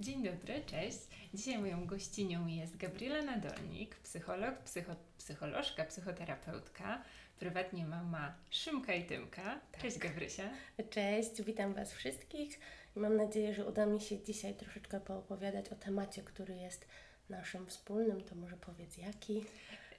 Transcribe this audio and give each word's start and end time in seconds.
Dzień 0.00 0.22
dobry, 0.22 0.62
cześć. 0.66 0.98
Dzisiaj 1.34 1.58
moją 1.58 1.86
gościnią 1.86 2.46
jest 2.46 2.76
Gabriela 2.76 3.22
Nadolnik, 3.22 3.94
psycholog, 3.96 4.58
psycho, 4.58 4.96
psycholożka, 5.18 5.84
psychoterapeutka, 5.84 7.02
prywatnie 7.38 7.86
mama 7.86 8.34
Szymka 8.50 8.94
i 8.94 9.04
Tymka. 9.06 9.60
Tak. 9.72 9.82
Cześć 9.82 9.98
Gabrysia. 9.98 10.50
Cześć, 10.90 11.42
witam 11.42 11.74
Was 11.74 11.92
wszystkich 11.92 12.60
i 12.96 13.00
mam 13.00 13.16
nadzieję, 13.16 13.54
że 13.54 13.66
uda 13.66 13.86
mi 13.86 14.00
się 14.00 14.22
dzisiaj 14.22 14.54
troszeczkę 14.54 15.00
poopowiadać 15.00 15.68
o 15.68 15.74
temacie, 15.74 16.22
który 16.22 16.54
jest 16.56 16.86
naszym 17.28 17.66
wspólnym. 17.66 18.20
To 18.24 18.34
może 18.34 18.56
powiedz 18.56 18.98
jaki? 18.98 19.44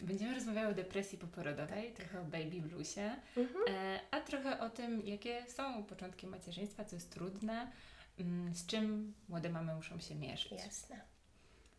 Będziemy 0.02 0.36
rozmawiały 0.36 0.68
o 0.68 0.73
depresji 0.73 1.18
poporodowej, 1.18 1.93
trochę 1.93 2.21
o 2.21 2.23
baby 2.23 2.61
bluesie, 2.61 3.16
Mhm. 3.38 3.66
e, 3.70 4.00
a 4.11 4.21
trochę 4.21 4.59
o 4.59 4.70
tym, 4.70 5.02
jakie 5.05 5.45
są 5.47 5.84
początki 5.84 6.27
macierzyństwa, 6.27 6.86
co 6.86 6.95
jest 6.95 7.11
trudne, 7.11 7.71
z 8.54 8.65
czym 8.65 9.13
młode 9.29 9.49
mamy 9.49 9.75
muszą 9.75 9.99
się 9.99 10.15
mierzyć. 10.15 10.51
Jasne. 10.51 11.01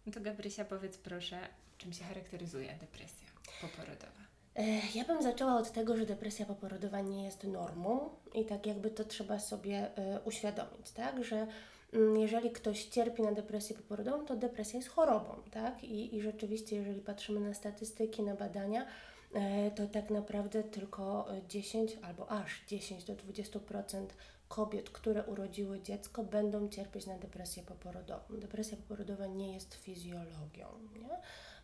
No 0.06 0.12
to 0.12 0.20
Gabrysia, 0.20 0.64
powiedz 0.64 0.98
proszę, 0.98 1.38
czym 1.78 1.92
się 1.92 2.04
charakteryzuje 2.04 2.74
depresja 2.80 3.28
poporodowa? 3.60 4.20
E, 4.56 4.80
Ja 4.94 5.04
bym 5.04 5.22
zaczęła 5.22 5.56
od 5.56 5.72
tego, 5.72 5.96
że 5.96 6.06
depresja 6.06 6.46
poporodowa 6.46 7.00
nie 7.00 7.24
jest 7.24 7.44
normą 7.44 8.10
i 8.34 8.44
tak 8.44 8.66
jakby 8.66 8.90
to 8.90 9.04
trzeba 9.04 9.38
sobie 9.38 9.96
e, 9.96 10.20
uświadomić, 10.20 10.90
tak? 10.90 11.24
Że 11.24 11.46
mm, 11.92 12.16
jeżeli 12.16 12.50
ktoś 12.50 12.84
cierpi 12.84 13.22
na 13.22 13.32
depresję 13.32 13.76
poporodową, 13.76 14.24
to 14.26 14.36
depresja 14.36 14.76
jest 14.78 14.88
chorobą, 14.88 15.42
tak? 15.50 15.84
I, 15.84 16.16
i 16.16 16.22
rzeczywiście, 16.22 16.76
jeżeli 16.76 17.00
patrzymy 17.00 17.40
na 17.40 17.54
statystyki, 17.54 18.22
na 18.22 18.34
badania, 18.34 18.86
e, 19.34 19.70
to 19.70 19.86
tak 19.86 20.10
naprawdę 20.10 20.62
tylko 20.62 21.34
e, 21.36 21.40
10 21.48 21.98
albo 22.02 22.30
aż 22.30 22.64
10 22.66 23.04
do 23.04 23.14
20% 23.14 24.06
kobiet, 24.50 24.90
które 24.90 25.24
urodziły 25.24 25.80
dziecko, 25.80 26.22
będą 26.24 26.68
cierpieć 26.68 27.06
na 27.06 27.18
depresję 27.18 27.62
poporodową. 27.62 28.40
Depresja 28.40 28.76
poporodowa 28.76 29.26
nie 29.26 29.54
jest 29.54 29.74
fizjologią, 29.74 30.66
nie? 31.02 31.08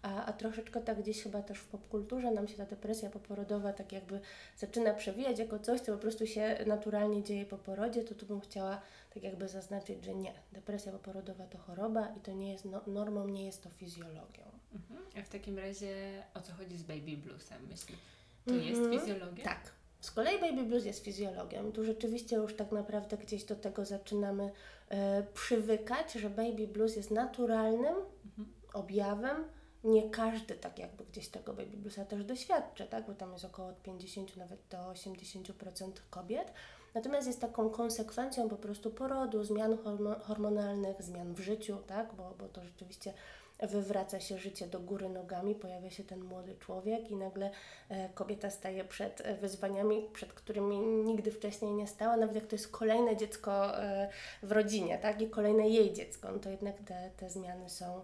A, 0.02 0.24
a 0.24 0.32
troszeczkę 0.32 0.80
tak 0.80 1.02
gdzieś 1.02 1.22
chyba 1.22 1.42
też 1.42 1.58
w 1.58 1.66
popkulturze 1.66 2.30
nam 2.30 2.48
się 2.48 2.56
ta 2.56 2.64
depresja 2.66 3.10
poporodowa 3.10 3.72
tak 3.72 3.92
jakby 3.92 4.20
zaczyna 4.56 4.94
przewijać 4.94 5.38
jako 5.38 5.58
coś, 5.58 5.80
co 5.80 5.92
po 5.92 5.98
prostu 5.98 6.26
się 6.26 6.58
naturalnie 6.66 7.22
dzieje 7.22 7.46
po 7.46 7.58
porodzie, 7.58 8.04
to 8.04 8.14
tu 8.14 8.26
bym 8.26 8.40
chciała 8.40 8.80
tak 9.14 9.22
jakby 9.22 9.48
zaznaczyć, 9.48 10.04
że 10.04 10.14
nie. 10.14 10.32
Depresja 10.52 10.92
poporodowa 10.92 11.46
to 11.46 11.58
choroba 11.58 12.08
i 12.16 12.20
to 12.20 12.32
nie 12.32 12.52
jest 12.52 12.64
no, 12.64 12.80
normą, 12.86 13.28
nie 13.28 13.46
jest 13.46 13.62
to 13.62 13.70
fizjologią. 13.70 14.44
Mhm. 14.74 15.00
A 15.18 15.22
w 15.22 15.28
takim 15.28 15.58
razie 15.58 16.22
o 16.34 16.40
co 16.40 16.52
chodzi 16.52 16.76
z 16.78 16.82
baby 16.82 17.16
bluesem? 17.16 17.66
Myśli, 17.68 17.96
to 18.44 18.54
Mhm. 18.54 18.68
jest 18.68 18.90
fizjologia? 19.00 19.44
Tak. 19.44 19.72
Z 20.06 20.10
kolei 20.10 20.40
baby 20.40 20.62
blues 20.64 20.84
jest 20.84 21.04
fizjologią. 21.04 21.72
Tu 21.72 21.84
rzeczywiście 21.84 22.36
już 22.36 22.56
tak 22.56 22.72
naprawdę 22.72 23.16
gdzieś 23.16 23.44
do 23.44 23.56
tego 23.56 23.84
zaczynamy 23.84 24.50
e, 24.88 25.22
przywykać, 25.34 26.12
że 26.12 26.30
baby 26.30 26.66
blues 26.68 26.96
jest 26.96 27.10
naturalnym 27.10 27.94
Mhm. 28.26 28.48
objawem. 28.72 29.44
Nie 29.84 30.10
każdy 30.10 30.54
tak 30.54 30.78
jakby 30.78 31.04
gdzieś 31.04 31.28
tego 31.28 31.52
baby 31.54 31.76
bluesa 31.76 32.04
też 32.04 32.24
doświadcza, 32.24 32.86
tak? 32.86 33.06
bo 33.06 33.14
tam 33.14 33.32
jest 33.32 33.44
około 33.44 33.68
od 33.68 33.82
50 33.82 34.36
nawet 34.36 34.60
do 34.70 34.76
80% 34.78 35.90
kobiet. 36.10 36.52
Natomiast 36.94 37.26
jest 37.26 37.40
taką 37.40 37.70
konsekwencją 37.70 38.48
po 38.48 38.56
prostu 38.56 38.90
porodu, 38.90 39.44
zmian 39.44 39.76
hormo- 39.76 40.20
hormonalnych, 40.20 41.02
zmian 41.02 41.34
w 41.34 41.40
życiu, 41.40 41.76
tak? 41.86 42.14
bo, 42.14 42.34
bo 42.38 42.48
to 42.48 42.64
rzeczywiście 42.64 43.12
wywraca 43.60 44.20
się 44.20 44.38
życie 44.38 44.66
do 44.66 44.80
góry 44.80 45.08
nogami, 45.08 45.54
pojawia 45.54 45.90
się 45.90 46.04
ten 46.04 46.24
młody 46.24 46.56
człowiek 46.56 47.10
i 47.10 47.16
nagle 47.16 47.50
e, 47.88 48.08
kobieta 48.08 48.50
staje 48.50 48.84
przed 48.84 49.20
e, 49.20 49.34
wyzwaniami, 49.34 50.08
przed 50.12 50.32
którymi 50.32 50.78
nigdy 50.80 51.30
wcześniej 51.30 51.72
nie 51.72 51.86
stała, 51.86 52.16
nawet 52.16 52.34
jak 52.34 52.46
to 52.46 52.56
jest 52.56 52.70
kolejne 52.70 53.16
dziecko 53.16 53.82
e, 53.82 54.08
w 54.42 54.52
rodzinie, 54.52 54.98
tak? 54.98 55.22
I 55.22 55.30
kolejne 55.30 55.68
jej 55.68 55.92
dziecko, 55.92 56.32
no 56.32 56.38
to 56.38 56.50
jednak 56.50 56.80
te, 56.80 57.10
te 57.16 57.30
zmiany 57.30 57.70
są, 57.70 58.02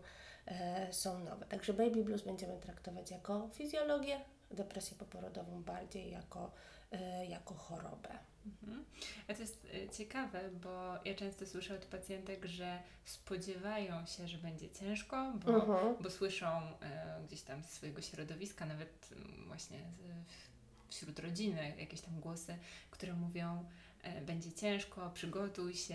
są 0.90 1.18
nowe. 1.18 1.46
Także 1.46 1.72
baby 1.72 2.04
blues 2.04 2.22
będziemy 2.22 2.58
traktować 2.58 3.10
jako 3.10 3.48
fizjologię, 3.52 4.20
depresję 4.50 4.96
poporodową 4.96 5.62
bardziej 5.62 6.10
jako, 6.10 6.50
jako 7.28 7.54
chorobę. 7.54 8.18
Mhm. 8.46 8.84
A 9.28 9.34
to 9.34 9.40
jest 9.40 9.64
y, 9.64 9.88
ciekawe, 9.98 10.50
bo 10.62 10.94
ja 11.04 11.14
często 11.14 11.46
słyszę 11.46 11.74
od 11.74 11.84
pacjentek, 11.84 12.44
że 12.46 12.82
spodziewają 13.04 14.06
się, 14.06 14.28
że 14.28 14.38
będzie 14.38 14.70
ciężko, 14.70 15.32
bo, 15.44 15.54
Mhm. 15.54 15.96
bo 16.00 16.10
słyszą 16.10 16.60
y, 16.60 17.26
gdzieś 17.26 17.42
tam 17.42 17.64
z 17.64 17.70
swojego 17.70 18.02
środowiska, 18.02 18.66
nawet 18.66 19.08
y, 19.12 19.46
właśnie 19.46 19.78
z, 19.78 20.92
wśród 20.94 21.18
rodziny, 21.18 21.74
jakieś 21.78 22.00
tam 22.00 22.20
głosy, 22.20 22.58
które 22.90 23.12
mówią, 23.14 23.64
będzie 24.26 24.52
ciężko, 24.52 25.10
przygotuj 25.14 25.74
się, 25.74 25.94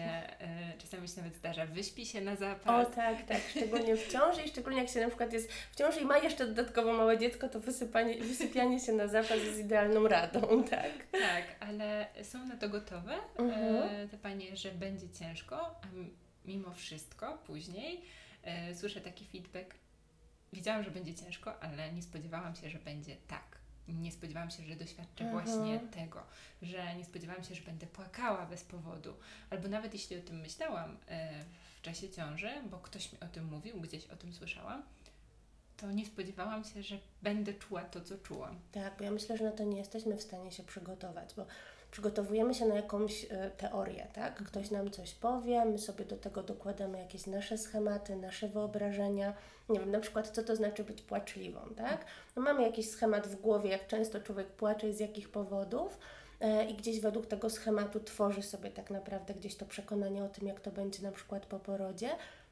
y, 0.75 0.77
czasami 0.81 1.07
się 1.07 1.17
nawet 1.17 1.35
zdarza, 1.35 1.65
wyśpi 1.65 2.05
się 2.05 2.21
na 2.21 2.31
O 2.31 2.35
zapas. 2.35 2.95
tak, 2.95 3.25
tak, 3.25 3.41
szczególnie 3.49 3.95
w 3.95 4.11
ciąży 4.11 4.41
i 4.41 4.47
szczególnie 4.49 4.79
jak 4.79 4.89
się 4.89 4.99
na 5.01 5.07
przykład 5.07 5.33
jest 5.33 5.51
w 5.53 5.75
ciąży 5.75 5.99
i 5.99 6.05
ma 6.05 6.17
jeszcze 6.17 6.47
dodatkowo 6.47 6.93
małe 6.93 7.17
dziecko, 7.17 7.49
to 7.49 7.59
wysypanie, 7.59 8.17
wysypianie 8.23 8.79
się 8.79 8.93
na 8.93 9.07
zapas 9.07 9.43
jest 9.43 9.59
idealną 9.59 10.07
radą, 10.07 10.41
tak? 10.69 10.91
Tak, 11.11 11.43
ale 11.59 12.07
są 12.23 12.45
na 12.45 12.57
to 12.57 12.69
gotowe 12.69 13.15
Mhm. 13.37 13.75
e, 13.75 14.07
te 14.07 14.17
panie, 14.17 14.57
że 14.57 14.71
będzie 14.71 15.09
ciężko, 15.09 15.61
a 15.81 15.87
mimo 16.45 16.73
wszystko 16.73 17.37
później 17.45 18.01
e, 18.43 18.75
słyszę 18.75 19.01
taki 19.01 19.25
feedback. 19.25 19.75
Wiedziałam, 20.53 20.83
że 20.83 20.91
będzie 20.91 21.15
ciężko, 21.15 21.59
ale 21.63 21.91
nie 21.93 22.01
spodziewałam 22.01 22.55
się, 22.55 22.69
że 22.69 22.79
będzie 22.79 23.15
tak. 23.27 23.56
Nie 23.87 24.11
spodziewałam 24.11 24.51
się, 24.51 24.63
że 24.63 24.75
doświadczę 24.75 25.23
Mhm. 25.23 25.45
właśnie 25.45 25.79
tego, 25.79 26.23
że 26.61 26.95
nie 26.95 27.05
spodziewałam 27.05 27.43
się, 27.43 27.55
że 27.55 27.61
będę 27.61 27.87
płakała 27.87 28.45
bez 28.45 28.63
powodu. 28.63 29.13
Albo 29.49 29.67
nawet 29.67 29.93
jeśli 29.93 30.17
o 30.17 30.21
tym 30.21 30.39
myślałam 30.39 30.97
e, 31.07 31.43
w 31.77 31.81
czasie 31.81 32.09
ciąży, 32.09 32.49
bo 32.71 32.77
ktoś 32.77 33.11
mi 33.13 33.19
o 33.19 33.27
tym 33.27 33.45
mówił, 33.45 33.81
gdzieś 33.81 34.05
o 34.05 34.15
tym 34.15 34.33
słyszałam, 34.33 34.83
to 35.77 35.91
nie 35.91 36.05
spodziewałam 36.05 36.63
się, 36.63 36.83
że 36.83 36.97
będę 37.21 37.53
czuła 37.53 37.83
to, 37.83 38.01
co 38.01 38.17
czułam. 38.17 38.59
Tak, 38.71 38.97
bo 38.97 39.03
ja 39.03 39.11
myślę, 39.11 39.37
że 39.37 39.43
na 39.43 39.51
to 39.51 39.63
nie 39.63 39.77
jesteśmy 39.77 40.17
w 40.17 40.21
stanie 40.21 40.51
się 40.51 40.63
przygotować, 40.63 41.33
bo 41.35 41.45
przygotowujemy 41.97 42.53
się 42.53 42.65
na 42.65 42.75
jakąś 42.75 43.25
e, 43.29 43.51
teorię, 43.57 44.07
tak? 44.13 44.43
Ktoś 44.43 44.71
nam 44.71 44.91
coś 44.91 45.13
powie, 45.13 45.65
my 45.65 45.77
sobie 45.79 46.05
do 46.05 46.17
tego 46.17 46.43
dokładamy 46.43 46.99
jakieś 46.99 47.27
nasze 47.27 47.57
schematy, 47.57 48.15
nasze 48.15 48.47
wyobrażenia. 48.47 49.33
Nie 49.69 49.79
wiem, 49.79 49.91
na 49.91 49.99
przykład 49.99 50.29
co 50.29 50.43
to 50.43 50.55
znaczy 50.55 50.83
być 50.83 51.01
płaczliwą, 51.01 51.59
tak? 51.77 52.05
No 52.35 52.41
mamy 52.41 52.61
jakiś 52.63 52.89
schemat 52.89 53.27
w 53.27 53.35
głowie, 53.35 53.69
jak 53.69 53.87
często 53.87 54.19
człowiek 54.19 54.47
płacze 54.47 54.89
i 54.89 54.93
z 54.93 54.99
jakich 54.99 55.29
powodów. 55.29 55.97
e, 56.39 56.65
I 56.65 56.73
gdzieś 56.73 56.99
według 56.99 57.25
tego 57.25 57.49
schematu 57.49 57.99
tworzy 57.99 58.43
sobie 58.43 58.71
tak 58.71 58.89
naprawdę 58.89 59.33
gdzieś 59.33 59.55
to 59.55 59.65
przekonanie 59.65 60.23
o 60.23 60.29
tym, 60.29 60.47
jak 60.47 60.59
to 60.59 60.71
będzie 60.71 61.03
na 61.03 61.11
przykład 61.11 61.45
po 61.45 61.59
porodzie. 61.59 62.09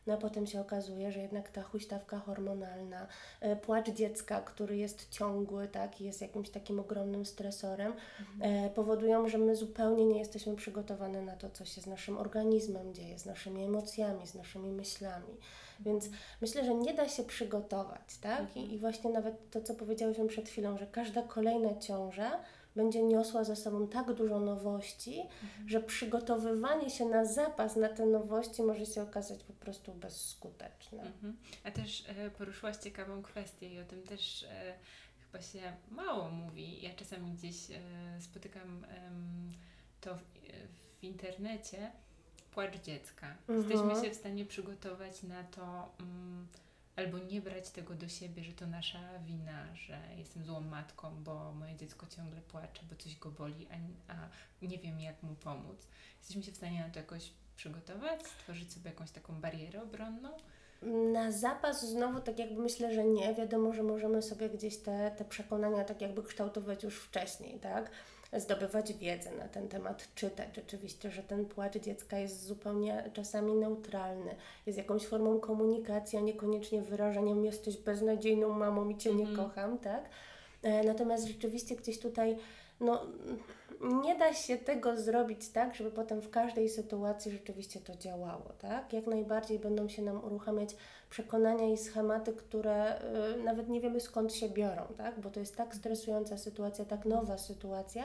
No 0.08 0.14
a 0.14 0.18
potem 0.18 0.48
się 0.48 0.62
okazuje, 0.62 1.12
że 1.12 1.20
jednak 1.20 1.50
ta 1.50 1.62
huśtawka 1.62 2.20
hormonalna, 2.20 3.08
e, 3.42 3.56
płacz 3.56 3.90
dziecka, 3.90 4.42
który 4.42 4.78
jest 4.78 5.10
ciągły, 5.10 5.68
tak, 5.68 6.02
i 6.02 6.04
jest 6.04 6.22
jakimś 6.22 6.50
takim 6.50 6.80
ogromnym 6.80 7.26
stresorem, 7.26 7.94
e, 8.42 8.70
powodują, 8.70 9.30
że 9.30 9.38
my 9.38 9.56
zupełnie 9.56 10.06
nie 10.06 10.20
jesteśmy 10.20 10.56
przygotowane 10.56 11.22
na 11.22 11.36
to, 11.36 11.50
co 11.50 11.66
się 11.66 11.82
z 11.82 11.88
naszym 11.88 12.18
organizmem 12.18 12.94
dzieje, 12.94 13.20
z 13.20 13.26
naszymi 13.26 13.64
emocjami, 13.64 14.28
z 14.28 14.36
naszymi 14.36 14.72
myślami. 14.72 15.38
Więc 15.80 16.10
myślę, 16.42 16.66
że 16.66 16.76
nie 16.76 16.94
da 16.94 17.10
się 17.10 17.24
przygotować, 17.24 18.18
tak? 18.22 18.58
I, 18.58 18.74
I 18.74 18.80
właśnie 18.80 19.12
nawet 19.12 19.50
to, 19.52 19.62
co 19.62 19.76
powiedziałyśmy 19.76 20.28
przed 20.28 20.50
chwilą, 20.50 20.78
że 20.78 20.88
każda 20.88 21.22
kolejna 21.22 21.80
ciąża 21.80 22.40
będzie 22.76 23.04
niosła 23.04 23.44
za 23.44 23.56
sobą 23.56 23.88
tak 23.88 24.14
dużo 24.14 24.40
nowości, 24.40 25.24
że 25.68 25.82
przygotowywanie 25.82 26.90
się 26.90 27.06
na 27.06 27.26
zapas 27.26 27.76
na 27.76 27.90
te 27.90 28.06
nowości 28.06 28.64
może 28.64 28.86
się 28.86 29.02
okazać 29.02 29.44
po 29.44 29.54
prostu 29.54 29.94
bezskuteczne. 29.94 31.02
Mhm. 31.04 31.38
A 31.64 31.72
też 31.72 32.04
e, 32.08 32.32
poruszyłaś 32.32 32.78
ciekawą 32.78 33.22
kwestię 33.22 33.74
i 33.74 33.80
o 33.80 33.86
tym 33.86 34.04
też 34.04 34.44
e, 34.44 34.74
chyba 35.26 35.44
się 35.44 35.74
mało 35.92 36.30
mówi. 36.30 36.82
Ja 36.82 36.94
czasami 36.94 37.32
gdzieś 37.32 37.72
e, 37.72 37.78
spotykam 38.22 38.86
to 40.02 40.16
w, 40.16 40.22
w 41.00 41.04
internecie, 41.04 41.92
płacz 42.52 42.82
dziecka. 42.82 43.38
Mhm. 43.48 43.72
Jesteśmy 43.72 44.06
się 44.06 44.14
w 44.14 44.18
stanie 44.18 44.46
przygotować 44.46 45.24
na 45.24 45.44
to, 45.44 45.92
mm, 46.00 46.48
albo 46.96 47.20
nie 47.20 47.42
brać 47.42 47.70
tego 47.70 47.94
do 47.94 48.08
siebie, 48.08 48.44
że 48.44 48.54
to 48.54 48.68
nasza 48.68 49.20
wina, 49.20 49.76
że 49.76 50.00
jestem 50.18 50.46
złą 50.46 50.62
matką, 50.62 51.24
bo 51.24 51.52
moje 51.52 51.76
dziecko 51.76 52.08
ciągle 52.08 52.42
płacze, 52.42 52.82
bo 52.90 52.96
coś 52.96 53.18
go 53.18 53.32
boli, 53.32 53.68
a, 53.72 54.14
a 54.14 54.30
nie 54.66 54.78
wiem 54.78 55.00
jak 55.00 55.24
mu 55.24 55.36
pomóc. 55.36 55.88
Jesteśmy 56.20 56.44
się 56.44 56.52
w 56.52 56.58
stanie 56.58 56.82
na 56.82 56.90
to 56.90 57.00
jakoś 57.00 57.32
przygotować, 57.56 58.28
stworzyć 58.28 58.74
sobie 58.74 58.90
jakąś 58.90 59.12
taką 59.12 59.42
barierę 59.42 59.84
obronną. 59.84 60.30
Na 61.14 61.32
zapas 61.32 61.90
znowu 61.90 62.20
tak 62.20 62.40
jakby 62.40 62.62
myślę, 62.62 62.94
że 62.94 63.04
nie. 63.04 63.34
Wiadomo, 63.34 63.74
że 63.74 63.84
możemy 63.84 64.22
sobie 64.22 64.50
gdzieś 64.50 64.78
te, 64.78 65.12
te 65.12 65.26
przekonania 65.26 65.84
tak 65.84 66.02
jakby 66.02 66.24
kształtować 66.24 66.84
już 66.84 66.96
wcześniej, 66.96 67.60
tak? 67.60 67.92
Zdobywać 68.34 68.94
wiedzę 68.94 69.32
na 69.32 69.48
ten 69.48 69.68
temat, 69.68 70.08
czytać 70.16 70.56
rzeczywiście, 70.56 71.12
że 71.12 71.24
ten 71.24 71.46
płacz 71.46 71.78
dziecka 71.78 72.18
jest 72.18 72.44
zupełnie 72.46 73.10
czasami 73.14 73.54
neutralny, 73.54 74.36
jest 74.66 74.78
jakąś 74.78 75.06
formą 75.08 75.40
komunikacji, 75.40 76.20
a 76.20 76.22
niekoniecznie 76.22 76.82
wyrażeniem 76.82 77.46
jesteś 77.46 77.78
beznadziejną 77.78 78.50
mamą 78.50 78.90
i 78.90 78.98
Cię 78.98 79.14
nie 79.16 79.26
Mhm. 79.28 79.38
kocham, 79.50 79.78
tak? 79.78 80.10
E, 80.64 80.84
Natomiast 80.84 81.28
rzeczywiście 81.28 81.76
gdzieś 81.76 82.00
tutaj 82.00 82.38
no, 82.80 83.06
nie 83.82 84.16
da 84.16 84.34
się 84.34 84.58
tego 84.58 84.98
zrobić 84.98 85.50
tak, 85.50 85.76
żeby 85.76 85.92
potem 85.92 86.22
w 86.22 86.30
każdej 86.30 86.70
sytuacji 86.70 87.32
rzeczywiście 87.32 87.80
to 87.80 87.96
działało, 87.96 88.54
tak? 88.60 88.94
Jak 88.94 89.08
najbardziej 89.08 89.60
będą 89.60 89.88
się 89.88 90.02
nam 90.02 90.24
uruchamiać 90.24 90.76
przekonania 91.10 91.68
i 91.68 91.78
schematy, 91.78 92.34
które 92.34 93.02
y, 93.40 93.44
nawet 93.44 93.70
nie 93.70 93.82
wiemy 93.82 94.00
skąd 94.00 94.34
się 94.34 94.50
biorą, 94.50 94.84
tak? 94.98 95.20
Bo 95.20 95.30
to 95.30 95.40
jest 95.40 95.56
tak 95.56 95.76
stresująca 95.76 96.38
sytuacja, 96.38 96.86
tak 96.86 97.06
nowa 97.06 97.38
sytuacja, 97.38 98.04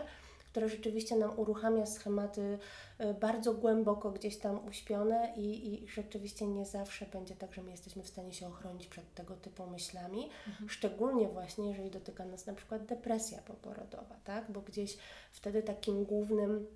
która 0.50 0.68
rzeczywiście 0.68 1.16
nam 1.16 1.38
uruchamia 1.38 1.86
schematy 1.86 2.58
y, 3.00 3.14
bardzo 3.14 3.54
głęboko 3.54 4.10
gdzieś 4.10 4.38
tam 4.38 4.66
uśpione 4.66 5.32
i, 5.36 5.74
i 5.74 5.88
rzeczywiście 5.88 6.46
nie 6.46 6.66
zawsze 6.66 7.06
będzie 7.06 7.36
tak, 7.36 7.54
że 7.54 7.62
my 7.62 7.70
jesteśmy 7.70 8.02
w 8.02 8.08
stanie 8.08 8.32
się 8.32 8.48
ochronić 8.48 8.86
przed 8.86 9.14
tego 9.14 9.36
typu 9.36 9.66
myślami, 9.66 10.30
mhm. 10.48 10.68
szczególnie 10.68 11.28
właśnie 11.28 11.68
jeżeli 11.68 11.90
dotyka 11.90 12.24
nas 12.24 12.46
na 12.46 12.54
przykład 12.54 12.86
depresja 12.86 13.38
poporodowa, 13.42 14.16
tak? 14.24 14.52
Bo 14.52 14.60
gdzieś 14.60 14.98
wtedy 15.32 15.62
takim 15.62 16.04
głównym 16.04 16.66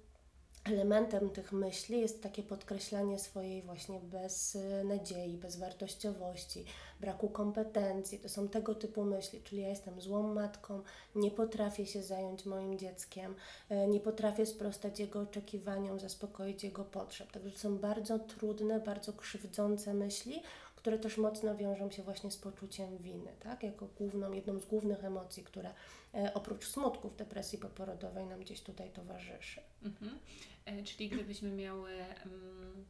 elementem 0.64 1.30
tych 1.30 1.52
myśli 1.52 2.00
jest 2.00 2.22
takie 2.22 2.42
podkreślanie 2.42 3.18
swojej 3.18 3.62
właśnie 3.62 4.00
beznadziei, 4.00 5.36
bezwartościowości, 5.36 6.64
braku 7.00 7.28
kompetencji. 7.28 8.18
To 8.18 8.28
są 8.28 8.48
tego 8.48 8.74
typu 8.74 9.04
myśli, 9.04 9.42
czyli 9.42 9.62
ja 9.62 9.68
jestem 9.68 10.00
złą 10.00 10.34
matką, 10.34 10.82
nie 11.14 11.30
potrafię 11.30 11.86
się 11.86 12.02
zająć 12.02 12.46
moim 12.46 12.78
dzieckiem, 12.78 13.34
e, 13.68 13.86
nie 13.86 14.00
potrafię 14.00 14.46
sprostać 14.46 15.00
jego 15.00 15.20
oczekiwaniom, 15.20 16.00
zaspokoić 16.00 16.64
jego 16.64 16.84
potrzeb. 16.84 17.32
Także 17.32 17.50
to 17.50 17.58
są 17.58 17.78
bardzo 17.78 18.18
trudne, 18.18 18.80
bardzo 18.80 19.12
krzywdzące 19.12 19.94
myśli, 19.94 20.42
które 20.84 20.98
też 20.98 21.18
mocno 21.18 21.56
wiążą 21.56 21.90
się 21.90 22.02
właśnie 22.02 22.30
z 22.30 22.36
poczuciem 22.36 22.98
winy, 22.98 23.32
tak? 23.40 23.62
Jako 23.62 23.86
główną, 23.86 24.32
jedną 24.32 24.58
z 24.58 24.66
głównych 24.66 25.04
emocji, 25.04 25.44
która 25.44 25.74
e, 26.14 26.34
oprócz 26.34 26.68
smutków 26.68 27.16
depresji 27.16 27.58
poporodowej 27.58 28.26
nam 28.26 28.40
gdzieś 28.40 28.60
tutaj 28.60 28.90
towarzyszy. 28.90 29.60
Mhm. 29.82 30.18
E, 30.64 30.82
czyli 30.82 31.08
gdybyśmy 31.08 31.50
miały 31.50 31.90
um, 32.24 32.84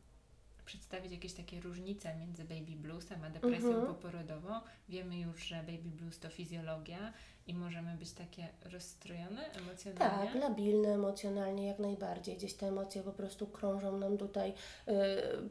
przedstawić 0.65 1.13
jakieś 1.13 1.33
takie 1.33 1.61
różnice 1.61 2.15
między 2.17 2.45
baby 2.45 2.77
bluesem 2.77 3.25
a 3.25 3.31
depresją 3.31 3.69
mhm. 3.69 3.87
poporodową, 3.87 4.61
wiemy 4.89 5.19
już, 5.19 5.43
że 5.43 5.57
baby 5.57 5.91
blues 5.97 6.19
to 6.19 6.29
fizjologia 6.29 7.13
i 7.47 7.55
możemy 7.55 7.97
być 7.97 8.13
takie 8.13 8.49
rozstrojone 8.65 9.53
emocjonalnie. 9.53 10.33
Tak, 10.33 10.43
labilne 10.43 10.89
emocjonalnie 10.89 11.67
jak 11.67 11.79
najbardziej. 11.79 12.37
Gdzieś 12.37 12.55
te 12.55 12.69
emocje 12.69 13.03
po 13.03 13.13
prostu 13.13 13.47
krążą 13.47 13.99
nam 13.99 14.19
tutaj 14.19 14.55
yy, 14.87 14.95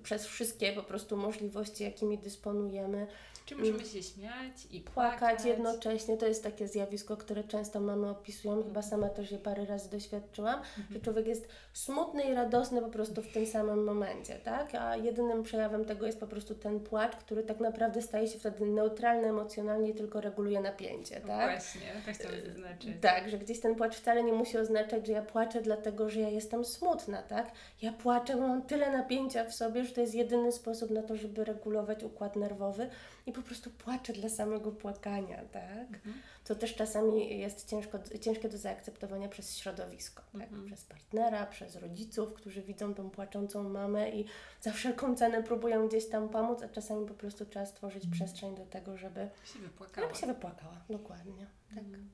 przez 0.03 0.25
wszystkie 0.25 0.73
po 0.73 0.83
prostu 0.83 1.17
możliwości, 1.17 1.83
jakimi 1.83 2.17
dysponujemy. 2.17 3.07
Czy 3.45 3.55
możemy 3.55 3.85
się 3.85 4.03
śmiać 4.03 4.65
i 4.71 4.81
płakać? 4.81 5.19
Płakać 5.19 5.45
jednocześnie. 5.45 6.17
To 6.17 6.27
jest 6.27 6.43
takie 6.43 6.67
zjawisko, 6.67 7.17
które 7.17 7.43
często 7.43 7.79
mamy 7.79 8.09
opisują. 8.09 8.55
Chyba 8.55 8.67
mhm. 8.67 8.83
sama 8.83 9.09
też 9.09 9.31
je 9.31 9.37
parę 9.37 9.65
razy 9.65 9.89
doświadczyłam, 9.89 10.55
mhm. 10.55 10.87
że 10.91 10.99
człowiek 10.99 11.27
jest 11.27 11.47
smutny 11.73 12.23
i 12.23 12.33
radosny 12.33 12.81
po 12.81 12.89
prostu 12.89 13.21
w 13.21 13.33
tym 13.33 13.45
samym 13.45 13.83
momencie, 13.83 14.35
tak? 14.35 14.75
A 14.75 14.95
jedynym 14.95 15.43
przejawem 15.43 15.85
tego 15.85 16.05
jest 16.05 16.19
po 16.19 16.27
prostu 16.27 16.55
ten 16.55 16.79
płacz, 16.79 17.15
który 17.15 17.43
tak 17.43 17.59
naprawdę 17.59 18.01
staje 18.01 18.27
się 18.27 18.39
wtedy 18.39 18.65
neutralny 18.65 19.27
emocjonalnie 19.27 19.89
i 19.89 19.95
tylko 19.95 20.21
reguluje 20.21 20.61
napięcie, 20.61 21.15
tak? 21.15 21.51
Właśnie, 21.51 21.81
to 22.05 22.11
chciałam 22.13 22.45
zaznaczyć. 22.45 22.91
Tak, 23.01 23.29
że 23.29 23.37
gdzieś 23.37 23.59
ten 23.59 23.75
płacz 23.75 23.95
wcale 23.95 24.23
nie 24.23 24.33
musi 24.33 24.57
oznaczać, 24.57 25.07
że 25.07 25.13
ja 25.13 25.21
płaczę 25.21 25.61
dlatego, 25.61 26.09
że 26.09 26.19
ja 26.19 26.29
jestem 26.29 26.65
smutna, 26.65 27.21
tak? 27.21 27.51
Ja 27.81 27.93
płaczę, 27.93 28.35
bo 28.35 28.47
mam 28.47 28.61
tyle 28.61 28.91
napięcia 28.91 29.45
w 29.45 29.53
sobie, 29.53 29.83
że 29.83 29.93
to 29.93 30.01
jest 30.01 30.15
jedyny 30.15 30.51
sposób 30.51 30.89
na 30.91 31.01
to, 31.01 31.15
żeby 31.15 31.45
regulować 31.45 32.03
układ 32.03 32.35
nerwowy 32.35 32.89
i 33.25 33.31
po 33.31 33.41
prostu 33.41 33.69
płaczę 33.69 34.13
dla 34.13 34.29
samego 34.29 34.71
płakania, 34.71 35.37
tak? 35.51 35.87
Mhm. 35.93 36.15
Co 36.43 36.55
też 36.55 36.75
czasami 36.75 37.39
jest 37.39 37.69
ciężko, 37.69 37.99
ciężkie 38.21 38.49
do 38.49 38.57
zaakceptowania 38.57 39.27
przez 39.27 39.57
środowisko, 39.57 40.23
tak? 40.31 40.41
Mhm. 40.41 40.65
Przez 40.65 40.85
partnera, 40.85 41.45
przez 41.45 41.75
rodziców, 41.75 42.33
którzy 42.33 42.61
widzą 42.61 42.93
tą 42.93 43.09
płaczącą 43.09 43.69
mamę 43.69 44.09
i 44.09 44.25
za 44.61 44.71
wszelką 44.71 45.15
cenę 45.15 45.43
próbują 45.43 45.87
gdzieś 45.87 46.09
tam 46.09 46.29
pomóc, 46.29 46.63
a 46.63 46.69
czasami 46.69 47.07
po 47.07 47.13
prostu 47.13 47.45
trzeba 47.45 47.65
stworzyć 47.65 48.03
mhm. 48.05 48.13
przestrzeń 48.13 48.55
do 48.55 48.65
tego, 48.65 48.97
żeby 48.97 49.29
się 49.53 49.59
wypłakała. 49.59 50.07
Żeby 50.07 50.19
się 50.19 50.27
wypłakała, 50.27 50.81
dokładnie. 50.89 51.47
Tak. 51.69 51.77
Mhm. 51.77 52.09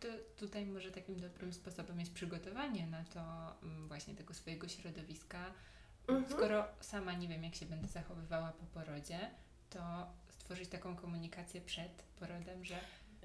To 0.00 0.08
tutaj 0.36 0.66
może 0.66 0.90
takim 0.92 1.20
dobrym 1.20 1.52
sposobem 1.52 2.00
jest 2.00 2.12
przygotowanie 2.12 2.86
na 2.86 3.04
to 3.04 3.20
mm, 3.62 3.88
właśnie 3.88 4.14
tego 4.14 4.34
swojego 4.34 4.68
środowiska. 4.68 5.38
Mhm. 6.08 6.30
Skoro 6.30 6.64
sama 6.80 7.12
nie 7.12 7.28
wiem, 7.28 7.44
jak 7.44 7.54
się 7.54 7.66
będę 7.66 7.88
zachowywała 7.88 8.52
po 8.52 8.66
porodzie, 8.66 9.30
to 9.74 9.80
stworzyć 10.30 10.68
taką 10.68 10.96
komunikację 10.96 11.60
przed 11.60 12.02
porodem, 12.18 12.64
że 12.64 12.74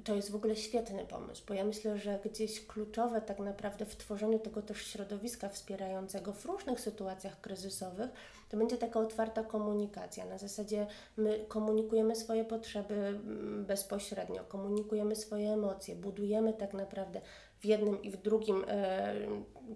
to 0.04 0.16
jest 0.16 0.32
w 0.32 0.36
ogóle 0.36 0.56
świetny 0.56 1.06
pomysł, 1.06 1.44
bo 1.48 1.54
ja 1.54 1.64
myślę, 1.64 1.98
że 1.98 2.20
gdzieś 2.26 2.66
kluczowe 2.66 3.22
tak 3.22 3.40
naprawdę 3.40 3.86
w 3.86 3.96
tworzeniu 3.96 4.40
tego 4.40 4.62
też 4.62 4.88
środowiska 4.88 5.50
wspierającego 5.50 6.34
w 6.34 6.46
różnych 6.46 6.80
sytuacjach 6.80 7.42
kryzysowych, 7.42 8.10
to 8.50 8.58
będzie 8.58 8.78
taka 8.78 9.00
otwarta 9.00 9.44
komunikacja. 9.44 10.26
Na 10.26 10.38
zasadzie 10.38 10.88
my 11.18 11.46
komunikujemy 11.48 12.16
swoje 12.16 12.46
potrzeby 12.46 12.94
mm, 12.96 13.66
bezpośrednio, 13.66 14.44
komunikujemy 14.44 15.16
swoje 15.16 15.54
emocje, 15.54 15.96
budujemy 15.96 16.54
tak 16.54 16.74
naprawdę 16.74 17.22
w 17.60 17.66
jednym 17.66 18.02
i 18.02 18.12
w 18.12 18.18
drugim 18.18 18.66
e, 18.68 19.16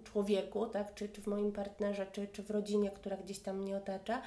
człowieku, 0.04 0.66
tak, 0.66 0.94
czy, 0.94 1.08
czy 1.08 1.22
w 1.22 1.26
moim 1.26 1.52
partnerze, 1.52 2.06
czy, 2.12 2.28
czy 2.28 2.42
w 2.42 2.50
rodzinie, 2.50 2.90
która 2.90 3.16
gdzieś 3.16 3.38
tam 3.38 3.58
mnie 3.58 3.76
otacza, 3.76 4.22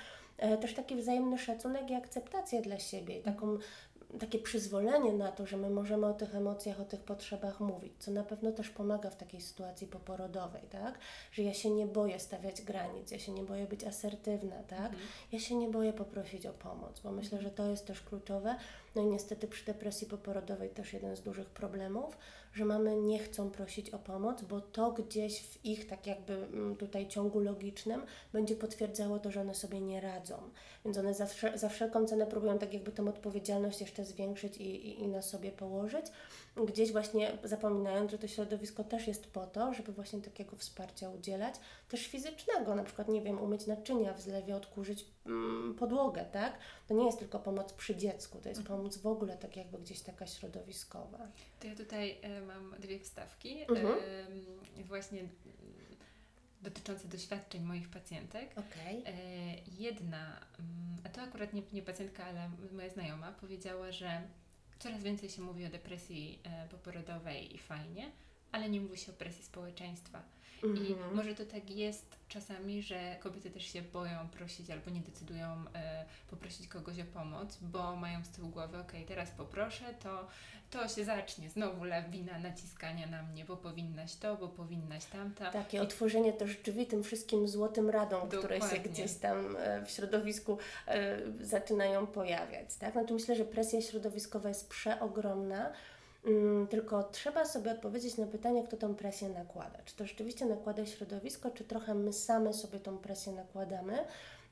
też 0.62 0.74
taki 0.74 0.96
wzajemny 0.96 1.38
szacunek 1.38 1.90
i 1.90 1.94
akceptację 1.94 2.62
dla 2.62 2.80
siebie, 2.80 3.22
taką 3.22 3.58
takie 4.20 4.40
przyzwolenie 4.40 5.14
na 5.14 5.32
to, 5.32 5.46
że 5.46 5.58
my 5.58 5.70
możemy 5.70 6.06
o 6.06 6.14
tych 6.14 6.36
emocjach, 6.36 6.82
o 6.82 6.86
tych 6.86 7.04
potrzebach 7.04 7.60
mówić, 7.60 7.94
co 8.00 8.12
na 8.12 8.24
pewno 8.24 8.52
też 8.52 8.70
pomaga 8.70 9.10
w 9.10 9.16
takiej 9.16 9.42
sytuacji 9.42 9.88
poporodowej, 9.88 10.62
tak? 10.70 11.00
Że 11.32 11.44
ja 11.44 11.54
się 11.54 11.70
nie 11.70 11.86
boję 11.86 12.20
stawiać 12.20 12.62
granic, 12.62 13.12
ja 13.12 13.20
się 13.20 13.32
nie 13.32 13.44
boję 13.44 13.68
być 13.68 13.84
asertywna, 13.84 14.64
tak? 14.64 14.80
Mhm. 14.80 15.04
Ja 15.32 15.40
się 15.40 15.56
nie 15.56 15.70
boję 15.70 15.94
poprosić 15.94 16.46
o 16.46 16.54
pomoc, 16.54 17.00
bo 17.00 17.12
myślę, 17.12 17.42
że 17.42 17.52
to 17.52 17.70
jest 17.70 17.88
też 17.88 18.02
kluczowe. 18.02 18.56
No 18.96 19.02
i 19.02 19.06
niestety 19.06 19.48
przy 19.48 19.66
depresji 19.66 20.08
poporodowej 20.08 20.70
też 20.70 20.94
jeden 20.94 21.16
z 21.16 21.22
dużych 21.22 21.50
problemów, 21.50 22.18
że 22.58 22.66
mamy 22.66 22.96
nie 22.96 23.20
chcą 23.20 23.50
prosić 23.50 23.90
o 23.90 24.00
pomoc, 24.00 24.42
bo 24.42 24.62
to 24.62 24.92
gdzieś 24.92 25.42
w 25.42 25.66
ich 25.66 25.88
tak 25.88 26.08
jakby 26.08 26.34
mm, 26.34 26.76
tutaj 26.76 27.08
ciągu 27.08 27.40
logicznym 27.40 28.02
będzie 28.34 28.56
potwierdzało 28.56 29.20
to, 29.20 29.32
że 29.32 29.42
one 29.42 29.56
sobie 29.56 29.82
nie 29.82 30.02
radzą. 30.02 30.36
Więc 30.86 30.98
one 30.98 31.14
za, 31.14 31.28
za 31.56 31.70
wszelką 31.70 32.06
cenę 32.06 32.26
próbują 32.26 32.60
tak 32.60 32.74
jakby 32.74 32.92
tę 32.92 33.10
odpowiedzialność 33.10 33.82
jeszcze 33.82 34.06
zwiększyć 34.06 34.58
i, 34.58 34.88
i, 34.88 35.02
i 35.02 35.08
na 35.08 35.22
sobie 35.22 35.52
położyć, 35.52 36.06
gdzieś 36.66 36.92
właśnie 36.92 37.38
zapominając, 37.44 38.12
że 38.12 38.18
to 38.18 38.28
środowisko 38.28 38.84
też 38.84 39.08
jest 39.08 39.28
po 39.28 39.48
to, 39.48 39.74
żeby 39.74 39.92
właśnie 39.92 40.22
takiego 40.22 40.56
wsparcia 40.56 41.10
udzielać, 41.10 41.56
też 41.90 42.08
fizycznego, 42.08 42.76
na 42.76 42.84
przykład, 42.84 43.08
nie 43.08 43.22
wiem, 43.22 43.40
umyć 43.40 43.68
naczynia 43.68 44.14
w 44.14 44.22
zlewie, 44.22 44.56
odkurzyć 44.56 45.06
mm, 45.26 45.76
podłogę, 45.76 46.26
tak? 46.32 46.58
To 46.88 46.94
nie 46.94 47.06
jest 47.06 47.20
tylko 47.20 47.40
pomoc 47.40 47.74
przy 47.74 47.96
dziecku, 47.96 48.40
to 48.42 48.50
jest 48.50 48.62
mhm. 48.62 48.80
pomoc 48.80 48.98
w 48.98 49.08
ogóle 49.08 49.38
tak 49.38 49.58
jakby 49.58 49.78
gdzieś 49.78 50.02
taka 50.02 50.28
środowiskowa. 50.28 51.28
To 51.60 51.68
ja 51.68 51.76
tutaj 51.76 52.18
e, 52.22 52.42
mam 52.42 52.76
dwie 52.80 53.00
wstawki, 53.00 53.62
mhm. 53.62 53.88
e, 54.78 54.84
właśnie 54.84 55.24
dotyczące 56.62 57.08
doświadczeń 57.08 57.64
moich 57.64 57.90
pacjentek. 57.90 58.52
Okay. 58.52 59.04
E, 59.06 59.14
jedna, 59.80 60.40
mm, 60.60 60.98
a 61.06 61.10
to 61.10 61.22
akurat 61.22 61.54
nie, 61.54 61.62
nie 61.74 61.82
pacjentka, 61.82 62.26
ale 62.26 62.50
moja 62.72 62.90
znajoma, 62.90 63.32
powiedziała, 63.32 63.92
że 63.92 64.22
coraz 64.80 65.04
więcej 65.04 65.30
się 65.30 65.42
mówi 65.42 65.66
o 65.66 65.70
depresji 65.70 66.40
e, 66.44 66.68
poporodowej 66.68 67.56
i 67.56 67.58
fajnie, 67.58 68.12
ale 68.52 68.70
nie 68.70 68.82
mówi 68.82 68.98
się 68.98 69.12
o 69.12 69.16
presji 69.16 69.44
społeczeństwa. 69.44 70.24
-hmm. 70.64 70.90
I 70.90 70.94
mhm. 70.94 71.16
może 71.16 71.36
to 71.36 71.46
tak 71.46 71.70
jest 71.70 72.18
czasami, 72.28 72.82
że 72.82 73.16
kobiety 73.20 73.52
też 73.52 73.64
się 73.64 73.82
boją 73.82 74.30
prosić 74.30 74.70
albo 74.72 74.92
nie 74.92 75.02
decydują 75.02 75.64
e, 75.74 76.06
poprosić 76.30 76.68
kogoś 76.68 77.00
o 77.00 77.06
pomoc, 77.06 77.58
bo 77.62 77.96
mają 77.96 78.24
z 78.24 78.30
tyłu 78.30 78.50
głowy, 78.50 78.78
ok, 78.78 78.92
teraz 79.08 79.32
poproszę, 79.32 79.86
to, 80.04 80.28
to 80.70 80.88
się 80.88 81.06
zacznie 81.06 81.50
znowu 81.50 81.84
lawina 81.84 82.40
naciskania 82.40 83.08
na 83.08 83.24
mnie, 83.24 83.46
bo 83.46 83.58
powinnaś 83.58 84.16
to, 84.16 84.36
bo 84.36 84.48
powinnaś 84.48 85.06
tamta. 85.06 85.52
Takie 85.52 85.78
I... 85.78 85.82
otworzenie 85.82 86.34
też 86.34 86.58
drzwi 86.58 86.86
tym 86.86 87.04
wszystkim 87.04 87.48
złotym 87.48 87.90
radom, 87.90 88.30
Dokładnie. 88.30 88.60
które 88.60 88.76
się 88.76 88.90
gdzieś 88.90 89.14
tam 89.14 89.56
e, 89.60 89.86
w 89.86 89.92
środowisku 89.92 90.58
e, 90.88 91.18
zaczynają 91.42 92.08
pojawiać. 92.08 92.76
Tak? 92.76 92.96
No 92.96 93.06
to 93.06 93.14
myślę, 93.14 93.36
że 93.36 93.46
presja 93.46 93.82
środowiskowa 93.82 94.50
jest 94.50 94.70
przeogromna 94.70 95.74
tylko 96.70 97.04
trzeba 97.04 97.46
sobie 97.46 97.72
odpowiedzieć 97.72 98.18
na 98.18 98.28
pytanie, 98.28 98.64
kto 98.64 98.78
tą 98.78 98.96
presję 98.96 99.30
nakłada. 99.30 99.80
Czy 99.86 99.96
to 99.96 100.06
rzeczywiście 100.06 100.46
nakłada 100.46 100.86
środowisko, 100.86 101.52
czy 101.52 101.64
trochę 101.64 101.96
my 101.96 102.14
same 102.14 102.54
sobie 102.54 102.80
tą 102.80 102.98
presję 102.98 103.34
nakładamy. 103.34 103.98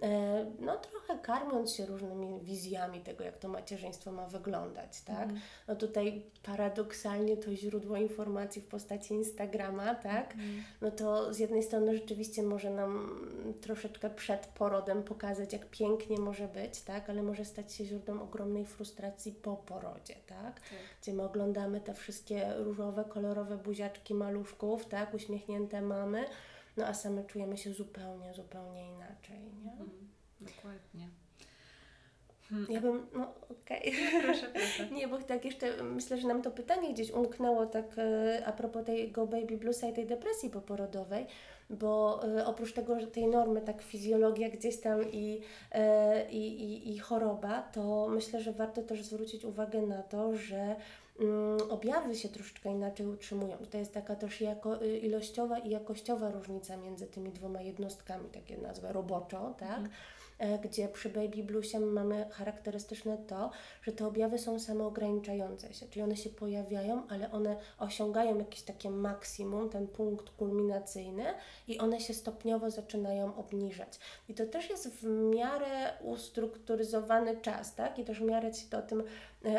E, 0.03 0.45
no 0.59 0.77
trochę 0.77 1.19
karmiąc 1.19 1.73
się 1.73 1.85
różnymi 1.85 2.39
wizjami 2.41 3.01
tego, 3.01 3.23
jak 3.23 3.37
to 3.37 3.47
macierzyństwo 3.47 4.11
ma 4.11 4.27
wyglądać, 4.27 5.01
tak? 5.01 5.29
Mm. 5.29 5.41
No 5.67 5.75
tutaj 5.75 6.25
paradoksalnie 6.43 7.37
to 7.37 7.55
źródło 7.55 7.97
informacji 7.97 8.61
w 8.61 8.67
postaci 8.67 9.13
Instagrama, 9.13 9.95
tak? 9.95 10.33
Mm. 10.33 10.63
No 10.81 10.91
to 10.91 11.33
z 11.33 11.39
jednej 11.39 11.63
strony 11.63 11.97
rzeczywiście 11.97 12.43
może 12.43 12.69
nam 12.69 13.19
troszeczkę 13.61 14.09
przed 14.09 14.45
porodem 14.45 15.03
pokazać, 15.03 15.53
jak 15.53 15.69
pięknie 15.69 16.17
może 16.17 16.47
być, 16.47 16.81
tak? 16.81 17.09
Ale 17.09 17.23
może 17.23 17.45
stać 17.45 17.73
się 17.73 17.85
źródłem 17.85 18.21
ogromnej 18.21 18.65
frustracji 18.65 19.31
po 19.31 19.55
porodzie, 19.55 20.15
tak? 20.27 20.45
tak? 20.45 20.61
Gdzie 21.01 21.13
my 21.13 21.23
oglądamy 21.23 21.81
te 21.81 21.93
wszystkie 21.93 22.53
różowe, 22.57 23.05
kolorowe 23.05 23.57
buziaczki 23.57 24.13
maluszków, 24.13 24.85
tak? 24.85 25.13
Uśmiechnięte 25.13 25.81
mamy, 25.81 26.25
no 26.77 26.85
a 26.85 26.93
same 26.93 27.23
czujemy 27.23 27.57
się 27.57 27.73
zupełnie, 27.73 28.33
zupełnie 28.33 28.91
inaczej, 28.91 29.39
nie? 29.63 29.71
Mm, 29.71 30.09
dokładnie. 30.41 31.09
Hmm. 32.49 32.71
Ja 32.71 32.81
bym, 32.81 33.07
no 33.13 33.33
okej. 33.49 33.93
Okay. 34.09 34.21
Proszę, 34.23 34.47
proszę. 34.53 34.87
Nie, 34.95 35.07
bo 35.07 35.17
tak 35.17 35.45
jeszcze 35.45 35.83
myślę, 35.83 36.17
że 36.17 36.27
nam 36.27 36.41
to 36.41 36.51
pytanie 36.51 36.93
gdzieś 36.93 37.11
umknęło 37.11 37.65
tak 37.65 37.85
e, 37.97 38.45
a 38.45 38.51
propos 38.51 38.85
tej 38.85 39.11
go 39.11 39.27
baby 39.27 39.57
bluesa 39.57 39.87
i 39.87 39.93
tej 39.93 40.05
depresji 40.05 40.49
poporodowej, 40.49 41.25
bo 41.69 42.21
e, 42.37 42.45
oprócz 42.45 42.73
tego, 42.73 42.99
że 42.99 43.07
tej 43.07 43.27
normy, 43.27 43.61
tak 43.61 43.81
fizjologia 43.81 44.49
gdzieś 44.49 44.81
tam 44.81 45.11
i, 45.11 45.41
i, 46.31 46.37
i, 46.37 46.93
i 46.93 46.99
choroba, 46.99 47.61
to 47.61 48.07
myślę, 48.09 48.41
że 48.41 48.51
warto 48.51 48.81
też 48.83 49.03
zwrócić 49.03 49.45
uwagę 49.45 49.81
na 49.81 50.03
to, 50.03 50.35
że 50.35 50.75
objawy 51.69 52.15
się 52.15 52.29
troszeczkę 52.29 52.69
inaczej 52.69 53.07
utrzymują. 53.07 53.57
To 53.71 53.77
jest 53.77 53.93
taka 53.93 54.15
też 54.15 54.41
jako, 54.41 54.83
y, 54.83 54.97
ilościowa 54.97 55.59
i 55.59 55.69
jakościowa 55.69 56.31
różnica 56.31 56.77
między 56.77 57.07
tymi 57.07 57.31
dwoma 57.31 57.61
jednostkami, 57.61 58.29
takie 58.29 58.57
nazwę 58.57 58.93
roboczo, 58.93 59.55
tak? 59.59 59.77
Mm 59.79 59.89
E, 60.39 60.59
gdzie 60.59 60.87
przy 60.87 61.09
Baby 61.09 61.43
Bluesie 61.43 61.79
mamy 61.79 62.25
charakterystyczne 62.31 63.17
to, 63.17 63.51
że 63.83 63.91
te 63.91 64.07
objawy 64.07 64.37
są 64.37 64.59
samoograniczające 64.59 65.73
się, 65.73 65.87
czyli 65.87 66.03
one 66.03 66.17
się 66.17 66.29
pojawiają, 66.29 67.07
ale 67.09 67.31
one 67.31 67.57
osiągają 67.79 68.39
jakieś 68.39 68.61
takie 68.61 68.89
maksimum, 68.89 69.69
ten 69.69 69.87
punkt 69.87 70.29
kulminacyjny 70.29 71.25
i 71.67 71.79
one 71.79 71.99
się 71.99 72.13
stopniowo 72.13 72.71
zaczynają 72.71 73.35
obniżać. 73.35 73.99
I 74.29 74.33
to 74.33 74.45
też 74.45 74.69
jest 74.69 74.89
w 74.89 75.03
miarę 75.35 75.93
ustrukturyzowany 76.01 77.37
czas, 77.41 77.75
tak? 77.75 77.99
I 77.99 78.03
też 78.03 78.19
w 78.19 78.23
miarę 78.23 78.53
się 78.53 78.67
to 78.69 78.77
o 78.77 78.81
tym 78.81 79.03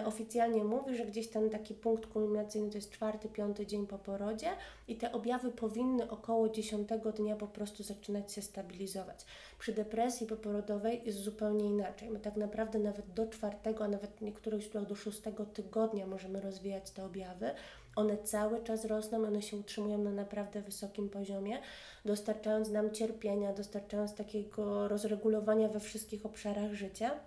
oficjalnie 0.04 0.64
mówi, 0.64 0.96
że 0.96 1.06
gdzieś 1.06 1.28
ten 1.28 1.50
taki 1.50 1.74
punkt 1.74 2.06
kulminacyjny 2.06 2.70
to 2.70 2.78
jest 2.78 2.90
czwarty, 2.90 3.28
piąty 3.28 3.66
dzień 3.66 3.86
po 3.86 3.98
porodzie 3.98 4.48
i 4.88 4.96
te 4.96 5.12
objawy 5.12 5.50
powinny 5.50 6.10
około 6.10 6.48
dziesiątego 6.48 7.12
dnia 7.12 7.36
po 7.36 7.46
prostu 7.46 7.82
zaczynać 7.82 8.32
się 8.32 8.42
stabilizować. 8.42 9.26
Przy 9.58 9.72
depresji 9.72 10.26
poporodowej 10.26 11.02
jest 11.04 11.18
zupełnie 11.18 11.64
inaczej. 11.64 12.10
My 12.10 12.20
tak 12.20 12.36
naprawdę 12.36 12.78
nawet 12.78 13.12
do 13.14 13.26
czwartego, 13.26 13.84
a 13.84 13.88
nawet 13.88 14.10
w 14.10 14.20
niektórych 14.20 14.60
źródłach 14.60 14.86
do 14.86 14.94
szóstego 14.94 15.46
tygodnia 15.46 16.06
możemy 16.06 16.40
rozwijać 16.40 16.90
te 16.90 17.04
objawy. 17.04 17.50
One 17.96 18.18
cały 18.18 18.64
czas 18.64 18.84
rosną, 18.84 19.26
one 19.26 19.42
się 19.42 19.56
utrzymują 19.56 19.98
na 19.98 20.10
naprawdę 20.10 20.62
wysokim 20.62 21.08
poziomie, 21.08 21.58
dostarczając 22.04 22.68
nam 22.68 22.90
cierpienia, 22.90 23.52
dostarczając 23.52 24.14
takiego 24.14 24.88
rozregulowania 24.88 25.68
we 25.68 25.80
wszystkich 25.80 26.26
obszarach 26.26 26.72
życia. 26.72 27.20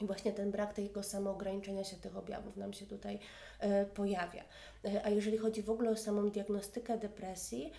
I 0.00 0.06
właśnie 0.06 0.32
ten 0.32 0.50
brak 0.50 0.74
tego 0.74 1.02
samoograniczenia 1.02 1.84
się 1.84 1.96
tych 1.96 2.16
objawów 2.16 2.56
nam 2.56 2.72
się 2.72 2.86
tutaj 2.86 3.18
e, 3.58 3.84
pojawia. 3.84 4.44
E, 4.84 5.04
a 5.04 5.10
jeżeli 5.10 5.38
chodzi 5.38 5.62
w 5.62 5.70
ogóle 5.70 5.90
o 5.90 5.96
samą 5.96 6.30
diagnostykę 6.30 6.98
depresji, 6.98 7.72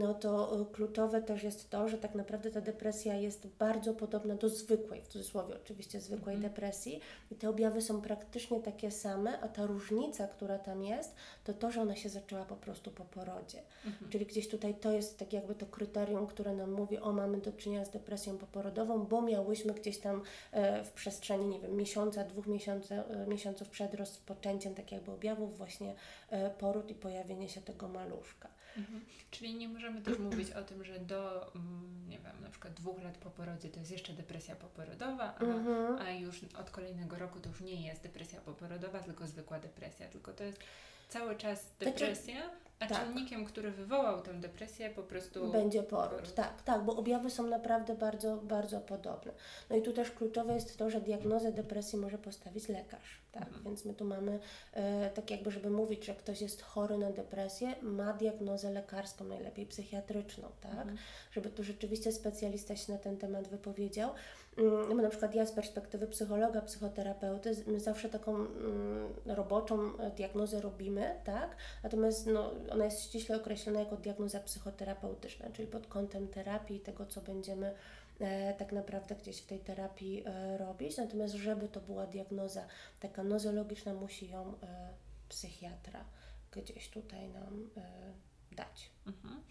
no 0.00 0.14
to 0.14 0.66
kluczowe 0.72 1.22
też 1.22 1.42
jest 1.42 1.70
to, 1.70 1.88
że 1.88 1.98
tak 1.98 2.14
naprawdę 2.14 2.50
ta 2.50 2.60
depresja 2.60 3.14
jest 3.14 3.46
bardzo 3.46 3.94
podobna 3.94 4.34
do 4.34 4.48
zwykłej, 4.48 5.02
w 5.02 5.08
cudzysłowie 5.08 5.54
oczywiście 5.56 6.00
zwykłej 6.00 6.34
mhm. 6.34 6.52
depresji 6.52 7.00
i 7.30 7.34
te 7.34 7.48
objawy 7.48 7.82
są 7.82 8.00
praktycznie 8.02 8.60
takie 8.60 8.90
same, 8.90 9.40
a 9.40 9.48
ta 9.48 9.66
różnica, 9.66 10.28
która 10.28 10.58
tam 10.58 10.84
jest, 10.84 11.14
to 11.44 11.54
to, 11.54 11.70
że 11.70 11.82
ona 11.82 11.96
się 11.96 12.08
zaczęła 12.08 12.44
po 12.44 12.56
prostu 12.56 12.90
po 12.90 13.04
porodzie. 13.04 13.62
Mhm. 13.86 14.10
Czyli 14.10 14.26
gdzieś 14.26 14.48
tutaj 14.48 14.74
to 14.74 14.92
jest 14.92 15.18
tak 15.18 15.32
jakby 15.32 15.54
to 15.54 15.66
kryterium, 15.66 16.26
które 16.26 16.52
nam 16.54 16.72
mówi, 16.72 16.98
o 16.98 17.12
mamy 17.12 17.38
do 17.38 17.52
czynienia 17.52 17.84
z 17.84 17.90
depresją 17.90 18.38
poporodową, 18.38 19.04
bo 19.04 19.22
miałyśmy 19.22 19.74
gdzieś 19.74 19.98
tam 19.98 20.22
e, 20.52 20.84
w 20.84 20.92
przestrzeni, 20.92 21.46
nie 21.46 21.60
wiem, 21.60 21.76
miesiąca, 21.76 22.24
dwóch 22.24 22.46
miesiąca, 22.46 22.94
e, 22.94 23.26
miesiąców 23.26 23.68
przed 23.68 23.94
rozpoczęciem 23.94 24.74
tak 24.74 24.92
jakby 24.92 25.12
objawów 25.12 25.58
właśnie 25.58 25.94
e, 26.30 26.50
poród 26.50 26.90
i 26.90 26.94
pojawienie 26.94 27.48
się 27.48 27.60
tego 27.60 27.88
maluszka. 27.88 28.55
Mhm. 28.76 29.00
Czyli 29.30 29.54
nie 29.54 29.68
możemy 29.68 30.02
też 30.02 30.18
mówić 30.18 30.50
o 30.50 30.62
tym, 30.62 30.84
że 30.84 30.98
do, 30.98 31.52
mm, 31.54 32.08
nie 32.08 32.18
wiem, 32.18 32.42
na 32.42 32.50
przykład 32.50 32.74
dwóch 32.74 33.02
lat 33.02 33.18
po 33.18 33.30
porodzie 33.30 33.68
to 33.68 33.78
jest 33.78 33.90
jeszcze 33.90 34.12
depresja 34.12 34.56
poporodowa, 34.56 35.34
a, 35.38 35.44
mhm. 35.44 35.98
a 35.98 36.10
już 36.10 36.44
od 36.58 36.70
kolejnego 36.70 37.18
roku 37.18 37.40
to 37.40 37.48
już 37.48 37.60
nie 37.60 37.86
jest 37.86 38.02
depresja 38.02 38.40
poporodowa, 38.40 39.00
tylko 39.00 39.26
zwykła 39.26 39.58
depresja, 39.58 40.08
tylko 40.08 40.32
to 40.32 40.44
jest 40.44 40.58
cały 41.08 41.36
czas 41.36 41.62
znaczy, 41.78 41.84
depresja, 41.84 42.50
a 42.80 42.86
tak. 42.86 43.04
czynnikiem, 43.04 43.44
który 43.44 43.70
wywołał 43.70 44.22
tę 44.22 44.34
depresję 44.34 44.90
po 44.90 45.02
prostu... 45.02 45.52
Będzie 45.52 45.82
poród, 45.82 46.10
poród, 46.10 46.34
tak, 46.34 46.62
tak, 46.62 46.84
bo 46.84 46.96
objawy 46.96 47.30
są 47.30 47.46
naprawdę 47.46 47.94
bardzo, 47.94 48.36
bardzo 48.36 48.80
podobne. 48.80 49.32
No 49.70 49.76
i 49.76 49.82
tu 49.82 49.92
też 49.92 50.10
kluczowe 50.10 50.54
jest 50.54 50.78
to, 50.78 50.90
że 50.90 51.00
diagnozę 51.00 51.52
depresji 51.52 51.98
może 51.98 52.18
postawić 52.18 52.68
lekarz, 52.68 53.20
tak, 53.32 53.46
mhm. 53.46 53.64
więc 53.64 53.84
my 53.84 53.94
tu 53.94 54.04
mamy, 54.04 54.38
e, 54.72 55.10
tak 55.10 55.30
jakby, 55.30 55.50
żeby 55.50 55.70
mówić, 55.70 56.04
że 56.04 56.14
ktoś 56.14 56.40
jest 56.40 56.62
chory 56.62 56.98
na 56.98 57.10
depresję, 57.10 57.74
ma 57.82 58.12
diagnozę 58.12 58.70
lekarską, 58.70 59.24
najlepiej 59.24 59.66
psychiatryczną, 59.66 60.48
tak, 60.60 60.72
mhm. 60.72 60.98
żeby 61.32 61.50
tu 61.50 61.64
rzeczywiście 61.64 62.12
specjalista 62.12 62.76
się 62.76 62.92
na 62.92 62.98
ten 62.98 63.16
temat 63.16 63.48
wypowiedział, 63.48 64.10
Mm, 64.58 65.02
na 65.02 65.08
przykład 65.08 65.34
ja 65.34 65.46
z 65.46 65.52
perspektywy 65.52 66.06
psychologa, 66.06 66.62
psychoterapeuty, 66.62 67.64
my 67.66 67.80
zawsze 67.80 68.08
taką 68.08 68.34
mm, 68.34 69.14
roboczą 69.26 69.92
diagnozę 70.16 70.60
robimy, 70.60 71.14
tak? 71.24 71.56
Natomiast 71.82 72.26
no, 72.26 72.52
ona 72.70 72.84
jest 72.84 73.02
ściśle 73.02 73.36
określona 73.36 73.80
jako 73.80 73.96
diagnoza 73.96 74.40
psychoterapeutyczna, 74.40 75.50
czyli 75.52 75.68
pod 75.68 75.86
kątem 75.86 76.28
terapii 76.28 76.80
tego, 76.80 77.06
co 77.06 77.20
będziemy 77.20 77.74
e, 78.20 78.54
tak 78.54 78.72
naprawdę 78.72 79.14
gdzieś 79.14 79.38
w 79.38 79.46
tej 79.46 79.60
terapii 79.60 80.22
e, 80.26 80.58
robić. 80.58 80.96
Natomiast 80.96 81.34
żeby 81.34 81.68
to 81.68 81.80
była 81.80 82.06
diagnoza 82.06 82.66
taka 83.00 83.24
nozologiczna, 83.24 83.94
musi 83.94 84.30
ją 84.30 84.54
e, 84.62 84.94
psychiatra 85.28 86.04
gdzieś 86.50 86.90
tutaj 86.90 87.28
nam 87.28 87.70
e, 87.76 88.12
dać. 88.56 88.90
Mhm. 89.06 89.42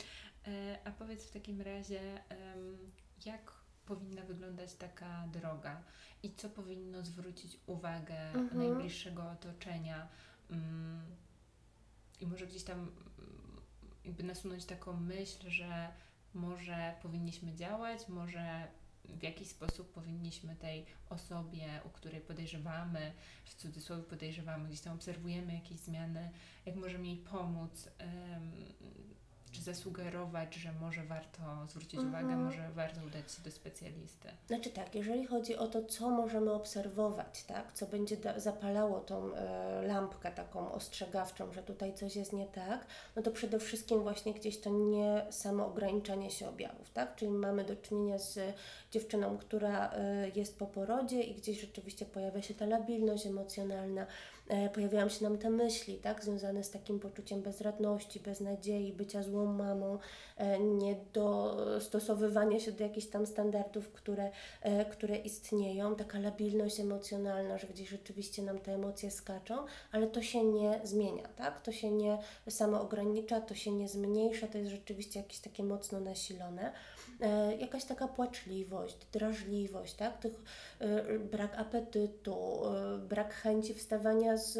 E, 0.47 0.77
a 0.83 0.91
powiedz 0.91 1.25
w 1.25 1.31
takim 1.31 1.61
razie, 1.61 1.99
jak 3.25 3.64
powinna 3.85 4.23
wyglądać 4.23 4.73
taka 4.73 5.27
droga 5.27 5.83
i 6.23 6.33
co 6.33 6.49
powinno 6.49 7.03
zwrócić 7.03 7.57
uwagę 7.65 8.31
mhm. 8.33 8.57
najbliższego 8.57 9.31
otoczenia. 9.31 10.07
Um, 10.49 11.01
I 12.21 12.27
może 12.27 12.47
gdzieś 12.47 12.63
tam 12.63 12.91
jakby 14.05 14.23
nasunąć 14.23 14.65
taką 14.65 14.93
myśl, 14.99 15.49
że 15.49 15.89
może 16.33 16.95
powinniśmy 17.01 17.55
działać, 17.55 18.07
może 18.07 18.67
w 19.09 19.23
jakiś 19.23 19.47
sposób 19.47 19.91
powinniśmy 19.91 20.55
tej 20.55 20.85
osobie, 21.09 21.81
u 21.85 21.89
której 21.89 22.21
podejrzewamy, 22.21 23.13
w 23.45 23.55
cudzysłowie 23.55 24.03
podejrzewamy, 24.03 24.67
gdzieś 24.67 24.81
tam 24.81 24.95
obserwujemy 24.95 25.53
jakieś 25.53 25.79
zmiany, 25.79 26.31
jak 26.65 26.75
możemy 26.75 27.07
jej 27.07 27.17
pomóc, 27.17 27.89
um, 27.99 28.51
czy 29.55 29.61
zasugerować, 29.61 30.55
że 30.55 30.71
może 30.81 31.03
warto 31.03 31.41
zwrócić 31.69 31.99
mhm. 31.99 32.09
uwagę, 32.09 32.35
może 32.35 32.69
warto 32.75 33.05
udać 33.07 33.31
się 33.31 33.41
do 33.43 33.51
specjalisty? 33.51 34.29
Znaczy 34.47 34.69
tak, 34.69 34.95
jeżeli 34.95 35.25
chodzi 35.25 35.55
o 35.55 35.67
to, 35.67 35.85
co 35.85 36.09
możemy 36.09 36.51
obserwować, 36.51 37.43
tak, 37.43 37.73
co 37.73 37.85
będzie 37.85 38.17
zapalało 38.37 38.99
tą 38.99 39.35
e, 39.35 39.81
lampkę 39.87 40.31
taką 40.31 40.71
ostrzegawczą, 40.71 41.53
że 41.53 41.63
tutaj 41.63 41.93
coś 41.93 42.15
jest 42.15 42.33
nie 42.33 42.45
tak, 42.45 42.87
no 43.15 43.21
to 43.21 43.31
przede 43.31 43.59
wszystkim 43.59 44.01
właśnie 44.01 44.33
gdzieś 44.33 44.59
to 44.59 44.69
nie 44.69 45.25
samo 45.29 45.67
ograniczanie 45.67 46.31
się 46.31 46.49
objawów, 46.49 46.89
tak, 46.89 47.15
czyli 47.15 47.31
mamy 47.31 47.63
do 47.63 47.75
czynienia 47.75 48.17
z 48.17 48.39
dziewczyną, 48.91 49.37
która 49.37 49.91
e, 49.91 50.29
jest 50.29 50.59
po 50.59 50.67
porodzie 50.67 51.23
i 51.23 51.35
gdzieś 51.35 51.61
rzeczywiście 51.61 52.05
pojawia 52.05 52.41
się 52.41 52.53
ta 52.53 52.65
labilność 52.65 53.25
emocjonalna, 53.25 54.07
pojawiają 54.73 55.09
się 55.09 55.23
nam 55.23 55.37
te 55.37 55.49
myśli, 55.49 55.97
tak, 55.97 56.23
związane 56.23 56.63
z 56.63 56.71
takim 56.71 56.99
poczuciem 56.99 57.41
bezradności, 57.41 58.19
beznadziei, 58.19 58.93
bycia 58.93 59.23
złą 59.23 59.45
mamą, 59.45 59.99
e, 60.37 60.59
niedostosowywanie 60.59 62.59
się 62.59 62.71
do 62.71 62.83
jakichś 62.83 63.07
tam 63.07 63.25
standardów, 63.25 63.91
które, 63.91 64.31
e, 64.61 64.85
które 64.85 65.15
istnieją, 65.15 65.95
taka 65.95 66.19
labilność 66.19 66.79
emocjonalna, 66.79 67.57
że 67.57 67.67
gdzieś 67.67 67.89
rzeczywiście 67.89 68.43
nam 68.43 68.59
te 68.59 68.73
emocje 68.73 69.11
skaczą, 69.11 69.55
ale 69.91 70.07
to 70.07 70.21
się 70.21 70.43
nie 70.43 70.81
zmienia, 70.83 71.27
tak, 71.35 71.61
to 71.61 71.71
się 71.71 71.91
nie 71.91 72.17
samo 72.49 72.81
ogranicza, 72.81 73.41
to 73.41 73.55
się 73.55 73.71
nie 73.71 73.87
zmniejsza, 73.87 74.47
to 74.47 74.57
jest 74.57 74.71
rzeczywiście 74.71 75.19
jakieś 75.19 75.39
takie 75.39 75.63
mocno 75.63 75.99
nasilone. 75.99 76.71
E, 77.21 77.55
jakaś 77.55 77.85
taka 77.85 78.07
płaczliwość, 78.07 78.97
drażliwość, 79.11 79.93
tak? 79.93 80.17
Tych, 80.17 80.33
e, 80.79 81.19
brak 81.19 81.59
apetytu, 81.59 82.61
e, 82.65 82.97
brak 82.97 83.33
chęci 83.33 83.73
wstawania 83.73 84.37
z 84.37 84.57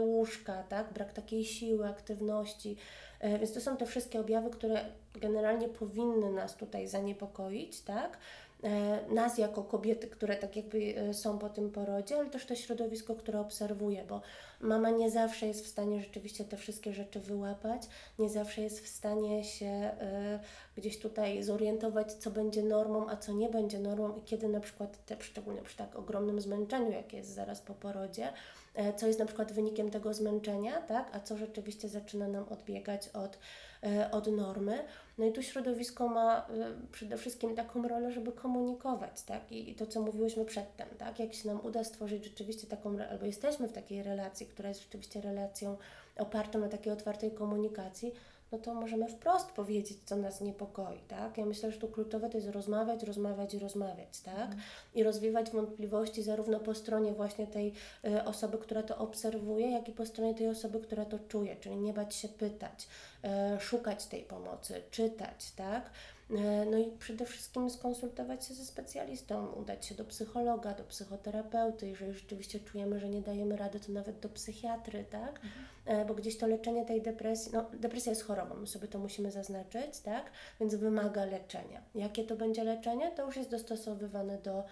łóżka, 0.00 0.62
tak? 0.62 0.92
brak 0.92 1.12
takiej 1.12 1.44
siły, 1.44 1.88
aktywności. 1.88 2.76
Więc 3.38 3.52
to 3.52 3.60
są 3.60 3.76
te 3.76 3.86
wszystkie 3.86 4.20
objawy, 4.20 4.50
które 4.50 4.84
generalnie 5.14 5.68
powinny 5.68 6.32
nas 6.32 6.56
tutaj 6.56 6.88
zaniepokoić, 6.88 7.80
tak? 7.80 8.18
E, 8.62 9.00
nas 9.14 9.38
jako 9.38 9.62
kobiety, 9.62 10.06
które 10.06 10.36
tak 10.36 10.56
jakby 10.56 10.94
e, 10.96 11.14
są 11.14 11.38
po 11.38 11.48
tym 11.48 11.70
porodzie, 11.70 12.16
ale 12.16 12.30
też 12.30 12.46
to 12.46 12.54
środowisko, 12.54 13.14
które 13.14 13.40
obserwuje, 13.40 14.04
bo 14.04 14.20
mama 14.60 14.90
nie 14.90 15.10
zawsze 15.10 15.46
jest 15.46 15.64
w 15.64 15.68
stanie 15.68 16.00
rzeczywiście 16.00 16.44
te 16.44 16.56
wszystkie 16.56 16.92
rzeczy 16.92 17.20
wyłapać, 17.20 17.82
nie 18.18 18.28
zawsze 18.28 18.62
jest 18.62 18.80
w 18.84 18.88
stanie 18.88 19.44
się 19.44 19.90
gdzieś 20.76 20.98
tutaj 20.98 21.42
zorientować, 21.42 22.12
co 22.12 22.30
będzie 22.30 22.62
normą, 22.62 23.08
a 23.08 23.16
co 23.16 23.32
nie 23.32 23.48
będzie 23.48 23.78
normą 23.78 24.16
i 24.16 24.22
kiedy 24.22 24.48
na 24.48 24.60
przykład, 24.60 25.04
te, 25.06 25.16
szczególnie 25.20 25.62
przy 25.62 25.76
tak 25.76 25.96
ogromnym 25.96 26.40
zmęczeniu, 26.40 26.90
jakie 26.92 27.16
jest 27.16 27.34
zaraz 27.34 27.60
po 27.60 27.74
porodzie, 27.74 28.32
E, 28.74 28.92
co 28.92 29.06
jest 29.06 29.18
na 29.18 29.26
przykład 29.26 29.52
wynikiem 29.52 29.90
tego 29.90 30.14
zmęczenia, 30.14 30.80
tak? 30.80 31.10
a 31.12 31.20
co 31.20 31.36
rzeczywiście 31.36 31.88
zaczyna 31.88 32.28
nam 32.28 32.44
odbiegać 32.48 33.08
od, 33.08 33.34
e, 33.34 33.38
od 34.10 34.26
normy. 34.26 34.84
No 35.18 35.26
i 35.26 35.32
tu 35.32 35.42
środowisko 35.42 36.08
ma 36.08 36.36
e, 36.36 36.42
przede 36.92 37.16
wszystkim 37.16 37.54
taką 37.54 37.88
rolę, 37.88 38.12
żeby 38.12 38.32
komunikować, 38.32 39.22
tak? 39.22 39.52
I, 39.52 39.74
to, 39.74 39.86
co 39.86 40.02
mówiłyśmy 40.02 40.44
przedtem, 40.44 40.88
tak? 40.98 41.18
Jak 41.18 41.34
się 41.34 41.48
nam 41.48 41.60
uda 41.64 41.84
stworzyć 41.84 42.24
rzeczywiście 42.24 42.66
taką, 42.66 42.96
albo 43.10 43.26
jesteśmy 43.26 43.68
w 43.68 43.72
takiej 43.72 44.02
relacji, 44.02 44.46
która 44.46 44.68
jest 44.68 44.82
rzeczywiście 44.82 45.20
relacją 45.20 45.76
opartą 46.16 46.58
na 46.58 46.68
takiej 46.68 46.92
otwartej 46.92 47.30
komunikacji, 47.30 48.12
no 48.52 48.58
to 48.58 48.74
możemy 48.74 49.08
wprost 49.08 49.52
powiedzieć, 49.52 49.98
co 50.04 50.16
nas 50.16 50.40
niepokoi, 50.40 50.98
tak? 51.08 51.38
Ja 51.38 51.46
myślę, 51.46 51.72
że 51.72 51.78
tu 51.78 51.88
kluczowe 51.88 52.30
to 52.30 52.38
jest 52.38 52.50
rozmawiać, 52.50 53.02
rozmawiać 53.02 53.54
i 53.54 53.58
rozmawiać, 53.58 54.20
tak? 54.20 54.46
Mm. 54.46 54.58
I 54.94 55.02
rozwiewać 55.02 55.50
wątpliwości 55.50 56.22
zarówno 56.22 56.60
po 56.60 56.74
stronie 56.74 57.12
właśnie 57.12 57.46
tej 57.46 57.72
y, 58.04 58.24
osoby, 58.24 58.58
która 58.58 58.82
to 58.82 58.98
obserwuje, 58.98 59.70
jak 59.70 59.88
i 59.88 59.92
po 59.92 60.06
stronie 60.06 60.34
tej 60.34 60.48
osoby, 60.48 60.80
która 60.80 61.04
to 61.04 61.18
czuje, 61.18 61.56
czyli 61.56 61.76
nie 61.76 61.92
bać 61.92 62.14
się 62.14 62.28
pytać, 62.28 62.88
y, 63.56 63.60
szukać 63.60 64.06
tej 64.06 64.22
pomocy, 64.22 64.82
czytać, 64.90 65.52
tak? 65.56 65.90
E, 66.38 66.64
no 66.64 66.78
i 66.78 66.90
przede 66.98 67.26
wszystkim 67.26 67.70
skonsultować 67.70 68.44
się 68.44 68.54
ze 68.54 68.64
specjalistą, 68.64 69.52
udać 69.52 69.86
się 69.86 69.94
do 69.94 70.04
psychologa, 70.04 70.74
do 70.74 70.84
psychoterapeuty. 70.84 71.88
Jeżeli 71.88 72.12
rzeczywiście 72.12 72.60
czujemy, 72.60 73.00
że 73.00 73.08
nie 73.08 73.22
dajemy 73.22 73.56
rady, 73.56 73.80
to 73.80 73.92
nawet 73.92 74.20
do 74.20 74.28
psychiatry, 74.28 75.04
tak? 75.10 75.40
Mhm. 75.44 76.06
Bo 76.06 76.14
gdzieś 76.14 76.38
to 76.38 76.46
leczenie 76.46 76.84
tej 76.84 77.02
depresji, 77.02 77.52
no 77.52 77.70
depresja 77.72 78.12
jest 78.12 78.24
chorobą, 78.24 78.54
my 78.54 78.66
sobie 78.66 78.88
to 78.88 78.98
musimy 78.98 79.30
zaznaczyć, 79.30 80.00
tak? 80.00 80.30
Więc 80.60 80.74
wymaga 80.74 81.24
leczenia. 81.24 81.82
Jakie 81.94 82.24
to 82.24 82.36
będzie 82.36 82.64
leczenie? 82.64 83.10
To 83.10 83.26
już 83.26 83.36
jest 83.36 83.50
dostosowywane 83.50 84.38
do, 84.38 84.58
e, 84.58 84.64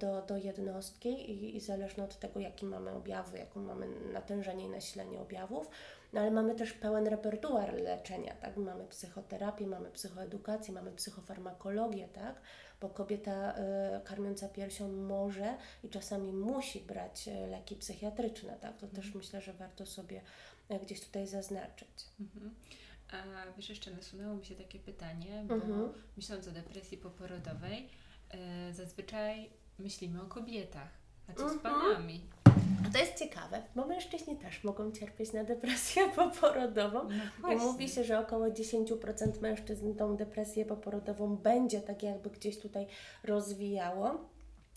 do, 0.00 0.22
do 0.22 0.36
jednostki 0.36 1.08
i, 1.08 1.56
i 1.56 1.60
zależne 1.60 2.04
od 2.04 2.18
tego, 2.18 2.40
jakie 2.40 2.66
mamy 2.66 2.90
objawy, 2.90 3.38
jaką 3.38 3.60
mamy 3.60 3.86
natężenie 4.12 4.64
i 4.64 4.68
nasilenie 4.68 5.20
objawów 5.20 5.70
no 6.14 6.20
ale 6.20 6.30
mamy 6.30 6.54
też 6.54 6.72
pełen 6.72 7.06
repertuar 7.06 7.74
leczenia, 7.74 8.34
tak? 8.34 8.56
Mamy 8.56 8.86
psychoterapię, 8.86 9.66
mamy 9.66 9.90
psychoedukację, 9.90 10.74
mamy 10.74 10.92
psychofarmakologię, 10.92 12.08
tak? 12.08 12.40
Bo 12.80 12.88
kobieta 12.88 13.54
y, 13.54 14.04
karmiąca 14.04 14.48
piersią 14.48 14.88
może 14.88 15.56
i 15.82 15.88
czasami 15.88 16.32
musi 16.32 16.80
brać 16.80 17.28
y, 17.28 17.46
leki 17.46 17.76
psychiatryczne, 17.76 18.56
tak? 18.60 18.76
To 18.76 18.86
też 18.86 19.06
mhm. 19.06 19.18
myślę, 19.18 19.40
że 19.40 19.52
warto 19.52 19.86
sobie 19.86 20.20
gdzieś 20.82 21.00
tutaj 21.00 21.26
zaznaczyć. 21.26 21.88
Mhm. 22.20 22.54
A 23.12 23.52
wiesz, 23.56 23.68
jeszcze 23.68 23.90
nasunęło 23.90 24.34
mi 24.34 24.44
się 24.44 24.54
takie 24.54 24.78
pytanie, 24.78 25.44
bo 25.48 25.54
mhm. 25.54 25.92
myśląc 26.16 26.48
o 26.48 26.50
depresji 26.50 26.98
poporodowej, 26.98 27.88
zazwyczaj 28.72 29.50
myślimy 29.78 30.22
o 30.22 30.26
kobietach. 30.26 30.88
A 31.28 31.32
co 31.32 31.48
z 31.48 31.58
panami? 31.58 32.20
To 32.92 32.98
jest 32.98 33.18
ciekawe, 33.18 33.62
bo 33.76 33.86
mężczyźni 33.86 34.36
też 34.36 34.64
mogą 34.64 34.92
cierpieć 34.92 35.32
na 35.32 35.44
depresję 35.44 36.08
poporodową. 36.16 37.08
No 37.42 37.52
I 37.52 37.56
mówi 37.56 37.88
się, 37.88 38.04
że 38.04 38.18
około 38.18 38.46
10% 38.46 39.40
mężczyzn 39.40 39.94
tą 39.94 40.16
depresję 40.16 40.64
poporodową 40.64 41.36
będzie 41.36 41.80
tak 41.80 42.02
jakby 42.02 42.30
gdzieś 42.30 42.58
tutaj 42.58 42.86
rozwijało. 43.24 44.33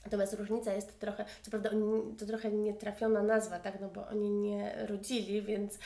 Natomiast 0.07 0.33
różnica 0.33 0.73
jest 0.73 0.99
trochę, 0.99 1.25
co 1.41 1.51
prawda 1.51 1.69
to 2.17 2.25
trochę 2.25 2.51
nietrafiona 2.51 3.23
nazwa, 3.23 3.59
tak, 3.59 3.81
no 3.81 3.89
bo 3.89 4.07
oni 4.07 4.29
nie 4.29 4.85
rodzili, 4.85 5.41
więc 5.41 5.75
y, 5.75 5.79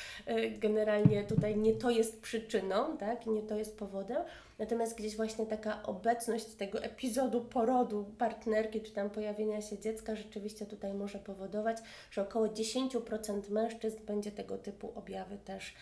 generalnie 0.52 1.24
tutaj 1.24 1.58
nie 1.58 1.74
to 1.74 1.90
jest 1.90 2.22
przyczyną, 2.22 2.98
tak, 2.98 3.26
nie 3.26 3.42
to 3.42 3.58
jest 3.58 3.78
powodem. 3.78 4.24
Natomiast 4.60 4.98
gdzieś 4.98 5.16
właśnie 5.16 5.46
taka 5.46 5.84
obecność 5.84 6.46
tego 6.46 6.84
epizodu 6.84 7.42
porodu 7.42 8.06
partnerki, 8.18 8.82
czy 8.82 8.92
tam 8.92 9.10
pojawienia 9.10 9.62
się 9.62 9.80
dziecka, 9.80 10.16
rzeczywiście 10.16 10.66
tutaj 10.66 10.94
może 10.94 11.20
powodować, 11.20 11.78
że 12.12 12.22
około 12.22 12.48
10% 12.48 13.50
mężczyzn 13.50 14.06
będzie 14.06 14.32
tego 14.32 14.58
typu 14.58 14.92
objawy 14.96 15.38
też 15.38 15.74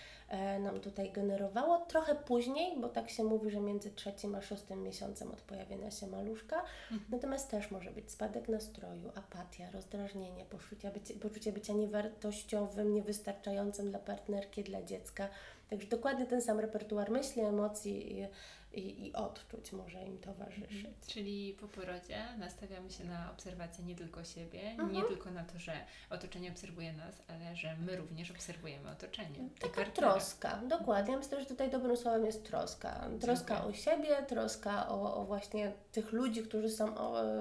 nam 0.60 0.80
tutaj 0.80 1.12
generowało. 1.12 1.78
Trochę 1.78 2.16
później, 2.16 2.82
bo 2.82 2.90
tak 2.90 3.10
się 3.10 3.24
mówi, 3.24 3.50
że 3.52 3.60
między 3.60 3.92
trzecim 3.92 4.36
a 4.36 4.42
szóstym 4.42 4.84
miesiącem 4.84 5.32
od 5.32 5.42
pojawienia 5.42 5.92
się 5.92 6.08
maluszka. 6.08 6.62
Mhm. 6.92 7.02
Natomiast 7.12 7.52
też 7.52 7.72
może 7.72 7.92
być 7.92 8.12
spadek 8.12 8.50
nastroju, 8.50 9.12
apatia, 9.16 9.72
rozdrażnienie, 9.72 10.46
poczucie 10.46 10.92
bycia, 10.92 11.14
poczucie 11.22 11.52
bycia 11.52 11.74
niewartościowym, 11.74 12.94
niewystarczającym 12.94 13.90
dla 13.90 14.00
partnerki, 14.00 14.64
dla 14.64 14.84
dziecka. 14.84 15.30
Także 15.70 15.88
dokładnie 15.88 16.26
ten 16.26 16.42
sam 16.42 16.60
repertuar 16.60 17.12
myśli, 17.12 17.42
emocji 17.42 18.28
i 18.74 19.08
i, 19.08 19.14
odczuć 19.14 19.72
może 19.72 20.04
im 20.04 20.18
towarzyszyć. 20.18 20.86
Mhm. 20.86 20.94
Czyli 21.08 21.58
po 21.60 21.68
porodzie 21.68 22.26
nastawiamy 22.38 22.92
się 22.92 23.04
na 23.04 23.32
obserwację 23.32 23.86
nie 23.86 23.96
tylko 23.96 24.24
siebie, 24.24 24.62
mhm. 24.62 24.92
nie 24.92 25.04
tylko 25.04 25.32
na 25.32 25.44
to, 25.44 25.60
że 25.60 25.74
otoczenie 26.10 26.52
obserwuje 26.52 26.94
nas, 26.94 27.22
ale 27.28 27.56
że 27.56 27.76
my 27.78 27.96
również 27.96 28.32
obserwujemy 28.32 28.90
otoczenie. 28.90 29.50
Taka 29.60 29.86
troska, 29.86 30.62
dokładnie. 30.68 31.18
Myślę, 31.18 31.40
że 31.40 31.46
tutaj 31.46 31.72
dobrym 31.72 31.98
słowem 31.98 32.26
jest 32.26 32.46
troska. 32.46 33.10
Troska 33.22 33.56
Dziękuję. 33.56 33.76
o 33.76 33.78
siebie, 33.78 34.24
troska 34.28 34.90
o, 34.90 35.16
o 35.16 35.26
właśnie 35.26 35.72
tych 35.92 36.12
ludzi, 36.12 36.44
którzy 36.44 36.70
są 36.70 36.96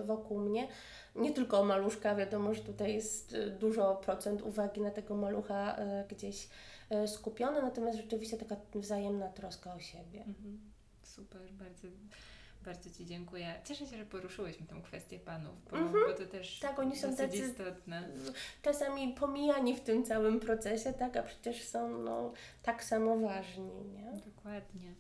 wokół 0.05 0.39
mnie. 0.39 0.69
Nie 1.15 1.33
tylko 1.33 1.61
o 1.61 1.65
maluszka, 1.65 2.15
wiadomo, 2.15 2.55
że 2.55 2.63
tutaj 2.63 2.95
jest 2.95 3.33
y, 3.33 3.51
dużo 3.51 3.97
procent 3.97 4.43
uwagi 4.43 4.81
na 4.81 4.91
tego 4.91 5.17
malucha 5.17 5.79
y, 5.79 6.09
gdzieś 6.09 6.49
y, 7.05 7.09
skupione, 7.09 7.63
natomiast 7.63 7.99
rzeczywiście 7.99 8.37
taka 8.37 8.57
wzajemna 8.75 9.29
troska 9.29 9.75
o 9.75 9.81
siebie. 9.81 10.21
Mhm 10.21 10.68
super, 11.09 11.53
bardzo, 11.53 11.89
bardzo 12.65 12.91
Ci 12.91 13.07
dziękuję. 13.07 13.61
Cieszę 13.65 13.87
się, 13.87 13.97
że 13.97 14.07
poruszyłyśmy 14.07 14.67
tę 14.67 14.81
kwestię 14.85 15.19
panów, 15.19 15.65
bo, 15.71 15.77
mm 15.77 15.93
-hmm. 15.93 16.09
bo 16.09 16.15
to 16.15 16.27
też 16.27 16.59
tak, 16.59 16.79
oni 16.79 16.97
są 16.97 17.17
tacy 17.17 17.37
istotne. 17.37 18.09
Czasami 18.63 19.15
pomijani 19.15 19.77
w 19.77 19.81
tym 19.81 20.05
całym 20.05 20.41
procesie, 20.41 20.93
tak, 20.93 21.17
a 21.17 21.23
przecież 21.23 21.65
są 21.65 21.99
no, 21.99 22.33
tak 22.63 22.85
samo 22.85 23.19
ważni. 23.19 23.85
Nie? 23.85 24.13
Dokładnie. 24.27 24.95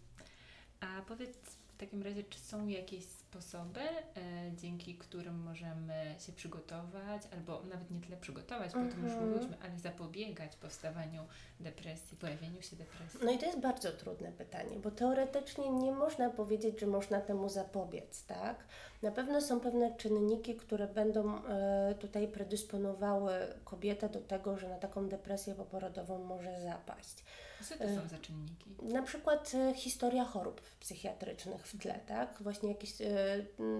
A 0.80 1.02
powiedz 1.02 1.57
takim 1.78 2.02
razie, 2.02 2.24
czy 2.24 2.38
są 2.38 2.66
jakieś 2.66 3.04
sposoby, 3.04 3.80
e, 3.80 4.12
dzięki 4.56 4.94
którym 4.94 5.42
możemy 5.42 6.14
się 6.18 6.32
przygotować, 6.32 7.22
albo 7.32 7.62
nawet 7.62 7.90
nie 7.90 8.00
tyle 8.00 8.16
przygotować, 8.16 8.72
bo 8.72 8.78
mm 8.78 8.90
-hmm. 8.90 8.94
to 8.94 9.00
już 9.00 9.12
mhm. 9.12 9.28
mówiliśmy, 9.28 9.56
ale 9.62 9.78
zapobiegać 9.78 10.56
powstawaniu 10.56 11.26
depresji, 11.60 12.16
pojawieniu 12.16 12.62
się 12.62 12.76
depresji? 12.76 13.20
No 13.24 13.32
i 13.32 13.38
to 13.38 13.46
jest 13.46 13.60
bardzo 13.60 13.92
trudne 13.92 14.32
pytanie, 14.32 14.78
bo 14.78 14.90
teoretycznie 14.90 15.70
nie 15.70 15.92
można 15.92 16.30
powiedzieć, 16.30 16.80
że 16.80 16.86
można 16.86 17.20
temu 17.20 17.48
zapobiec, 17.48 18.24
tak? 18.24 18.64
Na 19.02 19.10
pewno 19.10 19.40
są 19.40 19.60
pewne 19.60 19.96
czynniki, 19.96 20.56
które 20.56 20.86
będą 20.86 21.44
e, 21.44 21.94
tutaj 21.98 22.28
predysponowały 22.28 23.32
kobietę 23.64 24.08
do 24.08 24.20
tego, 24.20 24.58
że 24.58 24.68
na 24.68 24.78
taką 24.78 25.08
depresję 25.08 25.54
poporodową 25.54 26.24
może 26.24 26.60
zapaść. 26.60 27.24
Co 27.64 27.76
to 27.76 27.84
są 27.84 28.08
za 28.08 28.18
czynniki? 28.18 28.70
Na 28.82 29.02
przykład 29.02 29.52
e, 29.54 29.74
historia 29.74 30.24
chorób 30.24 30.60
psychiatrycznych 30.80 31.66
w 31.66 31.78
tle, 31.78 32.00
tak? 32.06 32.42
Właśnie 32.42 32.68
jakieś 32.68 33.00
e, 33.00 33.06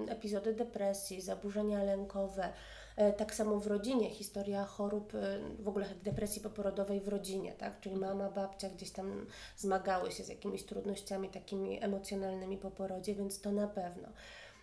epizody 0.09 0.55
depresji, 0.55 1.21
zaburzenia 1.21 1.83
lękowe, 1.83 2.53
e, 2.97 3.13
tak 3.13 3.35
samo 3.35 3.61
w 3.61 3.67
rodzinie, 3.67 4.11
historia 4.11 4.65
chorób, 4.65 5.13
w 5.59 5.69
ogóle 5.69 5.87
depresji 6.03 6.43
poporodowej 6.43 7.01
w 7.01 7.09
rodzinie, 7.09 7.53
tak? 7.53 7.81
Czyli 7.81 7.97
mama, 7.97 8.31
babcia 8.31 8.69
gdzieś 8.69 8.91
tam 8.91 9.27
zmagały 9.57 10.13
się 10.13 10.25
z 10.25 10.29
jakimiś 10.29 10.63
trudnościami 10.63 11.29
takimi 11.29 11.85
emocjonalnymi 11.85 12.59
po 12.59 12.71
porodzie, 12.71 13.15
więc 13.15 13.41
to 13.41 13.53
na 13.53 13.69
pewno. 13.69 14.09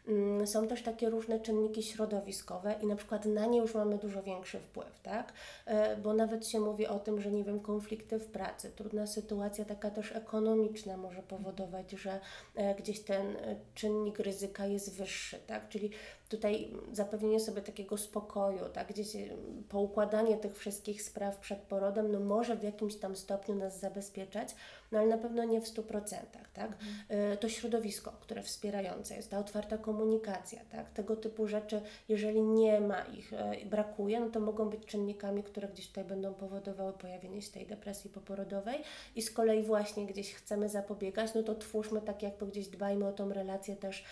Mm, 0.08 0.48
są 0.48 0.68
też 0.68 0.82
takie 0.82 1.10
różne 1.10 1.40
czynniki 1.40 1.84
środowiskowe 1.84 2.76
i 2.82 2.88
na 2.88 2.96
przykład 2.96 3.26
na 3.26 3.46
nie 3.46 3.60
już 3.60 3.74
mamy 3.74 3.98
dużo 3.98 4.24
większy 4.24 4.60
wpływ, 4.60 5.00
tak? 5.00 5.34
E, 5.66 5.98
bo 5.98 6.14
nawet 6.14 6.48
się 6.48 6.60
mówi 6.60 6.88
o 6.88 7.00
tym, 7.00 7.22
że 7.22 7.32
nie 7.32 7.44
wiem, 7.44 7.60
konflikty 7.60 8.20
w 8.20 8.26
pracy, 8.26 8.72
trudna 8.76 9.08
sytuacja 9.08 9.66
taka 9.66 9.92
też 9.92 10.12
ekonomiczna 10.12 10.98
może 10.98 11.22
powodować, 11.22 11.92
że 11.92 12.20
e, 12.56 12.76
gdzieś 12.76 13.00
ten 13.00 13.36
e, 13.36 13.56
czynnik 13.76 14.20
ryzyka 14.20 14.66
jest 14.66 14.98
wyższy, 14.98 15.40
tak? 15.48 15.70
Czyli 15.70 15.92
tutaj 16.30 16.74
zapewnienie 16.92 17.40
sobie 17.40 17.62
takiego 17.62 17.98
spokoju, 17.98 18.60
tak, 18.74 18.88
gdzieś 18.88 19.08
poukładanie 19.70 20.38
tych 20.38 20.58
wszystkich 20.58 21.02
spraw 21.02 21.38
przed 21.38 21.60
porodem, 21.60 22.12
no 22.12 22.20
może 22.20 22.56
w 22.56 22.64
jakimś 22.64 22.96
tam 22.96 23.16
stopniu 23.16 23.56
nas 23.56 23.80
zabezpieczać, 23.80 24.56
no 24.92 25.00
ale 25.00 25.08
na 25.08 25.18
pewno 25.18 25.44
nie 25.44 25.62
w 25.62 25.66
100%, 25.66 26.16
tak. 26.54 26.72
Mhm. 26.72 27.38
To 27.38 27.50
środowisko, 27.50 28.12
które 28.22 28.44
wspierające 28.44 29.16
jest, 29.16 29.32
ta 29.32 29.40
otwarta 29.40 29.78
komunikacja, 29.78 30.60
tak, 30.72 30.90
tego 30.92 31.16
typu 31.16 31.48
rzeczy, 31.48 31.82
jeżeli 32.10 32.42
nie 32.42 32.82
ma 32.82 33.02
ich, 33.02 33.32
brakuje, 33.66 34.20
no 34.20 34.30
to 34.30 34.40
mogą 34.40 34.70
być 34.70 34.86
czynnikami, 34.86 35.44
które 35.44 35.68
gdzieś 35.68 35.88
tutaj 35.88 36.04
będą 36.04 36.34
powodowały 36.34 36.94
pojawienie 36.94 37.42
się 37.42 37.52
tej 37.52 37.68
depresji 37.68 38.10
poporodowej 38.10 38.82
i 39.16 39.22
z 39.22 39.32
kolei 39.32 39.64
właśnie 39.64 40.06
gdzieś 40.06 40.34
chcemy 40.34 40.70
zapobiegać, 40.70 41.34
no 41.34 41.44
to 41.44 41.56
twórzmy 41.56 42.02
tak 42.02 42.24
jakby 42.24 42.48
gdzieś 42.48 42.68
dbajmy 42.68 43.08
o 43.08 43.14
tą 43.14 43.34
relację 43.34 43.76
też, 43.76 44.04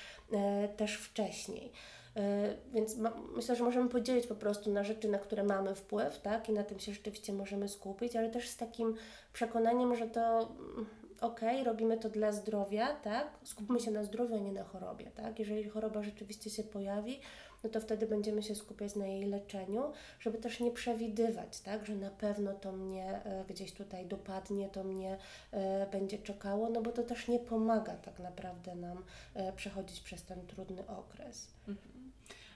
też 0.77 0.95
wcześniej. 0.95 1.71
E, 2.15 2.53
więc 2.73 2.97
myślę, 3.35 3.55
że 3.55 3.63
możemy 3.63 3.89
podzielić 3.89 4.27
po 4.27 4.35
prostu 4.35 4.71
na 4.71 4.83
rzeczy, 4.83 5.07
na 5.07 5.19
które 5.19 5.43
mamy 5.43 5.75
wpływ, 5.75 6.19
tak, 6.19 6.49
i 6.49 6.53
na 6.53 6.63
tym 6.63 6.79
się 6.79 6.93
rzeczywiście 6.93 7.33
możemy 7.33 7.67
skupić, 7.67 8.15
ale 8.15 8.29
też 8.29 8.49
z 8.49 8.57
takim 8.57 8.95
przekonaniem, 9.33 9.95
że 9.95 10.07
to 10.07 10.39
mm, 10.39 10.85
ok, 11.21 11.41
robimy 11.63 11.97
to 11.97 12.09
dla 12.09 12.31
zdrowia, 12.31 12.95
tak, 12.95 13.27
skupmy 13.43 13.79
się 13.79 13.91
na 13.91 14.03
zdrowiu, 14.03 14.35
a 14.35 14.39
nie 14.39 14.51
na 14.51 14.63
chorobie, 14.63 15.11
tak, 15.15 15.39
jeżeli 15.39 15.69
choroba 15.69 16.03
rzeczywiście 16.03 16.49
się 16.49 16.63
pojawi, 16.63 17.19
no 17.63 17.69
to 17.69 17.81
wtedy 17.81 18.07
będziemy 18.07 18.43
się 18.43 18.55
skupiać 18.55 18.95
na 18.95 19.07
jej 19.07 19.25
leczeniu, 19.25 19.91
żeby 20.19 20.37
też 20.37 20.59
nie 20.59 20.71
przewidywać, 20.71 21.59
tak, 21.59 21.85
że 21.85 21.95
na 21.95 22.09
pewno 22.09 22.53
to 22.53 22.71
mnie 22.71 23.21
e, 23.25 23.45
gdzieś 23.49 23.71
tutaj 23.71 24.05
dopadnie, 24.05 24.69
to 24.69 24.83
mnie 24.83 25.17
e, 25.51 25.87
będzie 25.91 26.17
czekało, 26.17 26.69
no 26.69 26.81
bo 26.81 26.91
to 26.91 27.03
też 27.03 27.27
nie 27.27 27.39
pomaga 27.39 27.95
tak 27.97 28.19
naprawdę 28.19 28.75
nam 28.75 29.03
e, 29.33 29.53
przechodzić 29.53 29.99
przez 29.99 30.23
ten 30.23 30.47
trudny 30.47 30.87
okres. 30.87 31.47
Mhm. 31.67 32.11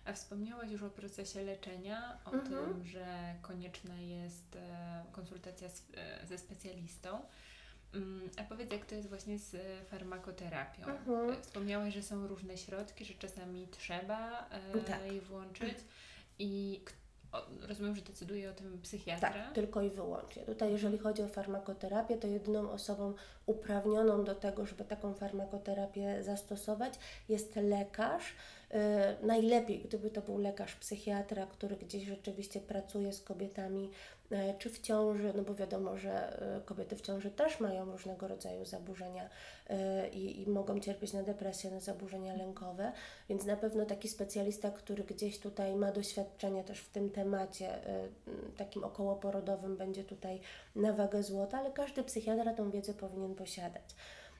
A 0.05 0.13
wspomniałaś 0.13 0.71
już 0.71 0.83
o 0.83 0.89
procesie 0.89 1.41
leczenia, 1.41 2.17
o 2.25 2.31
mhm. 2.31 2.45
tym, 2.45 2.85
że 2.85 3.35
konieczna 3.41 3.95
jest 3.99 4.57
konsultacja 5.11 5.67
ze 6.23 6.37
specjalistą. 6.37 7.19
Mm, 7.93 8.29
a 8.37 8.43
powiedz, 8.43 8.71
jak 8.71 8.85
to 8.85 8.95
jest 8.95 9.09
właśnie 9.09 9.39
z 9.39 9.55
farmakoterapią? 9.87 10.85
Mhm. 10.85 11.29
E, 11.29 11.41
wspomniałaś, 11.41 11.93
że 11.93 12.03
są 12.03 12.27
różne 12.27 12.57
środki, 12.57 13.05
że 13.05 13.13
czasami 13.13 13.67
trzeba 13.67 14.49
e, 14.49 14.79
tak. 14.79 15.13
je 15.13 15.21
włączyć. 15.21 15.77
I 16.39 16.81
rozumiem, 17.61 17.95
że 17.95 18.01
decyduje 18.01 18.49
o 18.49 18.53
tym 18.53 18.81
psychiatra? 18.81 19.29
Tak, 19.29 19.53
tylko 19.53 19.81
i 19.81 19.89
wyłącznie. 19.89 20.43
Tutaj, 20.43 20.71
jeżeli 20.71 20.97
chodzi 20.97 21.23
o 21.23 21.27
farmakoterapię, 21.27 22.17
to 22.17 22.27
jedyną 22.27 22.71
osobą 22.71 23.13
uprawnioną 23.45 24.23
do 24.23 24.35
tego, 24.35 24.65
żeby 24.65 24.83
taką 24.83 25.13
farmakoterapię 25.13 26.23
zastosować, 26.23 26.93
jest 27.29 27.55
lekarz. 27.55 28.33
Najlepiej, 29.23 29.79
gdyby 29.79 30.09
to 30.09 30.21
był 30.21 30.37
lekarz 30.37 30.75
psychiatra, 30.75 31.45
który 31.45 31.75
gdzieś 31.75 32.03
rzeczywiście 32.03 32.61
pracuje 32.61 33.13
z 33.13 33.21
kobietami 33.21 33.89
E, 33.89 34.16
czy 34.59 34.69
w 34.69 34.79
ciąży, 34.79 35.33
no 35.35 35.43
bo 35.43 35.55
wiadomo, 35.55 35.97
że 35.97 36.41
e, 36.57 36.61
kobiety 36.61 36.95
w 36.95 37.01
ciąży 37.01 37.31
też 37.31 37.59
mają 37.59 37.91
różnego 37.91 38.27
rodzaju 38.27 38.65
zaburzenia 38.65 39.29
e, 39.69 40.09
i, 40.09 40.41
i 40.41 40.49
mogą 40.49 40.79
cierpieć 40.79 41.13
na 41.13 41.23
depresję, 41.23 41.71
na 41.71 41.79
zaburzenia 41.79 42.35
lękowe, 42.35 42.91
więc 43.29 43.45
na 43.45 43.57
pewno 43.57 43.85
taki 43.85 44.09
specjalista, 44.09 44.71
który 44.71 45.03
gdzieś 45.03 45.39
tutaj 45.39 45.75
ma 45.75 45.91
doświadczenie 45.91 46.63
też 46.63 46.79
w 46.79 46.89
tym 46.89 47.09
temacie 47.09 47.69
takim 48.57 48.83
okołoporodowym, 48.83 49.77
będzie 49.77 50.03
tutaj 50.03 50.39
na 50.75 50.93
wagę 50.93 51.23
złota, 51.23 51.57
ale 51.57 51.71
każdy 51.71 52.03
psychiatra 52.03 52.53
tą 52.53 52.71
wiedzę 52.71 52.93
powinien 52.93 53.35
posiadać. 53.35 53.95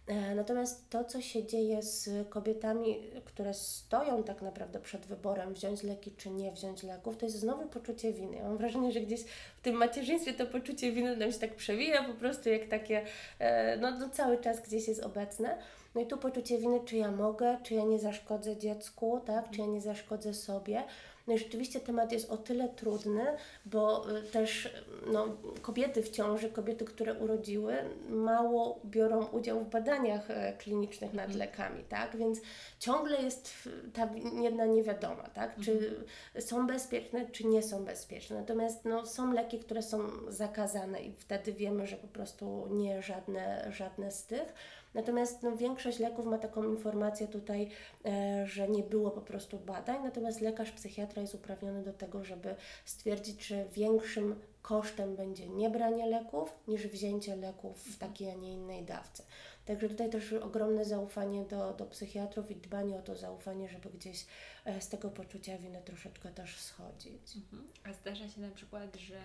E, 0.08 0.36
natomiast 0.36 0.90
to, 0.90 1.04
co 1.04 1.22
się 1.22 1.44
dzieje 1.44 1.84
z 1.84 2.10
kobietami, 2.30 3.00
które 3.26 3.54
stoją 3.54 4.24
tak 4.24 4.42
naprawdę 4.42 4.80
przed 4.80 5.06
wyborem 5.06 5.54
wziąć 5.54 5.84
leki 5.84 6.12
czy 6.18 6.30
nie 6.30 6.52
wziąć 6.52 6.84
leków, 6.84 7.18
to 7.18 7.26
jest 7.26 7.40
znowu 7.40 7.68
poczucie 7.68 8.14
winy. 8.14 8.38
Ja 8.38 8.44
mam 8.44 8.58
wrażenie, 8.58 8.92
że 8.92 9.02
gdzieś 9.02 9.22
w 9.58 9.62
tym 9.62 9.76
macierzyństwie 9.76 10.34
to 10.34 10.46
poczucie 10.46 10.92
winy 10.92 11.18
nam 11.18 11.32
się 11.32 11.40
tak 11.40 11.56
przewija 11.56 12.04
po 12.04 12.14
prostu 12.14 12.50
jak 12.50 12.68
takie, 12.68 13.06
e, 13.40 13.78
no, 13.78 13.92
no 13.92 14.10
cały 14.10 14.38
czas 14.38 14.62
gdzieś 14.62 14.88
jest 14.88 15.04
obecne. 15.04 15.58
No 15.96 16.02
i 16.02 16.08
tu 16.08 16.18
poczucie 16.18 16.58
winy, 16.58 16.80
czy 16.86 16.98
ja 16.98 17.12
mogę, 17.12 17.58
czy 17.64 17.74
ja 17.74 17.84
nie 17.84 18.00
zaszkodzę 18.00 18.58
dziecku, 18.58 19.22
tak, 19.26 19.50
czy 19.50 19.62
ja 19.62 19.68
nie 19.68 19.82
zaszkodzę 19.82 20.34
sobie. 20.34 20.84
No 21.28 21.34
i 21.34 21.38
rzeczywiście 21.38 21.80
temat 21.80 22.12
jest 22.12 22.30
o 22.30 22.38
tyle 22.38 22.70
trudny, 22.70 23.26
bo 23.66 24.18
y, 24.18 24.24
też 24.24 24.70
no, 25.08 25.38
kobiety 25.62 26.04
w 26.04 26.10
ciąży, 26.10 26.50
kobiety, 26.50 26.86
które 26.86 27.14
urodziły, 27.14 27.76
mało 28.10 28.80
biorą 28.86 29.26
udział 29.26 29.60
w 29.60 29.70
badaniach 29.70 30.32
e, 30.32 30.54
klinicznych 30.54 31.14
nad 31.14 31.26
mhm. 31.26 31.40
lekami, 31.40 31.84
tak? 31.84 32.18
Więc 32.18 32.42
ciągle 32.80 33.22
jest 33.22 33.70
ta 33.94 34.10
jedna 34.42 34.66
niewiadoma, 34.66 35.24
tak? 35.24 35.56
Czy 35.62 35.72
mhm. 35.72 36.04
są 36.40 36.68
bezpieczne, 36.68 37.26
czy 37.32 37.48
nie 37.48 37.64
są 37.64 37.86
bezpieczne. 37.86 38.40
Natomiast 38.40 38.86
no, 38.86 39.06
są 39.06 39.34
leki, 39.34 39.60
które 39.60 39.82
są 39.82 40.00
zakazane 40.28 41.02
i 41.02 41.12
wtedy 41.12 41.54
wiemy, 41.54 41.88
że 41.88 41.96
po 41.96 42.08
prostu 42.08 42.68
nie 42.72 43.02
żadne, 43.02 43.72
żadne 43.72 44.12
z 44.12 44.26
tych. 44.26 44.54
Natomiast 44.94 45.44
no, 45.44 45.58
większość 45.58 46.00
leków 46.00 46.26
ma 46.26 46.38
taką 46.38 46.64
informację 46.64 47.28
tutaj, 47.28 47.70
e, 48.06 48.48
że 48.48 48.70
nie 48.70 48.84
było 48.84 49.12
po 49.12 49.22
prostu 49.22 49.60
badań, 49.60 50.04
natomiast 50.04 50.42
lekarz 50.42 50.72
psychiatra 50.72 51.22
jest 51.22 51.36
uprawniony 51.36 51.84
do 51.84 51.94
tego, 51.94 52.24
żeby 52.24 52.56
stwierdzić, 52.86 53.48
że 53.48 53.66
większym 53.66 54.36
kosztem 54.62 55.16
będzie 55.16 55.50
niebranie 55.50 56.08
leków 56.08 56.54
niż 56.68 56.88
wzięcie 56.88 57.36
leków 57.36 57.84
w 57.84 57.98
takiej, 57.98 58.30
a 58.30 58.34
nie 58.34 58.52
innej 58.52 58.84
dawce. 58.84 59.24
Także 59.66 59.90
tutaj 59.90 60.10
też 60.10 60.34
ogromne 60.34 60.86
zaufanie 60.86 61.46
do, 61.46 61.74
do 61.74 61.86
psychiatrów 61.86 62.52
i 62.52 62.56
dbanie 62.56 63.00
o 63.00 63.02
to 63.02 63.16
zaufanie, 63.16 63.70
żeby 63.70 63.90
gdzieś 63.90 64.26
e, 64.66 64.82
z 64.82 64.90
tego 64.90 65.10
poczucia 65.10 65.58
winy 65.58 65.82
troszeczkę 65.86 66.30
też 66.30 66.60
schodzić. 66.60 67.36
Mhm. 67.36 67.68
A 67.84 67.94
zdarza 67.94 68.30
się 68.30 68.42
na 68.42 68.52
przykład, 68.52 68.96
że 68.96 69.20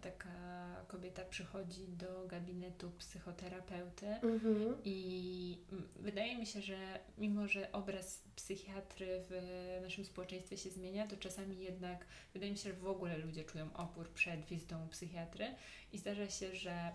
taka 0.00 0.56
kobieta 0.88 1.24
przychodzi 1.24 1.88
do 1.88 2.26
gabinetu 2.26 2.90
psychoterapeuty 2.90 4.06
mhm. 4.06 4.76
i 4.84 5.58
wydaje 5.96 6.38
mi 6.38 6.46
się, 6.46 6.62
że 6.62 7.00
mimo, 7.18 7.48
że 7.48 7.72
obraz 7.72 8.22
psychiatry 8.36 9.06
w 9.30 9.78
naszym 9.82 10.04
społeczeństwie 10.04 10.56
się 10.56 10.70
zmienia, 10.70 11.06
to 11.06 11.16
czasami 11.16 11.58
jednak 11.58 12.06
wydaje 12.34 12.52
mi 12.52 12.58
się, 12.58 12.70
że 12.70 12.76
w 12.76 12.86
ogóle 12.86 13.18
ludzie 13.18 13.44
czują 13.44 13.68
opór 13.74 14.10
przed 14.10 14.46
wizytą 14.46 14.88
psychiatry 14.88 15.54
i 15.92 15.98
zdarza 15.98 16.30
się, 16.30 16.54
że 16.56 16.92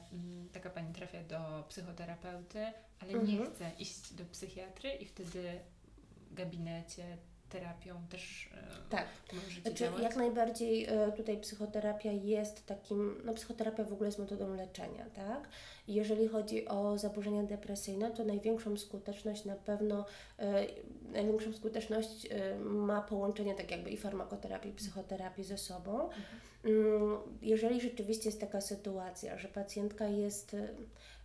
taka 0.51 0.69
pani 0.69 0.93
trafia 0.93 1.23
do 1.23 1.63
psychoterapeuty, 1.69 2.65
ale 2.99 3.11
mhm. 3.11 3.27
nie 3.27 3.45
chce 3.45 3.71
iść 3.79 4.13
do 4.13 4.25
psychiatry 4.25 4.93
i 4.93 5.05
wtedy 5.05 5.59
w 6.31 6.33
gabinecie 6.33 7.17
terapią 7.51 8.01
też 8.09 8.49
e, 8.53 8.89
tak. 8.89 9.05
może 9.33 9.61
znaczy, 9.61 9.77
działać? 9.77 10.03
Jak 10.03 10.15
najbardziej 10.15 10.85
e, 10.85 11.11
tutaj 11.11 11.37
psychoterapia 11.37 12.11
jest 12.11 12.65
takim, 12.65 13.21
no 13.25 13.33
psychoterapia 13.33 13.83
w 13.83 13.93
ogóle 13.93 14.07
jest 14.07 14.19
metodą 14.19 14.55
leczenia, 14.55 15.05
tak? 15.13 15.49
Jeżeli 15.87 16.27
chodzi 16.27 16.67
o 16.67 16.97
zaburzenia 16.97 17.43
depresyjne, 17.43 18.11
to 18.11 18.23
największą 18.23 18.77
skuteczność 18.77 19.45
na 19.45 19.55
pewno, 19.55 20.05
e, 20.39 20.65
największą 21.11 21.53
skuteczność 21.53 22.27
ma 22.59 23.01
połączenie 23.01 23.55
tak 23.55 23.71
jakby 23.71 23.89
i 23.89 23.97
farmakoterapii, 23.97 24.71
i 24.71 24.73
psychoterapii 24.73 25.43
ze 25.43 25.57
sobą. 25.57 26.03
Mhm. 26.03 26.23
Mm, 26.65 27.17
jeżeli 27.41 27.81
rzeczywiście 27.81 28.29
jest 28.29 28.41
taka 28.41 28.61
sytuacja, 28.61 29.37
że 29.37 29.47
pacjentka 29.47 30.07
jest 30.07 30.55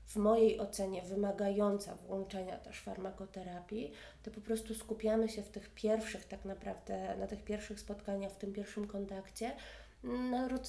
w 0.06 0.16
mojej 0.16 0.60
ocenie 0.60 1.02
wymagająca 1.02 1.94
włączenia 1.94 2.58
też 2.58 2.80
farmakoterapii, 2.80 3.92
to 4.22 4.30
po 4.30 4.40
prostu 4.40 4.74
skupiamy 4.74 5.28
się 5.28 5.42
w 5.42 5.48
tych 5.48 5.74
pierwszych, 5.74 6.24
tak 6.24 6.44
naprawdę, 6.44 7.16
na 7.16 7.26
tych 7.26 7.44
pierwszych 7.44 7.80
spotkaniach, 7.80 8.32
w 8.32 8.36
tym 8.36 8.52
pierwszym 8.52 8.86
kontakcie, 8.86 9.52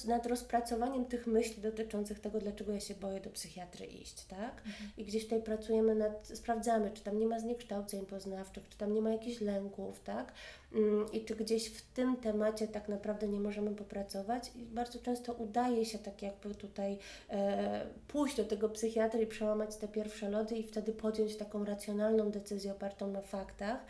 nad, 0.06 0.26
rozpracowaniem 0.26 1.04
tych 1.04 1.26
myśli 1.26 1.62
dotyczących 1.62 2.20
tego, 2.20 2.40
dlaczego 2.40 2.72
ja 2.72 2.80
się 2.80 2.94
boję 2.94 3.20
do 3.20 3.30
psychiatry 3.30 3.86
iść, 3.86 4.24
tak? 4.24 4.62
Mhm. 4.66 4.90
I 4.96 5.04
gdzieś 5.04 5.24
tutaj 5.24 5.42
pracujemy 5.42 5.94
nad, 5.94 6.26
sprawdzamy, 6.26 6.90
czy 6.90 7.02
tam 7.02 7.18
nie 7.18 7.26
ma 7.26 7.40
zniekształceń 7.40 8.06
poznawczych, 8.06 8.68
czy 8.68 8.78
tam 8.78 8.94
nie 8.94 9.02
ma 9.02 9.10
jakichś 9.10 9.40
lęków, 9.40 10.00
tak? 10.00 10.32
Mm, 10.74 11.12
I 11.12 11.24
czy 11.24 11.36
gdzieś 11.36 11.68
w 11.68 11.82
tym 11.82 12.16
temacie 12.16 12.68
tak 12.68 12.88
naprawdę 12.88 13.28
nie 13.28 13.40
możemy 13.40 13.74
popracować. 13.74 14.50
I 14.56 14.62
bardzo 14.62 14.98
często 14.98 15.32
udaje 15.32 15.84
się 15.84 15.98
tak 15.98 16.22
jakby 16.22 16.54
tutaj 16.54 16.98
e, 17.30 17.86
pójść 18.08 18.36
do 18.36 18.44
tego 18.44 18.68
psychiatry 18.68 19.22
i 19.22 19.26
przełamać 19.26 19.76
te 19.76 19.88
pierwsze 19.88 20.30
lody 20.30 20.56
i 20.56 20.62
wtedy 20.62 20.92
podjąć 20.92 21.36
taką 21.36 21.64
racjonalną 21.64 22.30
decyzję 22.30 22.72
opartą 22.72 23.12
na 23.12 23.22
faktach, 23.22 23.86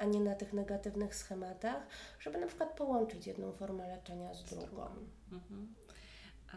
a 0.00 0.04
nie 0.04 0.20
na 0.20 0.34
tych 0.34 0.52
negatywnych 0.52 1.14
schematach, 1.14 1.86
żeby 2.20 2.38
na 2.40 2.46
przykład 2.46 2.76
połączyć 2.76 3.26
jedną 3.26 3.52
formę 3.52 3.88
leczenia 3.88 4.34
z 4.34 4.44
drugą. 4.44 4.86
Mhm. 5.32 5.74
A 6.48 6.56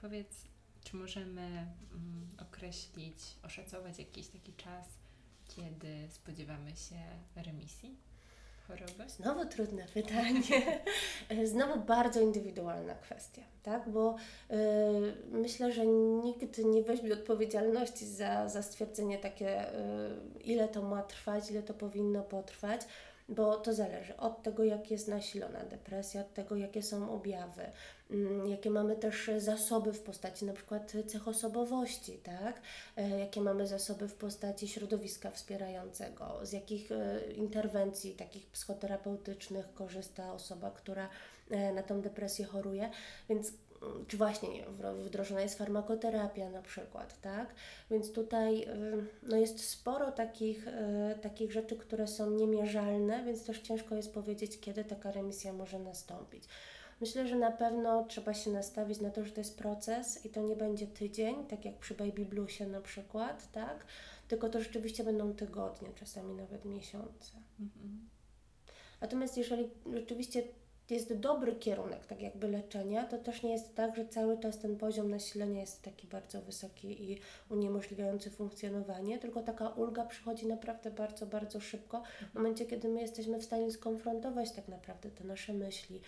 powiedz, 0.00 0.44
czy 0.84 0.96
możemy 0.96 1.42
mm, 1.42 2.28
określić, 2.38 3.18
oszacować 3.42 3.98
jakiś 3.98 4.28
taki 4.28 4.52
czas, 4.52 4.86
kiedy 5.48 6.08
spodziewamy 6.10 6.76
się 6.76 7.00
remisji? 7.36 7.96
Choroby? 8.68 9.08
Znowu 9.08 9.46
trudne 9.46 9.86
pytanie. 9.94 10.80
Znowu 11.52 11.80
bardzo 11.80 12.20
indywidualna 12.20 12.94
kwestia, 12.94 13.42
tak? 13.62 13.88
Bo 13.88 14.16
y, 14.50 14.54
myślę, 15.30 15.72
że 15.72 15.86
nikt 15.86 16.58
nie 16.58 16.82
weźmie 16.82 17.12
odpowiedzialności 17.12 18.06
za, 18.06 18.48
za 18.48 18.62
stwierdzenie 18.62 19.18
takie, 19.18 19.74
y, 19.74 20.42
ile 20.44 20.68
to 20.68 20.82
ma 20.82 21.02
trwać, 21.02 21.50
ile 21.50 21.62
to 21.62 21.74
powinno 21.74 22.22
potrwać. 22.22 22.80
bo 23.28 23.56
to 23.56 23.74
zależy 23.74 24.16
od 24.16 24.42
tego, 24.42 24.64
jak 24.64 24.90
jest 24.90 25.08
nasilona 25.08 25.64
depresja, 25.64 26.20
od 26.20 26.34
tego, 26.34 26.56
jakie 26.56 26.82
są 26.82 27.10
objawy, 27.10 27.62
jakie 28.46 28.70
mamy 28.70 28.96
też 28.96 29.30
zasoby 29.38 29.92
w 29.92 30.00
postaci 30.00 30.44
na 30.44 30.52
przykład 30.52 30.92
cech 31.06 31.28
osobowości, 31.28 32.12
tak? 32.12 32.60
E, 32.96 33.18
jakie 33.18 33.40
mamy 33.40 33.66
zasoby 33.66 34.08
w 34.08 34.14
postaci 34.14 34.68
środowiska 34.68 35.30
wspierającego, 35.30 36.40
z 36.42 36.52
jakich 36.52 36.92
e, 36.92 37.20
interwencji 37.32 38.14
takich 38.14 38.46
psychoterapeutycznych 38.46 39.74
korzysta 39.74 40.32
osoba, 40.32 40.70
która 40.70 41.08
e, 41.50 41.72
na 41.72 41.82
tą 41.82 42.00
depresję 42.00 42.44
choruje, 42.44 42.90
więc 43.28 43.52
czy 44.08 44.16
właśnie 44.16 44.48
nie, 44.48 44.64
wdrożona 44.94 45.40
jest 45.40 45.58
farmakoterapia 45.58 46.50
na 46.50 46.62
przykład, 46.62 47.20
tak? 47.20 47.54
Więc 47.90 48.12
tutaj 48.12 48.66
no 49.22 49.36
jest 49.36 49.68
sporo 49.68 50.12
takich, 50.12 50.66
takich 51.22 51.52
rzeczy, 51.52 51.76
które 51.76 52.06
są 52.06 52.30
niemierzalne, 52.30 53.24
więc 53.24 53.44
też 53.44 53.60
ciężko 53.60 53.94
jest 53.94 54.14
powiedzieć, 54.14 54.60
kiedy 54.60 54.84
taka 54.84 55.12
remisja 55.12 55.52
może 55.52 55.78
nastąpić. 55.78 56.44
Myślę, 57.00 57.28
że 57.28 57.36
na 57.36 57.50
pewno 57.50 58.04
trzeba 58.04 58.34
się 58.34 58.50
nastawić 58.50 59.00
na 59.00 59.10
to, 59.10 59.24
że 59.24 59.30
to 59.32 59.40
jest 59.40 59.58
proces 59.58 60.24
i 60.24 60.30
to 60.30 60.42
nie 60.42 60.56
będzie 60.56 60.86
tydzień, 60.86 61.46
tak 61.46 61.64
jak 61.64 61.78
przy 61.78 61.94
Baby 61.94 62.24
Bluesie 62.24 62.66
na 62.66 62.80
przykład, 62.80 63.52
tak? 63.52 63.86
Tylko 64.28 64.48
to 64.48 64.60
rzeczywiście 64.60 65.04
będą 65.04 65.34
tygodnie, 65.34 65.88
czasami 65.94 66.34
nawet 66.34 66.64
miesiące. 66.64 67.32
Mhm. 67.60 68.08
Natomiast 69.00 69.36
jeżeli 69.36 69.70
rzeczywiście 69.94 70.42
jest 70.90 71.14
dobry 71.14 71.54
kierunek, 71.54 72.06
tak 72.06 72.22
jakby 72.22 72.48
leczenia, 72.48 73.04
to 73.04 73.18
też 73.18 73.42
nie 73.42 73.52
jest 73.52 73.74
tak, 73.74 73.96
że 73.96 74.08
cały 74.08 74.38
czas 74.38 74.58
ten 74.58 74.76
poziom 74.76 75.10
nasilenia 75.10 75.60
jest 75.60 75.82
taki 75.82 76.06
bardzo 76.06 76.42
wysoki 76.42 77.12
i 77.12 77.20
uniemożliwiający 77.50 78.30
funkcjonowanie, 78.30 79.18
tylko 79.18 79.42
taka 79.42 79.68
ulga 79.68 80.04
przychodzi 80.04 80.46
naprawdę 80.46 80.90
bardzo, 80.90 81.26
bardzo 81.26 81.60
szybko 81.60 82.02
w 82.32 82.34
momencie, 82.34 82.66
kiedy 82.66 82.88
my 82.88 83.00
jesteśmy 83.00 83.38
w 83.38 83.44
stanie 83.44 83.70
skonfrontować 83.70 84.52
tak 84.52 84.68
naprawdę 84.68 85.10
te 85.10 85.24
nasze 85.24 85.52
myśli 85.52 86.00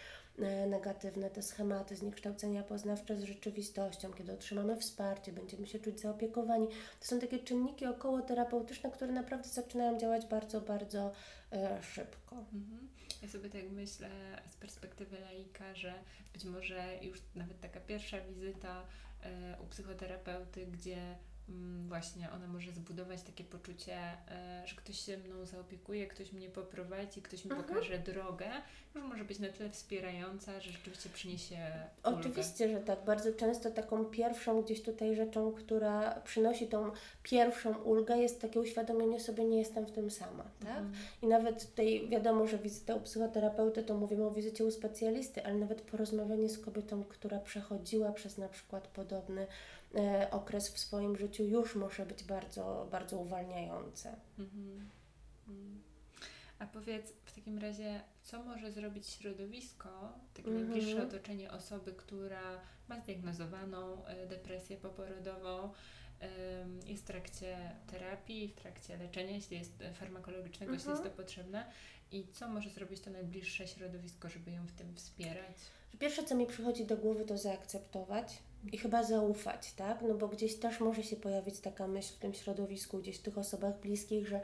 negatywne, 0.66 1.30
te 1.30 1.42
schematy 1.42 1.96
zniekształcenia 1.96 2.62
poznawcze 2.62 3.16
z 3.16 3.24
rzeczywistością, 3.24 4.12
kiedy 4.12 4.32
otrzymamy 4.32 4.76
wsparcie, 4.76 5.32
będziemy 5.32 5.66
się 5.66 5.78
czuć 5.78 6.00
zaopiekowani. 6.00 6.68
To 7.00 7.06
są 7.06 7.20
takie 7.20 7.38
czynniki 7.38 7.86
około 7.86 8.22
terapeutyczne, 8.22 8.90
które 8.90 9.12
naprawdę 9.12 9.48
zaczynają 9.48 9.98
działać 9.98 10.26
bardzo, 10.26 10.60
bardzo 10.60 11.12
e, 11.52 11.82
szybko. 11.82 12.36
Mhm. 12.36 12.88
Ja 13.22 13.28
sobie 13.28 13.50
tak 13.50 13.70
myślę 13.70 14.08
z 14.50 14.56
perspektywy 14.56 15.20
laika, 15.20 15.74
że 15.74 15.94
być 16.32 16.44
może 16.44 16.98
już 17.02 17.18
nawet 17.34 17.60
taka 17.60 17.80
pierwsza 17.80 18.20
wizyta 18.20 18.82
e, 19.22 19.56
u 19.62 19.66
psychoterapeuty, 19.66 20.66
gdzie 20.66 21.16
właśnie 21.88 22.30
ona 22.30 22.46
może 22.46 22.72
zbudować 22.72 23.22
takie 23.22 23.44
poczucie, 23.44 23.96
e, 24.28 24.62
że 24.66 24.76
ktoś 24.76 25.00
się 25.00 25.18
mną 25.18 25.46
zaopiekuje, 25.46 26.06
ktoś 26.06 26.32
mnie 26.32 26.48
poprowadzi, 26.48 27.22
ktoś 27.22 27.44
mi 27.44 27.50
mhm. 27.50 27.68
pokaże 27.68 27.98
drogę, 27.98 28.46
już 28.94 29.04
może 29.04 29.24
być 29.24 29.38
na 29.38 29.48
tyle 29.48 29.70
wspierająca, 29.70 30.60
że 30.60 30.72
rzeczywiście 30.72 31.08
przyniesie 31.08 31.56
ulgę. 32.04 32.18
Oczywiście, 32.20 32.68
że 32.68 32.80
tak. 32.80 33.04
Bardzo 33.04 33.32
często 33.32 33.70
taką 33.70 34.04
pierwszą 34.04 34.62
gdzieś 34.62 34.82
tutaj 34.82 35.16
rzeczą, 35.16 35.52
która 35.52 36.20
przynosi 36.20 36.66
tą 36.66 36.90
pierwszą 37.22 37.74
ulgę 37.74 38.18
jest 38.18 38.40
takie 38.40 38.60
uświadomienie 38.60 39.20
sobie, 39.20 39.44
nie 39.44 39.58
jestem 39.58 39.86
w 39.86 39.92
tym 39.92 40.10
sama, 40.10 40.44
tak? 40.60 40.68
Mhm. 40.68 40.92
I 41.22 41.26
nawet 41.26 41.70
tutaj 41.70 42.08
wiadomo, 42.08 42.46
że 42.46 42.58
wizyta 42.58 42.94
u 42.94 43.00
psychoterapeuty 43.00 43.82
to 43.82 43.94
mówimy 43.94 44.24
o 44.26 44.30
wizycie 44.30 44.64
u 44.64 44.70
specjalisty, 44.70 45.44
ale 45.44 45.54
nawet 45.54 45.80
porozmawianie 45.80 46.48
z 46.48 46.58
kobietą, 46.58 47.04
która 47.04 47.38
przechodziła 47.38 48.12
przez 48.12 48.38
na 48.38 48.48
przykład 48.48 48.88
podobny 48.88 49.46
okres 50.30 50.68
w 50.68 50.78
swoim 50.78 51.16
życiu 51.16 51.44
już 51.44 51.74
może 51.74 52.06
być 52.06 52.24
bardzo, 52.24 52.88
bardzo 52.90 53.18
uwalniające. 53.18 54.16
Mhm. 54.38 54.90
Mhm. 55.48 55.82
A 56.58 56.66
powiedz 56.66 57.12
w 57.24 57.32
takim 57.32 57.58
razie, 57.58 58.00
co 58.22 58.42
może 58.42 58.72
zrobić 58.72 59.08
środowisko, 59.08 60.12
takie 60.34 60.48
mhm. 60.48 60.70
najbliższe 60.70 61.02
otoczenie 61.02 61.50
osoby, 61.50 61.92
która 61.92 62.60
ma 62.88 63.00
zdiagnozowaną 63.00 64.06
e, 64.06 64.26
depresję 64.26 64.76
poporodową, 64.76 65.72
jest 66.86 67.02
w 67.02 67.06
trakcie 67.06 67.70
terapii, 67.86 68.48
w 68.48 68.54
trakcie 68.54 68.96
leczenia, 68.96 69.30
jeśli 69.30 69.58
jest 69.58 69.72
farmakologicznego, 69.94 70.72
jeśli 70.72 70.90
jest 70.90 71.02
to 71.02 71.10
potrzebne 71.10 71.66
i 72.12 72.26
co 72.32 72.48
może 72.48 72.70
zrobić 72.70 73.00
to 73.00 73.10
najbliższe 73.10 73.68
środowisko, 73.68 74.28
żeby 74.28 74.50
ją 74.50 74.66
w 74.66 74.72
tym 74.72 74.94
wspierać? 74.94 75.56
Pierwsze, 75.98 76.24
co 76.24 76.34
mi 76.34 76.46
przychodzi 76.46 76.84
do 76.84 76.96
głowy, 76.96 77.24
to 77.24 77.38
zaakceptować 77.38 78.38
i 78.72 78.78
chyba 78.78 79.02
zaufać, 79.02 79.72
tak? 79.72 80.02
No 80.02 80.14
bo 80.14 80.28
gdzieś 80.28 80.58
też 80.58 80.80
może 80.80 81.02
się 81.02 81.16
pojawić 81.16 81.60
taka 81.60 81.86
myśl 81.86 82.14
w 82.14 82.18
tym 82.18 82.34
środowisku, 82.34 82.98
gdzieś 82.98 83.18
w 83.18 83.22
tych 83.22 83.38
osobach 83.38 83.80
bliskich, 83.80 84.28
że 84.28 84.40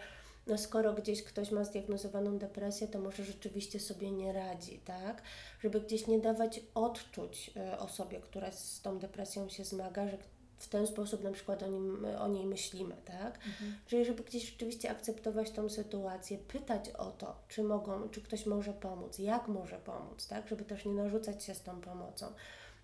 no 0.46 0.58
skoro 0.58 0.92
gdzieś 0.92 1.22
ktoś 1.22 1.50
ma 1.50 1.64
zdiagnozowaną 1.64 2.38
depresję, 2.38 2.88
to 2.88 2.98
może 2.98 3.24
rzeczywiście 3.24 3.80
sobie 3.80 4.10
nie 4.10 4.32
radzi, 4.32 4.78
tak? 4.78 5.22
Żeby 5.60 5.80
gdzieś 5.80 6.06
nie 6.06 6.18
dawać 6.18 6.60
odczuć 6.74 7.50
e, 7.56 7.78
osobie, 7.78 8.20
która 8.20 8.52
z 8.52 8.80
tą 8.80 8.98
depresją 8.98 9.48
się 9.48 9.64
zmaga, 9.64 10.08
że 10.08 10.18
w 10.58 10.68
ten 10.68 10.86
sposób 10.86 11.24
na 11.24 11.32
przykład 11.32 11.62
o, 11.62 11.66
nim, 11.66 12.06
o 12.18 12.28
niej 12.28 12.46
myślimy, 12.46 12.96
tak? 13.04 13.34
Mhm. 13.34 13.74
Czyli 13.86 14.04
żeby 14.04 14.22
gdzieś 14.22 14.50
rzeczywiście 14.50 14.90
akceptować 14.90 15.50
tą 15.50 15.68
sytuację, 15.68 16.38
pytać 16.38 16.88
o 16.90 17.10
to, 17.10 17.36
czy 17.48 17.62
mogą, 17.62 18.08
czy 18.08 18.22
ktoś 18.22 18.46
może 18.46 18.72
pomóc, 18.72 19.18
jak 19.18 19.48
może 19.48 19.78
pomóc, 19.78 20.26
tak? 20.28 20.48
Żeby 20.48 20.64
też 20.64 20.84
nie 20.84 20.92
narzucać 20.92 21.44
się 21.44 21.54
z 21.54 21.62
tą 21.62 21.80
pomocą. 21.80 22.26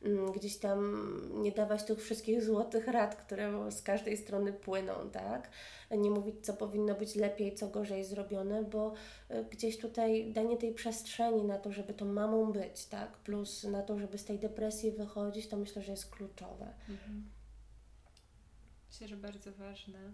Mm, 0.03 0.33
gdzieś 0.33 0.57
tam 0.59 1.21
nie 1.43 1.53
dawać 1.53 1.85
tych 1.85 2.03
wszystkich 2.03 2.43
złotych 2.43 2.87
rad, 2.87 3.17
które 3.17 3.73
z 3.73 3.83
każdej 3.83 4.17
strony 4.17 4.53
płyną, 4.53 5.11
tak? 5.13 5.51
Nie 5.91 6.11
mówić, 6.11 6.35
co 6.43 6.55
powinno 6.55 6.95
być 6.95 7.15
lepiej, 7.15 7.55
co 7.55 7.69
gorzej 7.69 8.05
zrobione, 8.05 8.63
bo 8.65 8.95
e, 9.29 9.45
gdzieś 9.45 9.79
tutaj 9.79 10.33
danie 10.33 10.57
tej 10.57 10.75
przestrzeni 10.75 11.45
na 11.45 11.59
to, 11.59 11.73
żeby 11.73 11.95
tą 11.95 12.05
mamą 12.05 12.53
być, 12.53 12.87
tak? 12.87 13.19
Plus 13.19 13.65
na 13.65 13.83
to, 13.83 13.99
żeby 13.99 14.19
z 14.19 14.25
tej 14.25 14.39
depresji 14.39 14.91
wychodzić, 14.91 15.49
to 15.49 15.57
myślę, 15.57 15.83
że 15.83 15.93
jest 15.93 16.11
kluczowe. 16.11 16.75
Mhm. 16.89 17.31
Myślę, 18.91 19.09
że 19.09 19.17
bardzo 19.17 19.53
ważne. 19.53 20.13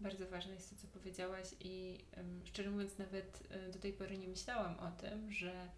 Bardzo 0.00 0.26
ważne 0.26 0.54
jest 0.54 0.70
to, 0.70 0.76
co 0.76 0.88
powiedziałaś 0.88 1.48
i 1.60 1.98
um, 2.16 2.40
szczerze 2.44 2.70
mówiąc 2.70 2.98
nawet 2.98 3.48
y, 3.68 3.72
do 3.72 3.78
tej 3.78 3.92
pory 3.92 4.18
nie 4.18 4.28
myślałam 4.28 4.78
o 4.78 4.90
tym, 4.90 5.32
że 5.32 5.68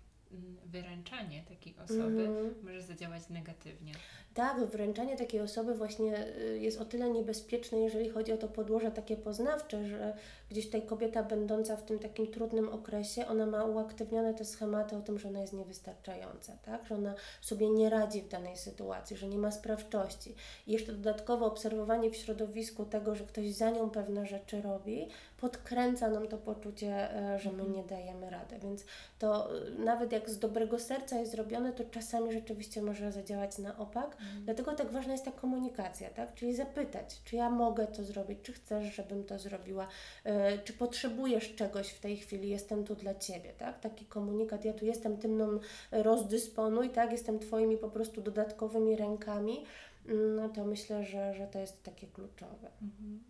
wyręczanie 0.67 1.43
takiej 1.49 1.75
osoby 1.85 2.27
mm. 2.27 2.55
może 2.63 2.83
zadziałać 2.83 3.29
negatywnie. 3.29 3.93
Tak, 4.35 4.65
wręczanie 4.65 5.17
takiej 5.17 5.41
osoby 5.41 5.75
właśnie 5.75 6.27
y, 6.37 6.59
jest 6.59 6.81
o 6.81 6.85
tyle 6.85 7.11
niebezpieczne, 7.11 7.79
jeżeli 7.79 8.11
chodzi 8.11 8.33
o 8.33 8.37
to 8.37 8.49
podłoże 8.49 8.91
takie 8.91 9.17
poznawcze, 9.17 9.87
że 9.87 10.15
gdzieś 10.51 10.67
tutaj 10.67 10.87
kobieta 10.87 11.23
będąca 11.23 11.77
w 11.77 11.85
tym 11.85 11.99
takim 11.99 12.27
trudnym 12.27 12.69
okresie, 12.69 13.27
ona 13.27 13.47
ma 13.47 13.65
uaktywnione 13.65 14.35
te 14.35 14.45
schematy 14.45 14.97
o 14.97 15.01
tym, 15.01 15.19
że 15.19 15.29
ona 15.29 15.41
jest 15.41 15.53
niewystarczająca, 15.53 16.57
tak? 16.57 16.87
że 16.87 16.95
ona 16.95 17.15
sobie 17.41 17.71
nie 17.71 17.91
radzi 17.91 18.23
w 18.23 18.29
danej 18.29 18.57
sytuacji, 18.57 19.17
że 19.17 19.29
nie 19.29 19.39
ma 19.39 19.51
sprawczości. 19.51 20.35
I 20.67 20.73
jeszcze 20.73 20.93
dodatkowo 20.93 21.47
obserwowanie 21.47 22.11
w 22.11 22.17
środowisku 22.17 22.85
tego, 22.85 23.15
że 23.15 23.25
ktoś 23.25 23.55
za 23.55 23.71
nią 23.71 23.91
pewne 23.91 24.27
rzeczy 24.27 24.63
robi, 24.63 25.09
podkręca 25.41 26.11
nam 26.11 26.29
to 26.29 26.39
poczucie, 26.39 27.17
e, 27.17 27.39
że 27.39 27.53
my 27.53 27.69
nie 27.69 27.85
dajemy 27.85 28.31
rady. 28.31 28.59
Więc 28.59 28.85
to 29.19 29.57
e, 29.57 29.71
nawet 29.71 30.13
jak 30.13 30.31
z 30.31 30.39
dobrego 30.39 30.79
serca 30.79 31.19
jest 31.19 31.33
zrobione, 31.33 31.73
to 31.73 31.85
czasami 31.85 32.33
rzeczywiście 32.33 32.83
może 32.83 33.13
zadziałać 33.13 33.59
na 33.59 33.79
opak. 33.79 34.17
Mhm. 34.21 34.45
Dlatego 34.45 34.73
tak 34.73 34.91
ważna 34.91 35.13
jest 35.13 35.25
ta 35.25 35.33
komunikacja, 35.33 36.11
tak? 36.11 36.35
Czyli 36.35 36.55
zapytać, 36.55 37.21
czy 37.25 37.37
ja 37.37 37.51
mogę 37.51 37.87
to 37.87 38.05
zrobić, 38.05 38.39
czy 38.43 38.53
chcesz, 38.53 38.95
żebym 38.95 39.25
to 39.25 39.39
zrobiła, 39.39 39.89
e, 40.25 40.59
czy 40.59 40.73
potrzebujesz 40.73 41.55
czegoś 41.55 41.89
w 41.89 42.01
tej 42.01 42.17
chwili, 42.17 42.49
jestem 42.49 42.85
tu 42.85 42.95
dla 42.95 43.15
Ciebie, 43.15 43.53
tak? 43.59 43.81
Taki 43.81 44.07
komunikat, 44.07 44.65
ja 44.65 44.73
tu 44.73 44.85
jestem, 44.85 45.17
tym 45.17 45.31
mną 45.31 45.59
rozdysponuj, 45.93 46.91
tak? 46.91 47.13
Jestem 47.13 47.39
Twoimi 47.39 47.77
po 47.77 47.91
prostu 47.91 48.21
dodatkowymi 48.23 48.97
rękami. 48.97 49.65
Mm, 50.07 50.37
no 50.37 50.49
to 50.49 50.65
myślę, 50.65 51.05
że, 51.05 51.35
że 51.35 51.47
to 51.47 51.59
jest 51.59 51.83
takie 51.83 52.07
kluczowe. 52.07 52.71
Mhm. 52.83 53.21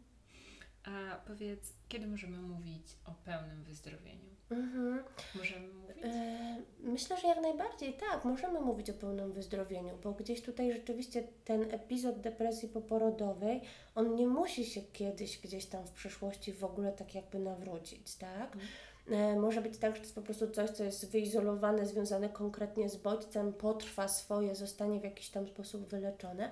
A 0.84 1.16
powiedz, 1.26 1.72
kiedy 1.90 2.06
możemy 2.06 2.38
mówić 2.38 2.96
o 3.06 3.10
pełnym 3.24 3.64
wyzdrowieniu? 3.64 4.30
Mhm. 4.50 5.04
Możemy 5.34 5.68
mówić? 5.68 6.04
E, 6.04 6.56
myślę, 6.80 7.20
że 7.20 7.28
jak 7.28 7.42
najbardziej 7.42 7.94
tak, 7.94 8.24
możemy 8.24 8.60
mówić 8.60 8.90
o 8.90 8.94
pełnym 8.94 9.32
wyzdrowieniu, 9.32 9.98
bo 10.02 10.12
gdzieś 10.12 10.42
tutaj 10.42 10.72
rzeczywiście 10.72 11.22
ten 11.44 11.62
epizod 11.74 12.20
depresji 12.20 12.68
poporodowej, 12.68 13.60
on 13.94 14.14
nie 14.14 14.26
musi 14.26 14.64
się 14.64 14.82
kiedyś 14.82 15.38
gdzieś 15.38 15.66
tam 15.66 15.86
w 15.86 15.90
przyszłości 15.90 16.52
w 16.52 16.64
ogóle 16.64 16.92
tak 16.92 17.14
jakby 17.14 17.38
nawrócić, 17.38 18.16
tak? 18.16 18.56
Mhm. 18.56 19.36
E, 19.36 19.40
może 19.40 19.62
być 19.62 19.78
tak, 19.78 19.94
że 19.94 20.00
to 20.00 20.04
jest 20.04 20.14
po 20.14 20.22
prostu 20.22 20.50
coś, 20.50 20.70
co 20.70 20.84
jest 20.84 21.10
wyizolowane, 21.10 21.86
związane 21.86 22.28
konkretnie 22.28 22.88
z 22.88 22.96
bodźcem, 22.96 23.52
potrwa 23.52 24.08
swoje, 24.08 24.54
zostanie 24.54 25.00
w 25.00 25.04
jakiś 25.04 25.28
tam 25.28 25.46
sposób 25.46 25.88
wyleczone. 25.88 26.50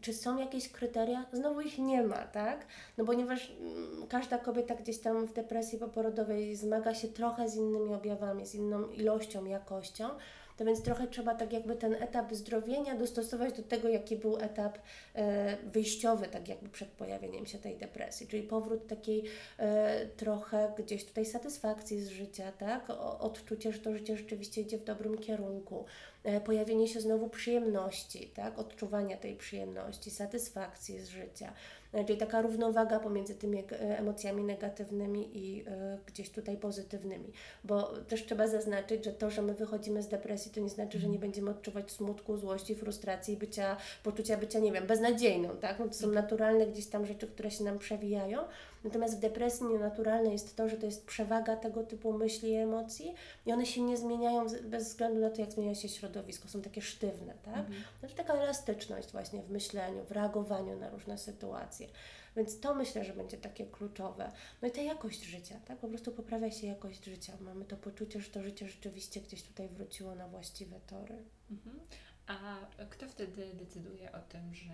Czy 0.00 0.12
są 0.12 0.38
jakieś 0.38 0.72
kryteria? 0.72 1.26
Znowu 1.32 1.60
ich 1.60 1.78
nie 1.78 2.02
ma, 2.02 2.16
tak? 2.16 2.66
No 2.98 3.04
ponieważ 3.04 3.50
mm, 3.50 4.06
każda 4.08 4.38
kobieta 4.38 4.74
gdzieś 4.74 5.00
tam 5.00 5.26
w 5.26 5.32
depresji 5.32 5.78
poporodowej 5.78 6.56
zmaga 6.56 6.94
się 6.94 7.08
trochę 7.08 7.48
z 7.48 7.56
innymi 7.56 7.94
objawami, 7.94 8.46
z 8.46 8.54
inną 8.54 8.88
ilością, 8.88 9.44
jakością. 9.44 10.08
To 10.58 10.64
więc 10.64 10.82
trochę 10.82 11.06
trzeba 11.06 11.34
tak 11.34 11.52
jakby 11.52 11.76
ten 11.76 11.94
etap 11.94 12.34
zdrowienia 12.34 12.94
dostosować 12.94 13.56
do 13.56 13.62
tego, 13.62 13.88
jaki 13.88 14.16
był 14.16 14.36
etap 14.36 14.78
e, 15.14 15.56
wyjściowy, 15.56 16.26
tak 16.26 16.48
jakby 16.48 16.68
przed 16.68 16.88
pojawieniem 16.88 17.46
się 17.46 17.58
tej 17.58 17.76
depresji, 17.76 18.26
czyli 18.26 18.42
powrót 18.42 18.86
takiej 18.86 19.24
e, 19.58 20.06
trochę 20.06 20.72
gdzieś 20.78 21.04
tutaj 21.04 21.26
satysfakcji 21.26 22.00
z 22.00 22.08
życia, 22.08 22.52
tak? 22.52 22.90
Odczucie, 23.20 23.72
że 23.72 23.78
to 23.78 23.92
życie 23.92 24.16
rzeczywiście 24.16 24.60
idzie 24.60 24.78
w 24.78 24.84
dobrym 24.84 25.18
kierunku, 25.18 25.84
e, 26.24 26.40
pojawienie 26.40 26.88
się 26.88 27.00
znowu 27.00 27.28
przyjemności, 27.28 28.28
tak? 28.28 28.58
Odczuwania 28.58 29.16
tej 29.16 29.36
przyjemności, 29.36 30.10
satysfakcji 30.10 31.00
z 31.00 31.08
życia. 31.08 31.52
E, 31.92 32.04
czyli 32.04 32.18
taka 32.18 32.42
równowaga 32.42 33.00
pomiędzy 33.00 33.34
tymi 33.34 33.58
e, 33.58 33.98
emocjami 33.98 34.44
negatywnymi 34.44 35.38
i 35.38 35.60
y, 35.60 35.64
gdzieś 36.06 36.30
tutaj 36.30 36.56
pozytywnymi. 36.56 37.32
Bo 37.64 37.82
też 37.82 38.26
trzeba 38.26 38.46
zaznaczyć, 38.46 39.04
że 39.04 39.12
to, 39.12 39.30
że 39.30 39.42
my 39.42 39.54
wychodzimy 39.54 40.02
z 40.02 40.08
depresji, 40.08 40.52
to 40.52 40.60
nie 40.60 40.68
znaczy, 40.68 40.98
że 40.98 41.06
nie 41.06 41.14
mhm. 41.14 41.20
będziemy 41.20 41.50
odczuwać 41.50 41.90
smutku, 41.90 42.36
złości, 42.36 42.74
frustracji, 42.74 43.36
bycia, 43.36 43.76
poczucia 44.02 44.36
bycia, 44.36 44.58
nie 44.58 44.72
wiem, 44.72 44.86
beznadziejną, 44.86 45.48
tak? 45.56 45.78
No 45.78 45.88
to 45.88 45.94
są 45.94 46.06
mhm. 46.06 46.24
naturalne 46.24 46.66
gdzieś 46.66 46.86
tam 46.86 47.06
rzeczy, 47.06 47.26
które 47.26 47.50
się 47.50 47.64
nam 47.64 47.78
przewijają. 47.78 48.38
Natomiast 48.84 49.16
w 49.16 49.20
depresji 49.20 49.66
nienaturalne 49.66 50.32
jest 50.32 50.56
to, 50.56 50.68
że 50.68 50.76
to 50.76 50.86
jest 50.86 51.06
przewaga 51.06 51.56
tego 51.56 51.82
typu 51.82 52.12
myśli 52.12 52.50
i 52.50 52.54
emocji 52.54 53.14
i 53.46 53.52
one 53.52 53.66
się 53.66 53.82
nie 53.82 53.96
zmieniają 53.96 54.46
bez 54.62 54.88
względu 54.88 55.20
na 55.20 55.30
to, 55.30 55.40
jak 55.40 55.52
zmienia 55.52 55.74
się 55.74 55.88
środowisko. 55.88 56.48
Są 56.48 56.62
takie 56.62 56.82
sztywne, 56.82 57.34
tak? 57.42 57.56
Mhm. 57.56 57.82
Znaczy 58.00 58.14
taka 58.14 58.34
elastyczność 58.34 59.12
właśnie 59.12 59.42
w 59.42 59.50
myśleniu, 59.50 60.04
w 60.04 60.10
reagowaniu 60.10 60.78
na 60.78 60.90
różne 60.90 61.18
sytuacje. 61.18 61.88
Więc 62.36 62.60
to 62.60 62.74
myślę, 62.74 63.04
że 63.04 63.12
będzie 63.12 63.36
takie 63.36 63.66
kluczowe. 63.66 64.32
No 64.62 64.68
i 64.68 64.70
ta 64.70 64.80
jakość 64.80 65.24
życia, 65.24 65.60
tak? 65.64 65.78
Po 65.78 65.88
prostu 65.88 66.12
poprawia 66.12 66.50
się 66.50 66.66
jakość 66.66 67.04
życia. 67.04 67.32
Mamy 67.40 67.64
to 67.64 67.76
poczucie, 67.76 68.20
że 68.20 68.30
to 68.30 68.42
życie 68.42 68.68
rzeczywiście 68.68 69.20
gdzieś 69.20 69.42
tutaj 69.42 69.68
wróciło 69.68 70.14
na 70.14 70.28
właściwe 70.28 70.80
tory. 70.86 71.16
Mhm. 71.50 71.80
A 72.26 72.56
kto 72.90 73.08
wtedy 73.08 73.54
decyduje 73.54 74.12
o 74.12 74.18
tym, 74.18 74.54
że 74.54 74.72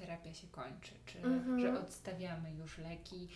terapia 0.00 0.34
się 0.34 0.46
kończy, 0.46 0.92
czy 1.06 1.18
mhm. 1.18 1.60
że 1.60 1.80
odstawiamy 1.80 2.54
już 2.54 2.78
leki. 2.78 3.28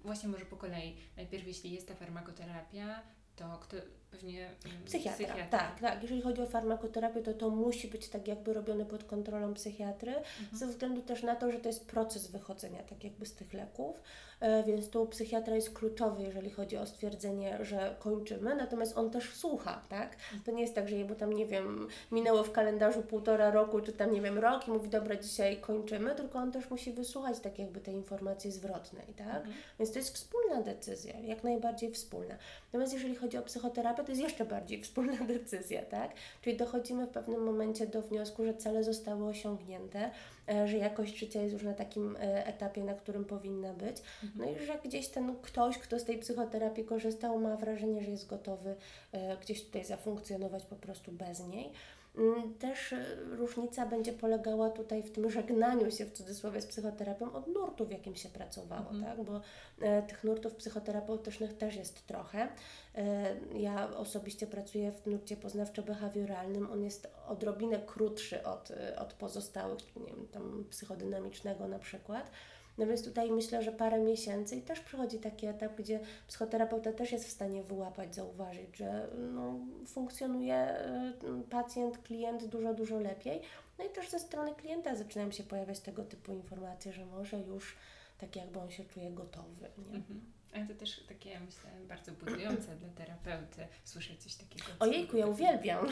Właśnie 0.00 0.28
może 0.28 0.44
po 0.44 0.56
kolei. 0.56 0.96
Najpierw 1.16 1.46
jeśli 1.46 1.72
jest 1.72 1.88
ta 1.88 1.94
farmakoterapia, 1.94 3.02
to 3.36 3.58
kto, 3.58 3.76
pewnie 4.12 4.46
mm, 4.46 4.84
psychiatra, 4.84 5.12
psychiatra. 5.12 5.58
Tak, 5.58 5.80
tak. 5.80 6.02
Jeżeli 6.02 6.22
chodzi 6.22 6.42
o 6.42 6.46
farmakoterapię, 6.46 7.22
to 7.22 7.34
to 7.34 7.50
musi 7.50 7.88
być 7.88 8.08
tak 8.08 8.28
jakby 8.28 8.52
robione 8.52 8.84
pod 8.84 9.04
kontrolą 9.04 9.54
psychiatry, 9.54 10.12
mhm. 10.12 10.58
ze 10.58 10.66
względu 10.66 11.02
też 11.02 11.22
na 11.22 11.36
to, 11.36 11.52
że 11.52 11.58
to 11.58 11.68
jest 11.68 11.86
proces 11.86 12.30
wychodzenia 12.30 12.82
tak 12.82 13.04
jakby 13.04 13.26
z 13.26 13.34
tych 13.34 13.52
leków, 13.52 14.02
e, 14.40 14.64
więc 14.64 14.90
tu 14.90 15.06
psychiatra 15.06 15.54
jest 15.54 15.72
kluczowy, 15.72 16.22
jeżeli 16.22 16.50
chodzi 16.50 16.76
o 16.76 16.86
stwierdzenie, 16.86 17.58
że 17.64 17.96
kończymy, 17.98 18.54
natomiast 18.54 18.98
on 18.98 19.10
też 19.10 19.34
słucha, 19.34 19.82
tak? 19.88 20.16
To 20.44 20.52
nie 20.52 20.62
jest 20.62 20.74
tak, 20.74 20.88
że 20.88 20.96
jemu 20.96 21.14
tam, 21.14 21.32
nie 21.32 21.46
wiem, 21.46 21.88
minęło 22.10 22.44
w 22.44 22.52
kalendarzu 22.52 23.02
półtora 23.02 23.50
roku, 23.50 23.80
czy 23.80 23.92
tam, 23.92 24.12
nie 24.12 24.20
wiem, 24.20 24.38
rok 24.38 24.68
i 24.68 24.70
mówi, 24.70 24.88
dobra, 24.88 25.16
dzisiaj 25.16 25.60
kończymy, 25.60 26.14
tylko 26.14 26.38
on 26.38 26.52
też 26.52 26.70
musi 26.70 26.92
wysłuchać 26.92 27.40
tak 27.40 27.58
jakby 27.58 27.80
tej 27.80 27.94
informacji 27.94 28.52
zwrotnej, 28.52 29.06
tak? 29.16 29.36
Mhm. 29.36 29.54
Więc 29.78 29.92
to 29.92 29.98
jest 29.98 30.14
wspólna 30.14 30.62
decyzja, 30.62 31.20
jak 31.20 31.44
najbardziej 31.44 31.92
wspólna. 31.92 32.34
Natomiast 32.66 32.92
jeżeli 32.92 33.14
chodzi 33.14 33.38
o 33.38 33.42
psychoterapię, 33.42 34.01
to 34.02 34.12
jest 34.12 34.22
jeszcze 34.22 34.44
bardziej 34.44 34.80
wspólna 34.82 35.24
decyzja, 35.24 35.82
tak? 35.82 36.10
Czyli 36.42 36.56
dochodzimy 36.56 37.06
w 37.06 37.10
pewnym 37.10 37.44
momencie 37.44 37.86
do 37.86 38.02
wniosku, 38.02 38.44
że 38.44 38.54
cele 38.54 38.84
zostały 38.84 39.24
osiągnięte, 39.24 40.10
e, 40.48 40.68
że 40.68 40.76
jakość 40.76 41.18
życia 41.18 41.42
jest 41.42 41.52
już 41.52 41.62
na 41.62 41.74
takim 41.74 42.16
e, 42.16 42.46
etapie, 42.46 42.84
na 42.84 42.94
którym 42.94 43.24
powinna 43.24 43.72
być. 43.72 43.96
No 44.36 44.50
i 44.50 44.66
że 44.66 44.78
gdzieś 44.84 45.08
ten 45.08 45.36
ktoś, 45.42 45.78
kto 45.78 45.98
z 45.98 46.04
tej 46.04 46.18
psychoterapii 46.18 46.84
korzystał, 46.84 47.38
ma 47.38 47.56
wrażenie, 47.56 48.02
że 48.02 48.10
jest 48.10 48.26
gotowy 48.26 48.74
e, 49.12 49.36
gdzieś 49.36 49.64
tutaj 49.64 49.84
zafunkcjonować 49.84 50.64
po 50.64 50.76
prostu 50.76 51.12
bez 51.12 51.40
niej. 51.40 51.72
Mm, 52.18 52.54
też 52.54 52.92
e, 52.92 53.16
różnica 53.36 53.86
będzie 53.86 54.12
polegała 54.12 54.70
tutaj 54.70 55.02
w 55.02 55.12
tym 55.12 55.30
żegnaniu 55.30 55.90
się 55.90 56.04
w 56.04 56.12
cudzysłowie 56.12 56.60
z 56.60 56.66
psychoterapią 56.66 57.32
od 57.32 57.46
nurtu, 57.46 57.86
w 57.86 57.90
jakim 57.90 58.16
się 58.16 58.28
pracowało, 58.28 58.90
mhm. 58.90 59.16
tak? 59.16 59.26
bo 59.26 59.40
e, 59.80 60.02
tych 60.02 60.24
nurtów 60.24 60.54
psychoterapeutycznych 60.54 61.56
też 61.56 61.76
jest 61.76 62.06
trochę. 62.06 62.48
E, 62.94 63.36
ja 63.54 63.96
osobiście 63.96 64.46
pracuję 64.46 64.92
w 64.92 65.06
nurcie 65.06 65.36
poznawczo-behawioralnym. 65.36 66.72
On 66.72 66.82
jest 66.82 67.08
odrobinę 67.28 67.78
krótszy 67.86 68.44
od, 68.44 68.70
e, 68.70 68.98
od 68.98 69.12
pozostałych, 69.12 69.96
nie 69.96 70.06
wiem, 70.06 70.28
tam 70.32 70.64
psychodynamicznego 70.70 71.68
na 71.68 71.78
przykład. 71.78 72.30
No 72.78 72.86
więc 72.86 73.04
tutaj 73.04 73.30
myślę, 73.30 73.62
że 73.62 73.72
parę 73.72 73.98
miesięcy 73.98 74.56
i 74.56 74.62
też 74.62 74.80
przychodzi 74.80 75.18
taki 75.18 75.46
etap, 75.46 75.76
gdzie 75.76 76.00
psychoterapeuta 76.28 76.92
też 76.92 77.12
jest 77.12 77.26
w 77.26 77.30
stanie 77.30 77.62
wyłapać, 77.62 78.14
zauważyć, 78.14 78.76
że 78.76 79.08
no, 79.34 79.58
funkcjonuje 79.86 80.76
y, 81.24 81.48
pacjent, 81.50 81.98
klient 81.98 82.44
dużo, 82.44 82.74
dużo 82.74 83.00
lepiej. 83.00 83.40
No 83.78 83.84
i 83.84 83.88
też 83.88 84.10
ze 84.10 84.18
strony 84.18 84.54
klienta 84.54 84.94
zaczynają 84.94 85.30
się 85.30 85.42
pojawiać 85.42 85.80
tego 85.80 86.04
typu 86.04 86.32
informacje, 86.32 86.92
że 86.92 87.06
może 87.06 87.38
już 87.38 87.76
tak 88.18 88.36
jakby 88.36 88.60
on 88.60 88.70
się 88.70 88.84
czuje 88.84 89.10
gotowy. 89.10 89.70
Nie? 89.90 89.96
Mhm. 89.96 90.20
Ale 90.54 90.66
to 90.66 90.74
też 90.74 91.00
takie, 91.08 91.40
myślę, 91.40 91.70
bardzo 91.88 92.12
budujące 92.12 92.76
dla 92.76 92.88
terapeuty 92.88 93.66
słyszeć 93.84 94.22
coś 94.22 94.34
takiego. 94.34 94.64
Ojejku, 94.78 95.16
ja 95.16 95.26
uwielbiam. 95.26 95.86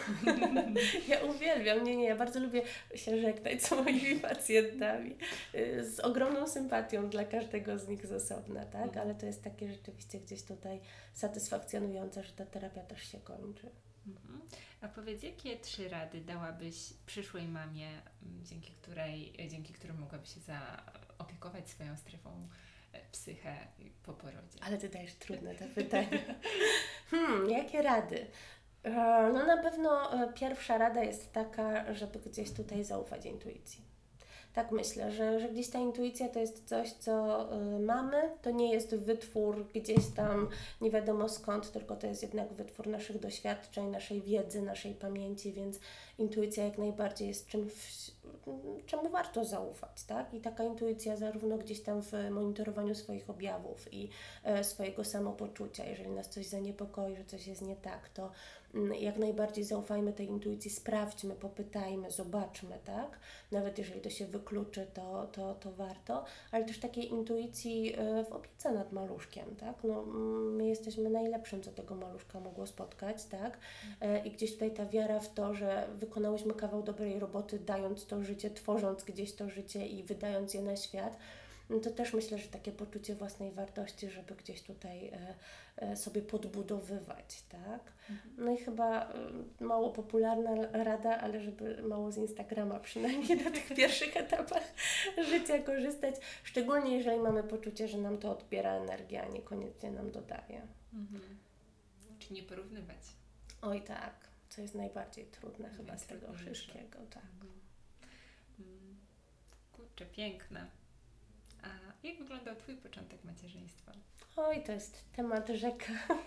ja 1.09 1.21
uwielbiam. 1.21 1.85
Nie, 1.85 1.97
nie, 1.97 2.05
ja 2.05 2.17
bardzo 2.17 2.41
lubię 2.41 2.63
się 2.95 3.21
żegnać 3.21 3.63
z 3.63 3.71
moimi 3.71 4.21
pacjentami. 4.29 5.17
Y, 5.55 5.91
z 5.91 6.01
ogromną 6.01 6.49
sympatią 6.49 7.11
dla 7.11 7.25
każdego 7.25 7.79
z 7.79 7.89
nich 7.89 8.07
z 8.07 8.13
osobna, 8.13 8.65
tak? 8.65 8.83
Mhm. 8.83 9.07
Ale 9.07 9.15
to 9.15 9.27
jest 9.27 9.45
takie 9.45 9.73
rzeczywiście 9.73 10.21
gdzieś 10.21 10.43
tutaj 10.43 10.81
satysfakcjonujące, 11.13 12.23
że 12.23 12.33
ta 12.33 12.47
terapia 12.47 12.83
też 12.83 13.13
się 13.13 13.19
kończy. 13.19 13.71
Mhm. 14.07 14.41
A 14.81 14.89
powiedz, 14.89 15.23
jakie 15.23 15.57
trzy 15.57 15.89
rady 15.89 16.21
dałabyś 16.21 16.93
przyszłej 17.07 17.49
mamie, 17.49 18.03
dzięki 18.43 18.73
której, 18.73 19.33
dzięki 19.51 19.73
którym 19.73 19.99
mogłaby 19.99 20.27
się 20.27 20.41
zaopiekować 20.41 21.69
swoją 21.69 21.97
strefą 21.97 22.49
psychę 23.13 23.57
po 24.03 24.13
porodzie. 24.13 24.59
Ale 24.61 24.79
ty 24.79 24.89
dajesz 24.89 25.15
trudne 25.15 25.55
te 25.55 25.67
pytania. 25.67 26.19
hmm, 27.11 27.51
jakie 27.51 27.83
rady? 27.83 28.27
E, 28.83 28.91
no 29.33 29.47
na 29.47 29.63
pewno 29.63 30.23
e, 30.25 30.33
pierwsza 30.33 30.79
rada 30.79 31.03
jest 31.03 31.33
taka, 31.33 31.95
żeby 31.95 32.19
gdzieś 32.19 32.53
tutaj 32.53 32.85
zaufać 32.85 33.27
intuicji 33.27 33.91
tak 34.55 34.73
myślę, 34.73 35.13
że, 35.13 35.41
że 35.41 35.49
gdzieś 35.49 35.71
ta 35.71 35.79
intuicja 35.79 36.29
to 36.29 36.39
jest 36.39 36.69
coś, 36.69 36.93
co 36.93 37.45
y, 37.77 37.81
mamy, 37.81 38.31
to 38.43 38.51
nie 38.51 38.73
jest 38.73 38.95
wytwór 38.95 39.67
gdzieś 39.75 40.07
tam 40.17 40.49
nie 40.81 40.91
wiadomo 40.91 41.29
skąd, 41.29 41.73
tylko 41.73 41.97
to 41.97 42.07
jest 42.07 42.23
jednak 42.23 42.53
wytwór 42.53 42.87
naszych 42.87 43.19
doświadczeń, 43.21 43.87
naszej 43.87 44.23
wiedzy, 44.23 44.63
naszej 44.63 44.95
pamięci, 44.95 45.53
więc 45.53 45.81
intuicja 46.19 46.65
jak 46.65 46.79
najbardziej 46.79 47.29
jest 47.29 47.47
czymś, 47.47 47.73
czemu 48.87 49.09
warto 49.09 49.45
zaufać, 49.45 50.05
tak? 50.05 50.35
I 50.35 50.41
taka 50.41 50.65
intuicja 50.65 51.17
zarówno 51.17 51.59
gdzieś 51.59 51.83
tam 51.83 52.03
w 52.03 52.13
monitorowaniu 52.31 52.95
swoich 52.95 53.31
objawów 53.31 53.93
i 53.93 54.09
e, 54.45 54.65
swojego 54.65 55.05
samopoczucia, 55.05 55.85
jeżeli 55.85 56.11
nas 56.11 56.29
coś 56.29 56.47
zaniepokoi, 56.47 57.17
że 57.17 57.25
coś 57.25 57.47
jest 57.47 57.63
nie 57.63 57.77
tak, 57.77 58.09
to 58.09 58.31
jak 59.01 59.19
najbardziej 59.19 59.65
zaufajmy 59.65 60.13
tej 60.13 60.27
intuicji, 60.27 60.71
sprawdźmy, 60.71 61.35
popytajmy, 61.35 62.11
zobaczmy, 62.11 62.79
tak? 62.85 63.19
Nawet 63.53 63.79
jeżeli 63.79 64.01
to 64.01 64.11
się 64.11 64.27
wykluczy, 64.27 64.87
to, 64.95 65.27
to, 65.33 65.55
to 65.55 65.73
warto, 65.73 66.25
ale 66.53 66.65
też 66.65 66.79
takiej 66.79 67.11
intuicji 67.11 67.95
e, 67.97 68.25
w 68.25 68.33
opiece 68.33 68.73
nad 68.73 68.93
maluszkiem, 68.93 69.57
tak? 69.57 69.85
No, 69.85 70.03
mm, 70.03 70.57
my 70.57 70.67
jesteśmy 70.67 71.11
najlepszym, 71.11 71.63
co 71.63 71.71
tego 71.71 71.95
maluszka 71.95 72.41
mogło 72.41 72.67
spotkać, 72.67 73.25
tak? 73.25 73.59
E, 74.01 74.27
I 74.27 74.31
gdzieś 74.31 74.53
tutaj 74.53 74.71
ta 74.75 74.87
wiara 74.87 75.21
w 75.21 75.35
to, 75.35 75.55
że 75.55 75.89
wykonałyśmy 75.99 76.55
kawał 76.55 76.83
dobrej 76.83 77.19
roboty, 77.19 77.59
dając 77.59 78.07
to 78.07 78.23
życie, 78.23 78.51
tworząc 78.51 79.05
gdzieś 79.05 79.35
to 79.35 79.51
życie 79.51 79.87
i 79.87 80.03
wydając 80.03 80.55
je 80.55 80.63
na 80.63 80.77
świat, 80.77 81.17
no 81.71 81.81
to 81.81 81.91
też 81.91 82.13
myślę, 82.13 82.39
że 82.39 82.49
takie 82.49 82.73
poczucie 82.73 83.15
własnej 83.15 83.53
wartości, 83.53 84.11
żeby 84.11 84.35
gdzieś 84.35 84.63
tutaj 84.63 85.09
e, 85.09 85.35
e, 85.77 85.97
sobie 85.97 86.23
podbudowywać, 86.23 87.43
tak? 87.43 87.93
Mhm. 88.11 88.35
No 88.39 88.53
i 88.53 88.57
chyba 88.57 89.13
e, 89.13 89.15
mało 89.61 89.91
popularna 89.91 90.55
rada, 90.73 91.19
ale 91.21 91.41
żeby 91.41 91.83
mało 91.83 92.13
z 92.13 92.17
Instagrama 92.17 92.81
przynajmniej 92.81 93.45
na 93.45 93.51
tych 93.51 93.75
pierwszych 93.75 94.17
etapach 94.17 94.75
życia 95.31 95.59
korzystać, 95.59 96.15
szczególnie 96.43 96.97
jeżeli 96.97 97.21
mamy 97.21 97.43
poczucie, 97.43 97.89
że 97.89 97.99
nam 97.99 98.19
to 98.19 98.31
odbiera 98.31 98.73
energię, 98.73 99.23
a 99.23 99.27
niekoniecznie 99.29 99.91
nam 99.91 100.11
dodaje. 100.11 100.63
Mhm. 100.93 101.39
Czy 102.19 102.35
nie 102.35 102.43
porównywać? 102.43 102.99
Oj 103.63 103.83
tak, 103.83 104.15
co 104.49 104.63
jest 104.63 104.75
najbardziej 104.75 105.25
trudne 105.25 105.71
chyba 105.71 105.99
z 105.99 106.07
tego 106.07 106.33
wszystkiego, 106.33 106.99
tak. 107.11 107.23
Mhm. 107.23 107.61
Mm. 108.59 108.97
Kurczę, 109.73 110.07
piękne. 110.07 110.80
A 111.63 112.07
jak 112.07 112.19
wyglądał 112.19 112.57
Twój 112.57 112.77
początek 112.77 113.25
macierzyństwa? 113.25 113.93
Oj, 114.37 114.63
to 114.63 114.73
jest 114.73 115.05
temat 115.17 115.49
rzeka. 115.49 115.93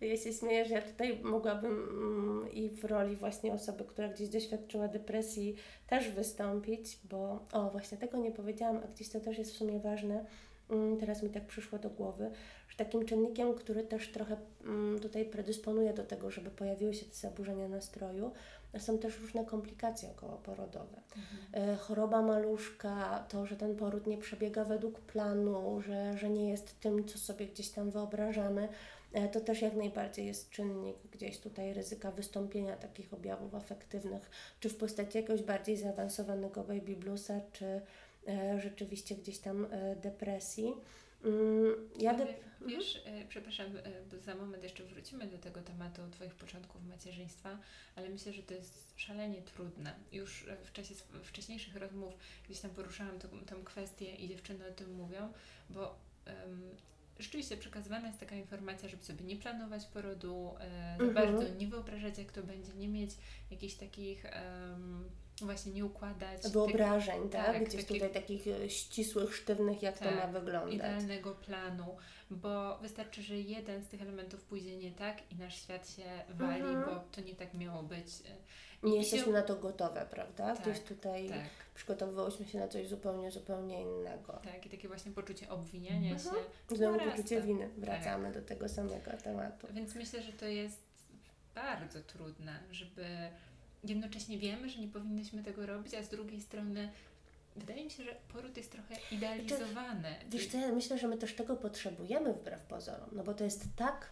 Ja 0.00 0.16
się 0.16 0.32
śmieję, 0.32 0.64
że 0.64 0.74
ja 0.74 0.82
tutaj 0.82 1.20
mogłabym 1.22 1.72
mm, 1.72 2.52
i 2.52 2.70
w 2.70 2.84
roli 2.84 3.16
właśnie 3.16 3.52
osoby, 3.52 3.84
która 3.84 4.08
gdzieś 4.08 4.28
doświadczyła 4.28 4.88
depresji, 4.88 5.56
też 5.86 6.10
wystąpić, 6.10 6.98
bo 7.04 7.46
o, 7.52 7.70
właśnie 7.70 7.98
tego 7.98 8.18
nie 8.18 8.32
powiedziałam, 8.32 8.80
a 8.84 8.86
gdzieś 8.86 9.08
to 9.08 9.20
też 9.20 9.38
jest 9.38 9.52
w 9.54 9.56
sumie 9.56 9.80
ważne. 9.80 10.24
mm, 10.70 10.96
teraz 10.96 11.22
mi 11.22 11.30
tak 11.30 11.46
przyszło 11.46 11.78
do 11.78 11.90
głowy, 11.90 12.30
że 12.68 12.76
takim 12.76 13.06
czynnikiem, 13.06 13.54
który 13.54 13.82
też 13.82 14.12
trochę 14.12 14.36
mm, 14.64 15.00
tutaj 15.00 15.24
predysponuje 15.24 15.94
do 15.94 16.04
tego, 16.04 16.30
żeby 16.30 16.50
pojawiły 16.50 16.94
się 16.94 17.06
te 17.06 17.14
zaburzenia 17.14 17.68
nastroju, 17.68 18.32
są 18.78 18.98
też 18.98 19.20
różne 19.20 19.44
komplikacje 19.44 20.10
okołoporodowe. 20.10 20.96
Mhm. 21.16 21.70
E, 21.70 21.76
choroba 21.76 22.22
maluszka, 22.22 23.24
to, 23.28 23.46
że 23.46 23.56
ten 23.56 23.76
poród 23.76 24.06
nie 24.06 24.18
przebiega 24.18 24.64
według 24.64 25.00
planu, 25.00 25.80
że, 25.80 26.18
że 26.18 26.30
nie 26.30 26.48
jest 26.50 26.80
tym, 26.80 27.04
co 27.04 27.18
sobie 27.18 27.46
gdzieś 27.46 27.70
tam 27.70 27.90
wyobrażamy, 27.90 28.68
e, 29.12 29.28
to 29.28 29.40
też 29.40 29.62
jak 29.62 29.74
najbardziej 29.74 30.26
jest 30.26 30.50
czynnik 30.50 30.96
gdzieś 31.12 31.38
tutaj 31.38 31.74
ryzyka 31.74 32.10
wystąpienia 32.10 32.76
takich 32.76 33.14
objawów 33.14 33.54
afektywnych, 33.54 34.30
czy 34.60 34.68
w 34.68 34.76
postaci 34.76 35.18
jakiegoś 35.18 35.42
bardziej 35.42 35.76
zaawansowanego 35.76 36.64
baby 36.64 36.96
bluesa, 36.96 37.40
czy 37.52 37.80
e, 38.28 38.60
rzeczywiście 38.60 39.14
gdzieś 39.14 39.38
tam 39.38 39.66
depresji. 40.02 40.74
Mm, 41.24 41.88
ja 41.98 42.14
de... 42.14 42.26
Wiesz, 42.66 43.02
mhm. 43.06 43.28
przepraszam, 43.28 43.66
za 44.24 44.34
moment 44.34 44.62
jeszcze 44.62 44.84
wrócimy 44.84 45.26
do 45.26 45.38
tego 45.38 45.62
tematu 45.62 46.02
Twoich 46.10 46.34
początków 46.34 46.84
macierzyństwa, 46.84 47.58
ale 47.96 48.08
myślę, 48.08 48.32
że 48.32 48.42
to 48.42 48.54
jest 48.54 48.94
szalenie 48.96 49.42
trudne. 49.42 49.94
Już 50.12 50.46
w 50.64 50.72
czasie 50.72 50.94
wcześniejszych 51.22 51.76
rozmów 51.76 52.14
gdzieś 52.46 52.60
tam 52.60 52.70
poruszałam 52.70 53.18
tą, 53.18 53.28
tą 53.28 53.64
kwestię 53.64 54.14
i 54.14 54.28
dziewczyny 54.28 54.68
o 54.68 54.72
tym 54.72 54.94
mówią, 54.94 55.32
bo 55.70 55.98
um, 56.26 56.70
rzeczywiście 57.18 57.56
przekazywana 57.56 58.06
jest 58.06 58.20
taka 58.20 58.36
informacja, 58.36 58.88
żeby 58.88 59.02
sobie 59.02 59.24
nie 59.24 59.36
planować 59.36 59.86
porodu, 59.86 60.54
e, 60.60 60.96
za 60.98 61.04
mhm. 61.04 61.14
bardzo 61.14 61.54
nie 61.54 61.66
wyobrażać, 61.66 62.18
jak 62.18 62.32
to 62.32 62.42
będzie, 62.42 62.74
nie 62.74 62.88
mieć 62.88 63.10
jakichś 63.50 63.74
takich. 63.74 64.24
Um, 64.70 65.10
właśnie 65.42 65.72
nie 65.72 65.84
układać 65.84 66.48
wyobrażeń, 66.52 67.22
tych, 67.22 67.30
tak? 67.30 67.46
tak? 67.46 67.64
Gdzieś 67.64 67.84
tutaj 67.84 68.12
takich 68.12 68.46
e, 68.46 68.70
ścisłych, 68.70 69.36
sztywnych, 69.36 69.82
jak 69.82 69.98
tak, 69.98 70.08
to 70.08 70.14
ma 70.14 70.26
wyglądać. 70.40 70.74
Idealnego 70.74 71.34
planu, 71.34 71.96
bo 72.30 72.78
wystarczy, 72.78 73.22
że 73.22 73.34
jeden 73.34 73.82
z 73.82 73.88
tych 73.88 74.02
elementów 74.02 74.42
pójdzie 74.42 74.76
nie 74.76 74.92
tak 74.92 75.32
i 75.32 75.36
nasz 75.36 75.62
świat 75.62 75.90
się 75.90 76.24
wali, 76.28 76.62
mhm. 76.62 76.84
bo 76.84 77.04
to 77.12 77.20
nie 77.20 77.34
tak 77.34 77.54
miało 77.54 77.82
być. 77.82 78.06
Nie 78.84 78.98
jesteśmy 78.98 79.32
na 79.32 79.42
to 79.42 79.56
gotowe, 79.56 80.06
prawda? 80.10 80.54
Tak, 80.54 80.62
Gdzieś 80.62 80.80
tutaj 80.80 81.28
tak. 81.28 81.38
przygotowywałyśmy 81.74 82.46
się 82.46 82.58
na 82.58 82.68
coś 82.68 82.88
zupełnie, 82.88 83.30
zupełnie 83.30 83.82
innego. 83.82 84.32
Tak, 84.32 84.66
i 84.66 84.70
takie 84.70 84.88
właśnie 84.88 85.12
poczucie 85.12 85.48
obwiniania 85.48 86.12
mhm. 86.12 86.18
się. 86.18 86.76
Znowu 86.76 86.98
poczucie 86.98 87.40
winy. 87.40 87.68
Wracamy 87.78 88.24
tak. 88.24 88.34
do 88.34 88.48
tego 88.48 88.68
samego 88.68 89.10
tematu. 89.24 89.66
Więc 89.72 89.94
myślę, 89.94 90.22
że 90.22 90.32
to 90.32 90.46
jest 90.46 90.82
bardzo 91.54 92.00
trudne, 92.00 92.60
żeby 92.70 93.04
jednocześnie 93.84 94.38
wiemy, 94.38 94.68
że 94.68 94.80
nie 94.80 94.88
powinnyśmy 94.88 95.42
tego 95.42 95.66
robić, 95.66 95.94
a 95.94 96.02
z 96.02 96.08
drugiej 96.08 96.40
strony 96.40 96.92
wydaje 97.56 97.84
mi 97.84 97.90
się, 97.90 98.04
że 98.04 98.16
poród 98.32 98.56
jest 98.56 98.72
trochę 98.72 98.94
idealizowany. 99.10 100.08
Znaczy, 100.08 100.26
wiesz 100.28 100.46
co, 100.46 100.58
ja 100.58 100.72
myślę, 100.72 100.98
że 100.98 101.08
my 101.08 101.18
też 101.18 101.34
tego 101.34 101.56
potrzebujemy 101.56 102.32
wbrew 102.32 102.62
pozorom, 102.62 103.10
no 103.12 103.24
bo 103.24 103.34
to 103.34 103.44
jest 103.44 103.64
tak 103.76 104.10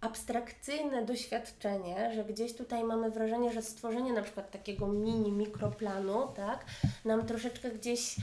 abstrakcyjne 0.00 1.04
doświadczenie, 1.04 2.14
że 2.14 2.24
gdzieś 2.24 2.54
tutaj 2.54 2.84
mamy 2.84 3.10
wrażenie, 3.10 3.52
że 3.52 3.62
stworzenie 3.62 4.12
na 4.12 4.22
przykład 4.22 4.50
takiego 4.50 4.88
mini 4.88 5.32
mikroplanu, 5.32 6.28
tak, 6.36 6.64
nam 7.04 7.26
troszeczkę 7.26 7.70
gdzieś 7.70 8.16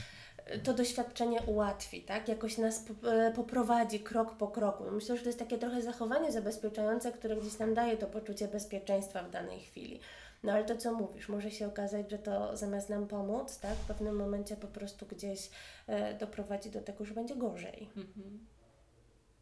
e, 0.46 0.58
to 0.58 0.74
doświadczenie 0.74 1.42
ułatwi, 1.46 2.02
tak? 2.02 2.28
Jakoś 2.28 2.58
nas 2.58 2.84
e, 3.04 3.32
poprowadzi 3.32 4.00
krok 4.00 4.36
po 4.36 4.48
kroku. 4.48 4.84
Myślę, 4.90 5.16
że 5.16 5.22
to 5.22 5.28
jest 5.28 5.38
takie 5.38 5.58
trochę 5.58 5.82
zachowanie 5.82 6.32
zabezpieczające, 6.32 7.12
które 7.12 7.36
gdzieś 7.36 7.58
nam 7.58 7.74
daje 7.74 7.96
to 7.96 8.06
poczucie 8.06 8.48
bezpieczeństwa 8.48 9.22
w 9.22 9.30
danej 9.30 9.60
chwili. 9.60 10.00
No 10.42 10.52
ale 10.52 10.64
to 10.64 10.76
co 10.76 10.92
mówisz, 10.92 11.28
może 11.28 11.50
się 11.50 11.66
okazać, 11.66 12.10
że 12.10 12.18
to 12.18 12.56
zamiast 12.56 12.88
nam 12.88 13.06
pomóc, 13.06 13.58
tak, 13.58 13.74
w 13.74 13.86
pewnym 13.86 14.16
momencie 14.16 14.56
po 14.56 14.66
prostu 14.66 15.06
gdzieś 15.06 15.50
e, 15.86 16.14
doprowadzi 16.14 16.70
do 16.70 16.80
tego, 16.80 17.04
że 17.04 17.14
będzie 17.14 17.36
gorzej. 17.36 17.88
Mhm. 17.96 18.46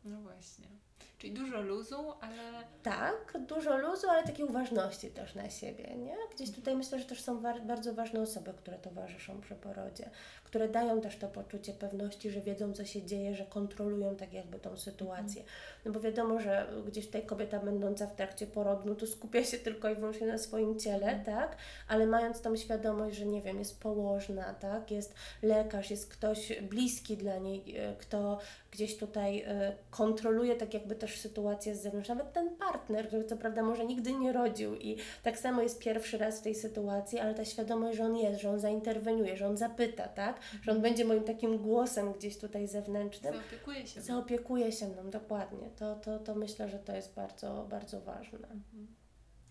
No 0.05 0.20
właśnie. 0.20 0.86
Czyli 1.27 1.39
dużo 1.39 1.61
luzu, 1.61 2.12
ale. 2.20 2.64
Tak, 2.83 3.39
dużo 3.47 3.79
luzu, 3.79 4.09
ale 4.11 4.22
takiej 4.22 4.47
uważności 4.47 5.11
też 5.11 5.35
na 5.35 5.51
siebie, 5.51 5.97
nie? 5.97 6.16
Gdzieś 6.35 6.51
tutaj 6.51 6.77
myślę, 6.77 6.99
że 6.99 7.05
też 7.05 7.20
są 7.22 7.43
bardzo 7.66 7.95
ważne 7.95 8.20
osoby, 8.20 8.55
które 8.55 8.79
towarzyszą 8.79 9.41
przy 9.41 9.55
porodzie, 9.55 10.11
które 10.57 10.69
dają 10.69 11.01
też 11.01 11.17
to 11.17 11.29
poczucie 11.29 11.73
pewności, 11.73 12.31
że 12.31 12.41
wiedzą, 12.41 12.73
co 12.73 12.85
się 12.85 13.03
dzieje, 13.03 13.35
że 13.35 13.45
kontrolują 13.45 14.17
tak 14.17 14.33
jakby 14.33 14.59
tą 14.59 14.77
sytuację. 14.77 15.43
No 15.85 15.93
bo 15.93 16.01
wiadomo, 16.01 16.41
że 16.41 16.67
gdzieś 16.87 17.07
tutaj 17.07 17.23
kobieta 17.23 17.59
będąca 17.59 18.07
w 18.07 18.15
trakcie 18.17 18.47
porodu, 18.47 18.89
no 18.89 18.95
to 18.95 19.07
skupia 19.07 19.45
się 19.45 19.59
tylko 19.59 19.91
i 19.91 19.95
wyłącznie 19.95 20.27
na 20.27 20.39
swoim 20.39 20.79
ciele, 20.79 21.07
mhm. 21.07 21.25
tak? 21.25 21.57
Ale 21.89 22.07
mając 22.07 22.41
tą 22.41 22.57
świadomość, 22.57 23.17
że 23.17 23.27
nie 23.27 23.43
wiem, 23.43 23.59
jest 23.59 23.81
położna, 23.81 24.55
tak? 24.55 24.91
Jest 24.91 25.15
lekarz, 25.43 25.91
jest 25.91 26.13
ktoś 26.13 26.63
bliski 26.63 27.17
dla 27.17 27.39
niej, 27.39 27.77
e, 27.77 27.97
kto 27.99 28.39
gdzieś 28.71 28.97
tutaj 28.97 29.41
e, 29.47 29.73
kontroluje 29.91 30.57
tak 30.57 30.75
jakby 30.75 30.95
też 30.95 31.21
sytuację 31.21 31.75
z 31.75 31.83
zewnątrz. 31.83 32.09
Nawet 32.09 32.33
ten 32.33 32.57
partner, 32.57 33.09
który 33.09 33.25
co 33.25 33.37
prawda 33.37 33.63
może 33.63 33.85
nigdy 33.85 34.13
nie 34.13 34.33
rodził 34.33 34.75
i 34.75 34.97
tak 35.23 35.39
samo 35.39 35.63
jest 35.63 35.79
pierwszy 35.79 36.19
raz 36.19 36.41
w 36.41 36.43
tej 36.43 36.55
sytuacji, 36.55 37.19
ale 37.19 37.35
ta 37.35 37.45
świadomość, 37.45 37.97
że 37.97 38.05
on 38.05 38.17
jest, 38.17 38.41
że 38.41 38.51
on 38.51 38.61
zainterweniuje, 38.61 39.37
że 39.37 39.47
on 39.47 39.57
zapyta, 39.57 40.09
tak? 40.09 40.41
Że 40.63 40.73
on 40.73 40.83
będzie 40.83 41.05
moim 41.05 41.25
takim 41.25 41.59
głosem 41.59 42.13
gdzieś 42.13 42.39
tutaj 42.39 42.69
zewnętrznym. 42.69 43.35
Zaopiekuje 43.35 43.87
się. 43.87 44.01
Zaopiekuje 44.01 44.73
się 44.73 44.89
mną, 44.89 45.11
dokładnie. 45.11 45.71
To, 45.77 45.97
to, 45.97 46.19
to 46.19 46.35
myślę, 46.35 46.69
że 46.69 46.79
to 46.79 46.97
jest 46.97 47.15
bardzo, 47.15 47.67
bardzo 47.71 48.01
ważne. 48.01 48.49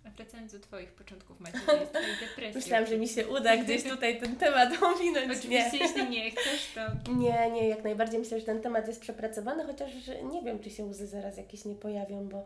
A 0.03 0.09
wracając 0.09 0.51
do 0.51 0.59
Twoich 0.59 0.91
początków 0.91 1.39
macierzyństwa 1.39 1.99
i 1.99 2.27
depresji. 2.27 2.55
Myślałam, 2.55 2.85
że 2.87 2.97
mi 2.97 3.07
się 3.07 3.27
uda 3.27 3.57
gdzieś 3.57 3.83
tutaj 3.83 4.19
ten 4.19 4.35
temat 4.35 4.83
ominąć. 4.83 5.37
Oczywiście, 5.39 5.71
nie. 5.71 5.79
jeśli 5.79 6.09
nie 6.09 6.31
chcesz, 6.31 6.73
to... 6.75 7.11
Nie, 7.11 7.51
nie, 7.51 7.69
jak 7.69 7.83
najbardziej 7.83 8.19
myślę, 8.19 8.39
że 8.39 8.45
ten 8.45 8.61
temat 8.61 8.87
jest 8.87 9.01
przepracowany, 9.01 9.65
chociaż 9.65 9.91
nie 10.31 10.41
wiem, 10.41 10.59
czy 10.59 10.69
się 10.69 10.85
łzy 10.85 11.07
zaraz 11.07 11.37
jakieś 11.37 11.65
nie 11.65 11.75
pojawią, 11.75 12.29
bo 12.29 12.43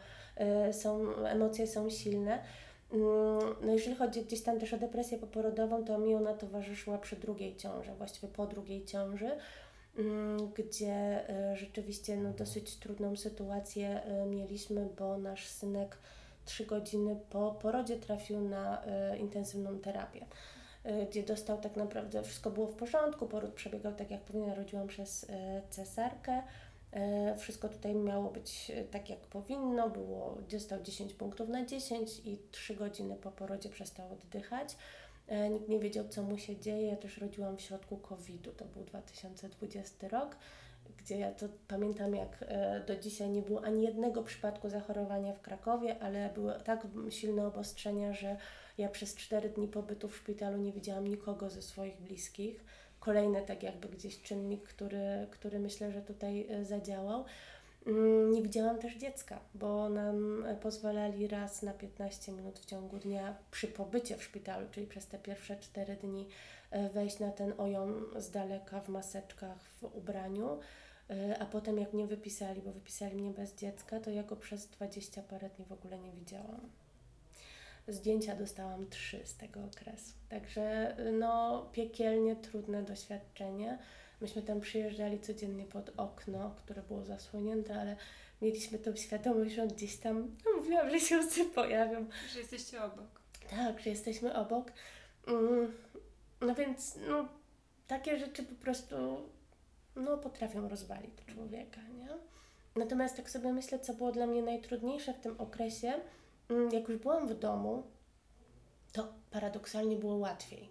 y, 0.69 0.73
są, 0.73 1.15
emocje 1.25 1.67
są 1.67 1.89
silne. 1.89 2.43
Mm, 2.91 3.55
no 3.61 3.73
jeżeli 3.73 3.95
chodzi 3.95 4.21
gdzieś 4.21 4.41
tam 4.41 4.59
też 4.59 4.73
o 4.73 4.77
depresję 4.77 5.17
poporodową, 5.17 5.85
to 5.85 5.97
mi 5.97 6.15
ona 6.15 6.33
towarzyszyła 6.33 6.97
przy 6.97 7.15
drugiej 7.15 7.55
ciąży, 7.55 7.91
właściwie 7.97 8.27
po 8.27 8.47
drugiej 8.47 8.85
ciąży, 8.85 9.31
mm, 9.97 10.51
gdzie 10.53 11.29
y, 11.53 11.55
rzeczywiście 11.55 12.17
no, 12.17 12.33
dosyć 12.33 12.75
trudną 12.75 13.15
sytuację 13.15 14.01
y, 14.23 14.25
mieliśmy, 14.25 14.87
bo 14.99 15.17
nasz 15.17 15.47
synek 15.47 15.97
trzy 16.45 16.65
godziny 16.65 17.19
po 17.29 17.51
porodzie 17.51 17.97
trafił 17.97 18.41
na 18.41 18.83
y, 19.13 19.17
intensywną 19.17 19.79
terapię, 19.79 20.25
gdzie 21.09 21.23
dostał 21.23 21.57
tak 21.57 21.75
naprawdę, 21.75 22.23
wszystko 22.23 22.51
było 22.51 22.67
w 22.67 22.75
porządku, 22.75 23.27
poród 23.27 23.53
przebiegał 23.53 23.93
tak 23.93 24.11
jak 24.11 24.21
powinien, 24.21 24.53
rodziłam 24.53 24.87
przez 24.87 25.25
cesarkę. 25.69 26.43
Wszystko 27.37 27.69
tutaj 27.69 27.95
miało 27.95 28.31
być 28.31 28.71
tak 28.91 29.09
jak 29.09 29.19
powinno, 29.19 29.89
było, 29.89 30.37
dostał 30.51 30.81
10 30.81 31.13
punktów 31.13 31.49
na 31.49 31.65
10 31.65 32.21
i 32.25 32.37
3 32.51 32.75
godziny 32.75 33.15
po 33.15 33.31
porodzie 33.31 33.69
przestał 33.69 34.11
oddychać. 34.11 34.75
Nikt 35.51 35.69
nie 35.69 35.79
wiedział, 35.79 36.07
co 36.07 36.23
mu 36.23 36.37
się 36.37 36.59
dzieje. 36.59 36.87
Ja 36.87 36.95
też 36.95 37.17
rodziłam 37.17 37.57
w 37.57 37.61
środku 37.61 37.97
COVID-u, 37.97 38.51
to 38.51 38.65
był 38.65 38.83
2020 38.83 40.07
rok 40.07 40.35
gdzie 40.97 41.17
ja 41.17 41.31
to 41.31 41.45
pamiętam, 41.67 42.15
jak 42.15 42.37
e, 42.41 42.83
do 42.87 42.95
dzisiaj 42.95 43.29
nie 43.29 43.41
było 43.41 43.63
ani 43.63 43.83
jednego 43.83 44.23
przypadku 44.23 44.69
zachorowania 44.69 45.33
w 45.33 45.41
Krakowie, 45.41 46.03
ale 46.03 46.29
były 46.33 46.53
tak 46.63 46.87
silne 47.09 47.47
obostrzenia, 47.47 48.13
że 48.13 48.37
ja 48.77 48.89
przez 48.89 49.15
cztery 49.15 49.49
dni 49.49 49.67
pobytu 49.67 50.09
w 50.09 50.17
szpitalu 50.17 50.57
nie 50.57 50.71
widziałam 50.71 51.07
nikogo 51.07 51.49
ze 51.49 51.61
swoich 51.61 52.01
bliskich. 52.01 52.63
Kolejny 52.99 53.41
tak 53.41 53.63
jakby 53.63 53.89
gdzieś 53.89 54.21
czynnik, 54.21 54.63
który, 54.63 55.27
który 55.31 55.59
myślę, 55.59 55.91
że 55.91 56.01
tutaj 56.01 56.47
e, 56.49 56.65
zadziałał. 56.65 57.25
Mm, 57.87 58.31
nie 58.31 58.41
widziałam 58.41 58.79
też 58.79 58.95
dziecka, 58.95 59.39
bo 59.55 59.89
nam 59.89 60.45
e, 60.45 60.55
pozwalali 60.55 61.27
raz 61.27 61.63
na 61.63 61.73
15 61.73 62.31
minut 62.31 62.59
w 62.59 62.65
ciągu 62.65 62.97
dnia 62.99 63.37
przy 63.51 63.67
pobycie 63.67 64.17
w 64.17 64.23
szpitalu, 64.23 64.67
czyli 64.71 64.87
przez 64.87 65.07
te 65.07 65.19
pierwsze 65.19 65.57
4 65.57 65.95
dni 65.95 66.27
wejść 66.93 67.19
na 67.19 67.31
ten 67.31 67.53
ojon 67.57 68.05
z 68.17 68.31
daleka 68.31 68.81
w 68.81 68.89
maseczkach, 68.89 69.63
w 69.63 69.83
ubraniu. 69.83 70.59
E, 71.09 71.37
a 71.39 71.45
potem 71.45 71.77
jak 71.77 71.93
mnie 71.93 72.07
wypisali, 72.07 72.61
bo 72.61 72.71
wypisali 72.71 73.15
mnie 73.15 73.31
bez 73.31 73.55
dziecka, 73.55 73.99
to 73.99 74.09
ja 74.09 74.23
go 74.23 74.35
przez 74.35 74.67
dwadzieścia 74.67 75.23
parę 75.23 75.49
dni 75.49 75.65
w 75.65 75.71
ogóle 75.71 75.99
nie 75.99 76.11
widziałam. 76.11 76.69
Zdjęcia 77.89 78.35
dostałam 78.35 78.89
trzy 78.89 79.19
z 79.25 79.37
tego 79.37 79.59
okresu. 79.65 80.13
Także 80.29 80.95
no 81.19 81.65
piekielnie 81.71 82.35
trudne 82.35 82.83
doświadczenie. 82.83 83.77
Myśmy 84.21 84.41
tam 84.41 84.61
przyjeżdżali 84.61 85.19
codziennie 85.19 85.65
pod 85.65 85.91
okno, 85.97 86.55
które 86.57 86.81
było 86.81 87.05
zasłonięte, 87.05 87.81
ale 87.81 87.95
mieliśmy 88.41 88.79
tą 88.79 88.95
świadomość, 88.95 89.55
że 89.55 89.67
gdzieś 89.67 89.97
tam, 89.97 90.35
no 90.45 90.61
mówiłam, 90.61 90.89
że 90.89 90.99
się 90.99 91.19
łzy 91.19 91.45
pojawią. 91.45 92.05
Że 92.33 92.39
jesteście 92.39 92.83
obok. 92.83 93.21
Tak, 93.49 93.79
że 93.79 93.89
jesteśmy 93.89 94.35
obok. 94.35 94.71
Mm, 95.27 95.73
no 96.41 96.55
więc 96.55 96.99
no, 97.07 97.27
takie 97.87 98.19
rzeczy 98.19 98.43
po 98.43 98.55
prostu 98.55 98.95
no, 99.95 100.17
potrafią 100.17 100.69
rozwalić 100.69 101.11
człowieka, 101.27 101.81
nie? 101.81 102.07
Natomiast 102.75 103.17
tak 103.17 103.29
sobie 103.29 103.53
myślę, 103.53 103.79
co 103.79 103.93
było 103.93 104.11
dla 104.11 104.27
mnie 104.27 104.41
najtrudniejsze 104.41 105.13
w 105.13 105.19
tym 105.19 105.41
okresie, 105.41 105.93
jak 106.71 106.89
już 106.89 106.97
byłam 106.97 107.27
w 107.27 107.39
domu, 107.39 107.83
to 108.91 109.07
paradoksalnie 109.31 109.95
było 109.95 110.15
łatwiej, 110.15 110.69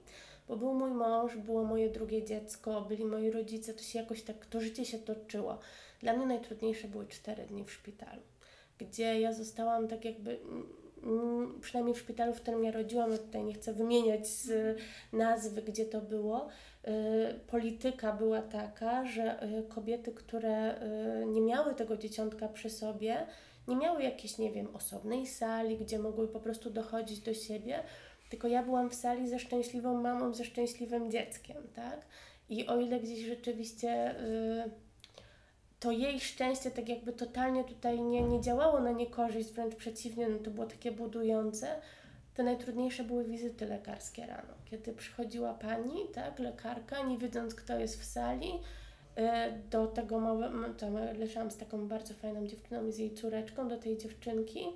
bo 0.48 0.56
był 0.56 0.74
mój 0.74 0.90
mąż, 0.90 1.36
było 1.36 1.64
moje 1.64 1.90
drugie 1.90 2.24
dziecko, 2.24 2.80
byli 2.80 3.04
moi 3.04 3.30
rodzice, 3.30 3.74
to 3.74 3.82
się 3.82 3.98
jakoś 3.98 4.22
tak, 4.22 4.46
to 4.46 4.60
życie 4.60 4.84
się 4.84 4.98
toczyło. 4.98 5.58
Dla 6.00 6.12
mnie 6.12 6.26
najtrudniejsze 6.26 6.88
były 6.88 7.06
cztery 7.06 7.46
dni 7.46 7.64
w 7.64 7.72
szpitalu, 7.72 8.22
gdzie 8.78 9.20
ja 9.20 9.32
zostałam 9.32 9.88
tak 9.88 10.04
jakby 10.04 10.38
mm, 11.02 11.60
przynajmniej 11.60 11.94
w 11.94 11.98
szpitalu, 11.98 12.32
w 12.34 12.40
którym 12.40 12.64
ja 12.64 12.70
rodziłam, 12.70 13.12
ja 13.12 13.18
tutaj 13.18 13.44
nie 13.44 13.54
chcę 13.54 13.72
wymieniać 13.72 14.24
nazwy, 15.12 15.62
gdzie 15.62 15.84
to 15.84 16.00
było, 16.00 16.48
y, 16.88 16.90
polityka 17.46 18.12
była 18.12 18.42
taka, 18.42 19.04
że 19.04 19.42
y, 19.58 19.62
kobiety, 19.68 20.12
które 20.12 20.82
y, 21.22 21.26
nie 21.26 21.40
miały 21.40 21.74
tego 21.74 21.96
dzieciątka 21.96 22.48
przy 22.48 22.70
sobie, 22.70 23.26
nie 23.68 23.76
miały 23.76 24.02
jakiejś, 24.02 24.38
nie 24.38 24.52
wiem, 24.52 24.76
osobnej 24.76 25.26
sali, 25.26 25.78
gdzie 25.78 25.98
mogły 25.98 26.28
po 26.28 26.40
prostu 26.40 26.70
dochodzić 26.70 27.20
do 27.20 27.34
siebie, 27.34 27.82
tylko 28.30 28.48
ja 28.48 28.62
byłam 28.62 28.90
w 28.90 28.94
sali 28.94 29.28
ze 29.28 29.38
szczęśliwą 29.38 30.02
mamą, 30.02 30.34
ze 30.34 30.44
szczęśliwym 30.44 31.10
dzieckiem, 31.10 31.56
tak? 31.74 32.06
I 32.48 32.66
o 32.66 32.80
ile 32.80 33.00
gdzieś 33.00 33.26
rzeczywiście 33.26 34.14
to 35.80 35.90
jej 35.90 36.20
szczęście 36.20 36.70
tak 36.70 36.88
jakby 36.88 37.12
totalnie 37.12 37.64
tutaj 37.64 38.02
nie, 38.02 38.22
nie 38.22 38.40
działało 38.40 38.80
na 38.80 38.90
niekorzyść, 38.92 39.52
wręcz 39.52 39.74
przeciwnie, 39.74 40.28
no 40.28 40.38
to 40.38 40.50
było 40.50 40.66
takie 40.66 40.92
budujące, 40.92 41.80
te 42.34 42.42
najtrudniejsze 42.42 43.04
były 43.04 43.24
wizyty 43.24 43.66
lekarskie 43.66 44.26
rano. 44.26 44.54
Kiedy 44.70 44.92
przychodziła 44.92 45.54
pani, 45.54 46.08
tak, 46.14 46.38
lekarka, 46.38 47.02
nie 47.02 47.18
wiedząc 47.18 47.54
kto 47.54 47.78
jest 47.78 48.00
w 48.00 48.04
sali, 48.04 48.52
do 49.70 49.86
tego 49.86 50.20
małego, 50.20 50.74
tam 50.74 50.94
leżałam 51.18 51.50
z 51.50 51.56
taką 51.56 51.88
bardzo 51.88 52.14
fajną 52.14 52.46
dziewczyną 52.46 52.86
i 52.86 52.92
z 52.92 52.98
jej 52.98 53.14
córeczką, 53.14 53.68
do 53.68 53.78
tej 53.78 53.98
dziewczynki 53.98 54.66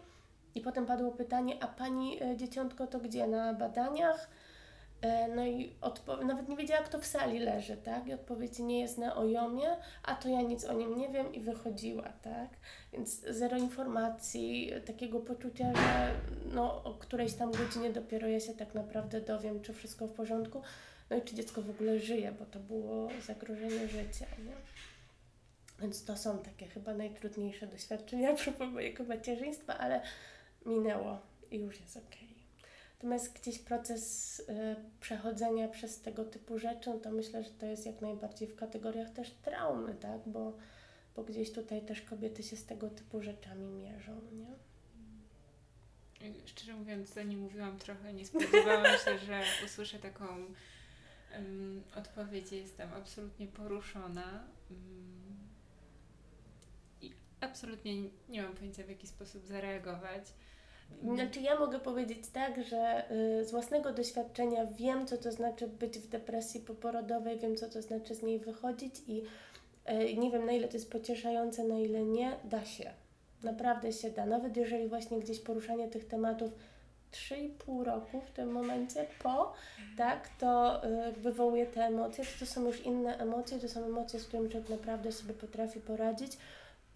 i 0.54 0.60
potem 0.60 0.86
padło 0.86 1.10
pytanie, 1.10 1.56
a 1.60 1.66
pani 1.66 2.22
e, 2.22 2.36
dzieciątko 2.36 2.86
to 2.86 3.00
gdzie, 3.00 3.26
na 3.26 3.54
badaniach? 3.54 4.28
E, 5.02 5.28
no 5.28 5.46
i 5.46 5.72
odpo- 5.80 6.24
nawet 6.24 6.48
nie 6.48 6.56
wiedziała, 6.56 6.82
kto 6.82 6.98
w 6.98 7.06
sali 7.06 7.38
leży, 7.38 7.76
tak? 7.76 8.06
I 8.06 8.12
odpowiedź 8.12 8.58
nie 8.58 8.80
jest 8.80 8.98
na 8.98 9.16
ojomie, 9.16 9.68
a 10.02 10.14
to 10.14 10.28
ja 10.28 10.42
nic 10.42 10.64
o 10.64 10.72
nim 10.72 10.98
nie 10.98 11.08
wiem 11.08 11.34
i 11.34 11.40
wychodziła, 11.40 12.08
tak? 12.22 12.48
Więc 12.92 13.20
zero 13.20 13.56
informacji, 13.56 14.72
takiego 14.86 15.20
poczucia, 15.20 15.74
że 15.74 16.14
no, 16.54 16.84
o 16.84 16.94
którejś 16.94 17.34
tam 17.34 17.52
godzinie 17.52 17.90
dopiero 17.90 18.28
ja 18.28 18.40
się 18.40 18.54
tak 18.54 18.74
naprawdę 18.74 19.20
dowiem, 19.20 19.60
czy 19.60 19.72
wszystko 19.72 20.06
w 20.06 20.12
porządku, 20.12 20.62
no 21.12 21.18
i 21.18 21.22
czy 21.22 21.34
dziecko 21.34 21.62
w 21.62 21.70
ogóle 21.70 22.00
żyje, 22.00 22.32
bo 22.38 22.46
to 22.46 22.60
było 22.60 23.08
zagrożenie 23.26 23.88
życia, 23.88 24.26
nie? 24.44 24.52
Więc 25.80 26.04
to 26.04 26.16
są 26.16 26.38
takie 26.38 26.66
chyba 26.66 26.94
najtrudniejsze 26.94 27.66
doświadczenia 27.66 28.30
a 28.32 28.36
propos 28.36 28.68
mojego 28.72 29.04
macierzyństwa, 29.04 29.78
ale 29.78 30.02
minęło 30.66 31.18
i 31.50 31.58
już 31.58 31.80
jest 31.80 31.96
okej. 31.96 32.32
Natomiast 32.94 33.40
gdzieś 33.40 33.58
proces 33.58 34.38
y, 34.40 34.44
przechodzenia 35.00 35.68
przez 35.68 36.00
tego 36.00 36.24
typu 36.24 36.58
rzeczy, 36.58 36.90
no 36.90 36.98
to 36.98 37.10
myślę, 37.10 37.44
że 37.44 37.50
to 37.50 37.66
jest 37.66 37.86
jak 37.86 38.00
najbardziej 38.00 38.48
w 38.48 38.56
kategoriach 38.56 39.10
też 39.10 39.30
traumy, 39.30 39.94
tak? 39.94 40.20
Bo, 40.26 40.56
bo 41.16 41.24
gdzieś 41.24 41.52
tutaj 41.52 41.82
też 41.82 42.02
kobiety 42.02 42.42
się 42.42 42.56
z 42.56 42.66
tego 42.66 42.90
typu 42.90 43.22
rzeczami 43.22 43.66
mierzą, 43.66 44.20
nie? 44.32 44.46
Szczerze 46.46 46.74
mówiąc, 46.74 47.08
zanim 47.08 47.40
mówiłam 47.40 47.78
trochę, 47.78 48.12
nie 48.12 48.26
spodziewałam 48.26 48.98
się, 49.04 49.18
że 49.18 49.42
usłyszę 49.64 49.98
taką 49.98 50.26
um, 51.36 51.82
odpowiedź. 51.96 52.52
Jestem 52.52 52.92
absolutnie 52.92 53.46
poruszona. 53.46 54.44
Um, 54.70 55.36
I 57.00 57.12
absolutnie 57.40 57.92
nie 58.28 58.42
mam 58.42 58.54
pojęcia, 58.54 58.82
w 58.84 58.88
jaki 58.88 59.06
sposób 59.06 59.46
zareagować. 59.46 60.34
Znaczy 61.02 61.40
ja 61.40 61.58
mogę 61.58 61.80
powiedzieć 61.80 62.28
tak, 62.28 62.64
że 62.64 63.10
y, 63.40 63.44
z 63.44 63.50
własnego 63.50 63.92
doświadczenia 63.92 64.66
wiem, 64.66 65.06
co 65.06 65.18
to 65.18 65.32
znaczy 65.32 65.68
być 65.68 65.98
w 65.98 66.08
depresji 66.08 66.60
poporodowej, 66.60 67.38
wiem, 67.38 67.56
co 67.56 67.68
to 67.68 67.82
znaczy 67.82 68.14
z 68.14 68.22
niej 68.22 68.38
wychodzić 68.38 68.94
i 69.06 69.22
y, 69.90 70.16
nie 70.16 70.30
wiem, 70.30 70.46
na 70.46 70.52
ile 70.52 70.68
to 70.68 70.76
jest 70.76 70.90
pocieszające, 70.90 71.64
na 71.64 71.78
ile 71.78 72.02
nie, 72.02 72.36
da 72.44 72.64
się. 72.64 72.90
Naprawdę 73.42 73.92
się 73.92 74.10
da. 74.10 74.26
Nawet 74.26 74.56
jeżeli 74.56 74.88
właśnie 74.88 75.20
gdzieś 75.20 75.40
poruszanie 75.40 75.88
tych 75.88 76.04
tematów 76.04 76.52
3,5 77.12 77.84
roku 77.84 78.20
w 78.20 78.30
tym 78.30 78.52
momencie 78.52 79.06
po, 79.22 79.52
tak, 79.96 80.28
to 80.28 80.82
y, 80.84 81.12
wywołuje 81.12 81.66
te 81.66 81.80
emocje, 81.80 82.24
to, 82.24 82.30
to 82.40 82.46
są 82.46 82.66
już 82.66 82.80
inne 82.80 83.18
emocje, 83.18 83.58
to 83.58 83.68
są 83.68 83.84
emocje, 83.84 84.20
z 84.20 84.26
którymi 84.26 84.50
człowiek 84.50 84.68
naprawdę 84.68 85.12
sobie 85.12 85.34
potrafi 85.34 85.80
poradzić. 85.80 86.38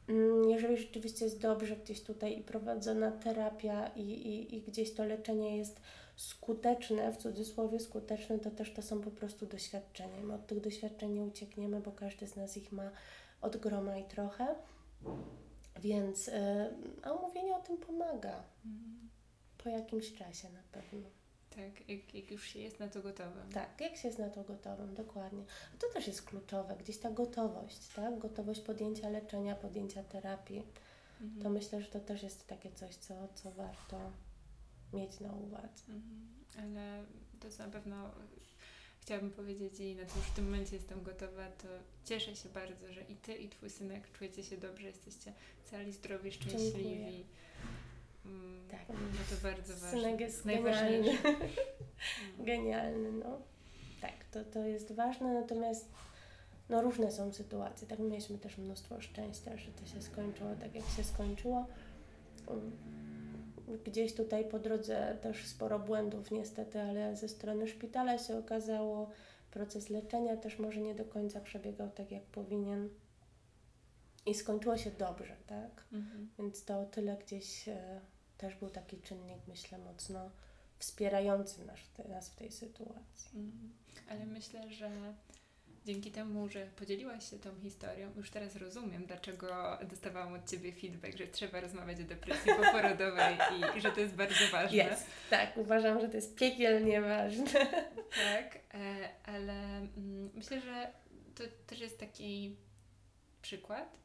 Mm, 0.09 0.51
jeżeli 0.51 0.77
rzeczywiście 0.77 1.25
jest 1.25 1.41
dobrze 1.41 1.77
gdzieś 1.77 2.01
tutaj 2.01 2.39
i 2.39 2.43
prowadzona 2.43 3.11
terapia 3.13 3.89
i, 3.97 4.01
i, 4.01 4.57
i 4.57 4.63
gdzieś 4.63 4.95
to 4.95 5.05
leczenie 5.05 5.57
jest 5.57 5.81
skuteczne, 6.17 7.13
w 7.13 7.17
cudzysłowie 7.17 7.81
skuteczne, 7.81 8.39
to 8.39 8.51
też 8.51 8.73
to 8.73 8.83
są 8.83 9.01
po 9.01 9.11
prostu 9.11 9.47
doświadczenia. 9.47 10.21
My 10.23 10.35
od 10.35 10.47
tych 10.47 10.61
doświadczeń 10.61 11.13
nie 11.13 11.23
uciekniemy, 11.23 11.81
bo 11.81 11.93
każdy 11.93 12.27
z 12.27 12.37
nas 12.37 12.57
ich 12.57 12.73
ma 12.73 12.91
od 13.41 13.57
groma 13.57 13.99
i 13.99 14.05
trochę. 14.05 14.47
Więc, 15.81 16.27
yy, 16.27 16.35
a 17.03 17.15
mówienie 17.15 17.57
o 17.57 17.61
tym 17.61 17.79
pomaga. 17.79 18.43
Po 19.67 19.71
jakimś 19.71 20.13
czasie 20.13 20.49
na 20.51 20.63
pewno. 20.73 21.09
Tak, 21.51 21.89
jak, 21.89 22.15
jak 22.15 22.31
już 22.31 22.49
się 22.49 22.59
jest 22.59 22.81
na 22.81 22.89
to 22.89 23.03
gotowym. 23.03 23.53
Tak, 23.53 23.81
jak 23.81 23.97
się 23.97 24.09
jest 24.09 24.19
na 24.19 24.31
to 24.31 24.45
gotowym, 24.45 24.95
dokładnie. 24.95 25.45
A 25.75 25.77
to 25.79 25.87
też 25.93 26.07
jest 26.07 26.23
kluczowe, 26.23 26.77
gdzieś 26.77 26.99
ta 26.99 27.11
gotowość, 27.11 27.89
tak? 27.97 28.19
Gotowość 28.19 28.61
podjęcia 28.61 29.09
leczenia, 29.09 29.55
podjęcia 29.55 30.03
terapii. 30.03 30.63
Mhm. 31.21 31.43
To 31.43 31.51
myślę, 31.51 31.83
że 31.83 31.89
to 31.89 32.01
też 32.01 32.23
jest 32.23 32.47
takie 32.47 32.73
coś, 32.73 32.95
co, 32.95 33.29
co 33.35 33.53
warto 33.53 34.13
mieć 34.93 35.21
na 35.21 35.33
uwadze. 35.33 35.85
Mhm. 35.89 36.29
Ale 36.59 37.05
to 37.41 37.47
jest 37.47 37.59
na 37.59 37.69
pewno 37.69 38.11
chciałabym 39.01 39.31
powiedzieć 39.31 39.81
i 39.81 39.97
na 39.97 40.05
to 40.05 40.17
już 40.17 40.27
w 40.27 40.35
tym 40.35 40.45
momencie 40.45 40.77
jestem 40.77 41.03
gotowa, 41.03 41.51
to 41.51 41.69
cieszę 42.05 42.37
się 42.37 42.49
bardzo, 42.49 42.93
że 42.93 43.03
i 43.03 43.17
Ty 43.17 43.35
i 43.35 43.49
Twój 43.49 43.71
synek 43.71 44.13
czujecie 44.13 44.45
się 44.45 44.57
dobrze, 44.57 44.87
jesteście 44.87 45.33
cali, 45.71 45.93
zdrowi, 45.93 46.33
szczęśliwi. 46.33 46.73
Dziękuję. 46.73 47.25
Mm, 48.27 48.69
tak. 48.71 48.89
No 48.89 49.21
to 49.31 49.36
bardzo. 49.47 49.75
Synek 49.75 50.21
jest 50.21 50.47
genialny. 50.47 51.19
genialny, 52.39 53.13
no. 53.13 53.39
Tak, 54.01 54.25
to, 54.31 54.45
to 54.45 54.67
jest 54.67 54.93
ważne, 54.93 55.35
natomiast 55.35 55.89
no 56.69 56.83
różne 56.83 57.11
są 57.11 57.33
sytuacje. 57.33 57.89
Tak, 57.89 57.99
mieliśmy 57.99 58.39
też 58.39 58.59
mnóstwo 58.59 59.01
szczęścia, 59.01 59.57
że 59.57 59.71
to 59.73 59.87
się 59.87 60.03
skończyło 60.03 60.51
tak, 60.61 60.75
jak 60.75 60.85
się 60.97 61.05
skończyło. 61.05 61.67
Um, 62.47 62.73
gdzieś 63.85 64.15
tutaj 64.15 64.45
po 64.45 64.59
drodze 64.59 65.19
też 65.21 65.47
sporo 65.47 65.79
błędów 65.79 66.31
niestety, 66.31 66.81
ale 66.81 67.17
ze 67.17 67.29
strony 67.29 67.69
szpitala 67.69 68.19
się 68.19 68.39
okazało, 68.39 69.11
proces 69.51 69.91
leczenia 69.91 70.37
też 70.37 70.59
może 70.59 70.81
nie 70.81 70.95
do 70.95 71.05
końca 71.05 71.41
przebiegał 71.41 71.91
tak, 71.91 72.11
jak 72.11 72.23
powinien. 72.23 72.89
I 74.27 74.35
skończyło 74.35 74.77
się 74.77 74.91
dobrze, 74.91 75.37
tak? 75.47 75.85
Mhm. 75.93 76.29
Więc 76.39 76.65
to 76.65 76.85
tyle 76.85 77.17
gdzieś 77.17 77.69
e, 77.69 78.01
też 78.39 78.55
był 78.55 78.71
taki 78.71 79.01
czynnik, 79.01 79.39
myślę, 79.49 79.79
mocno 79.79 80.31
wspierający 80.79 81.67
nas, 81.67 81.79
nas 82.09 82.31
w 82.31 82.35
tej 82.35 82.53
sytuacji. 82.53 83.41
Mhm. 83.41 83.73
Ale 84.09 84.27
myślę, 84.27 84.73
że 84.73 85.15
dzięki 85.87 86.11
temu, 86.11 86.49
że 86.49 86.67
podzieliłaś 86.67 87.31
się 87.31 87.39
tą 87.39 87.61
historią, 87.61 88.13
już 88.17 88.31
teraz 88.31 88.57
rozumiem, 88.57 89.07
dlaczego 89.07 89.79
dostawałam 89.91 90.35
od 90.35 90.51
Ciebie 90.51 90.73
feedback, 90.73 91.19
że 91.19 91.27
trzeba 91.27 91.61
rozmawiać 91.61 92.01
o 92.01 92.05
depresji 92.05 92.53
poporodowej 92.57 93.37
i, 93.57 93.79
i 93.79 93.81
że 93.81 93.93
to 93.93 94.01
jest 94.01 94.15
bardzo 94.15 94.49
ważne. 94.53 94.77
Jest, 94.77 95.07
tak, 95.31 95.57
uważam, 95.57 96.01
że 96.01 96.09
to 96.09 96.17
jest 96.17 96.35
piekielnie 96.35 97.01
ważne. 97.01 97.67
Tak, 98.33 98.59
e, 98.75 99.09
ale 99.25 99.53
mm, 99.53 100.31
myślę, 100.35 100.61
że 100.61 100.93
to 101.35 101.45
też 101.67 101.81
jest 101.81 102.01
taki 102.01 102.57
przykład, 103.43 103.97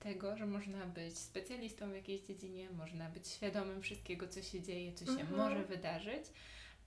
tego, 0.00 0.36
że 0.36 0.46
można 0.46 0.86
być 0.86 1.18
specjalistą 1.18 1.90
w 1.90 1.94
jakiejś 1.94 2.20
dziedzinie, 2.20 2.70
można 2.70 3.08
być 3.08 3.28
świadomym 3.28 3.82
wszystkiego, 3.82 4.28
co 4.28 4.42
się 4.42 4.62
dzieje, 4.62 4.92
co 4.92 5.04
się 5.04 5.20
mhm. 5.20 5.36
może 5.36 5.64
wydarzyć, 5.64 6.24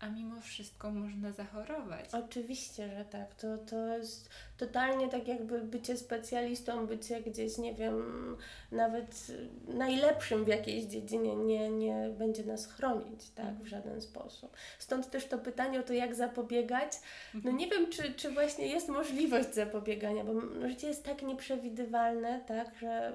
a 0.03 0.09
mimo 0.09 0.41
wszystko 0.41 0.91
można 0.91 1.31
zachorować. 1.31 2.09
Oczywiście, 2.13 2.89
że 2.97 3.05
tak. 3.05 3.35
To, 3.35 3.57
to 3.57 3.97
jest 3.97 4.29
totalnie 4.57 5.09
tak 5.09 5.27
jakby 5.27 5.59
bycie 5.61 5.97
specjalistą, 5.97 6.87
bycie 6.87 7.21
gdzieś, 7.21 7.57
nie 7.57 7.73
wiem, 7.73 8.37
nawet 8.71 9.27
najlepszym 9.67 10.45
w 10.45 10.47
jakiejś 10.47 10.83
dziedzinie 10.83 11.35
nie, 11.35 11.69
nie 11.69 12.09
będzie 12.17 12.43
nas 12.43 12.67
chronić, 12.67 13.29
tak, 13.29 13.55
w 13.55 13.67
żaden 13.67 14.01
sposób. 14.01 14.57
Stąd 14.79 15.09
też 15.09 15.25
to 15.25 15.37
pytanie 15.37 15.79
o 15.79 15.83
to, 15.83 15.93
jak 15.93 16.15
zapobiegać. 16.15 16.93
No 17.33 17.37
mhm. 17.37 17.57
nie 17.57 17.67
wiem, 17.67 17.89
czy, 17.89 18.13
czy 18.13 18.31
właśnie 18.31 18.67
jest 18.67 18.89
możliwość 18.89 19.53
zapobiegania, 19.53 20.23
bo 20.23 20.67
życie 20.67 20.87
jest 20.87 21.03
tak 21.05 21.21
nieprzewidywalne, 21.21 22.41
tak, 22.47 22.75
że 22.81 23.13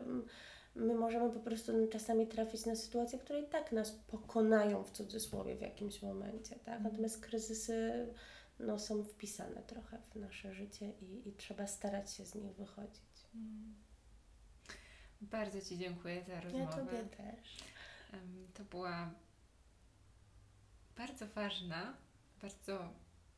my 0.79 0.95
możemy 0.95 1.31
po 1.31 1.41
prostu 1.41 1.73
czasami 1.93 2.27
trafić 2.27 2.67
na 2.67 2.77
sytuacje, 2.77 3.19
które 3.19 3.41
i 3.41 3.49
tak 3.49 3.73
nas 3.73 3.91
pokonają 3.91 4.85
w 4.85 4.91
cudzysłowie 4.91 5.57
w 5.57 5.61
jakimś 5.61 6.03
momencie, 6.03 6.57
tak? 6.57 6.75
Mhm. 6.75 6.83
Natomiast 6.83 7.21
kryzysy 7.21 8.07
no, 8.59 8.79
są 8.79 9.05
wpisane 9.05 9.63
trochę 9.63 9.99
w 9.99 10.17
nasze 10.17 10.55
życie 10.55 10.93
i, 11.01 11.29
i 11.29 11.33
trzeba 11.33 11.67
starać 11.67 12.15
się 12.15 12.27
z 12.27 12.35
nich 12.35 12.53
wychodzić. 12.53 13.27
Mm. 13.35 13.75
Bardzo 15.21 15.61
Ci 15.61 15.79
dziękuję 15.79 16.25
za 16.25 16.41
rozmowę. 16.41 16.65
Ja 16.65 16.77
Tobie 16.77 17.05
też. 17.17 17.57
to 18.55 18.65
była 18.65 19.11
bardzo 20.97 21.27
ważna, 21.27 21.97
bardzo 22.43 22.89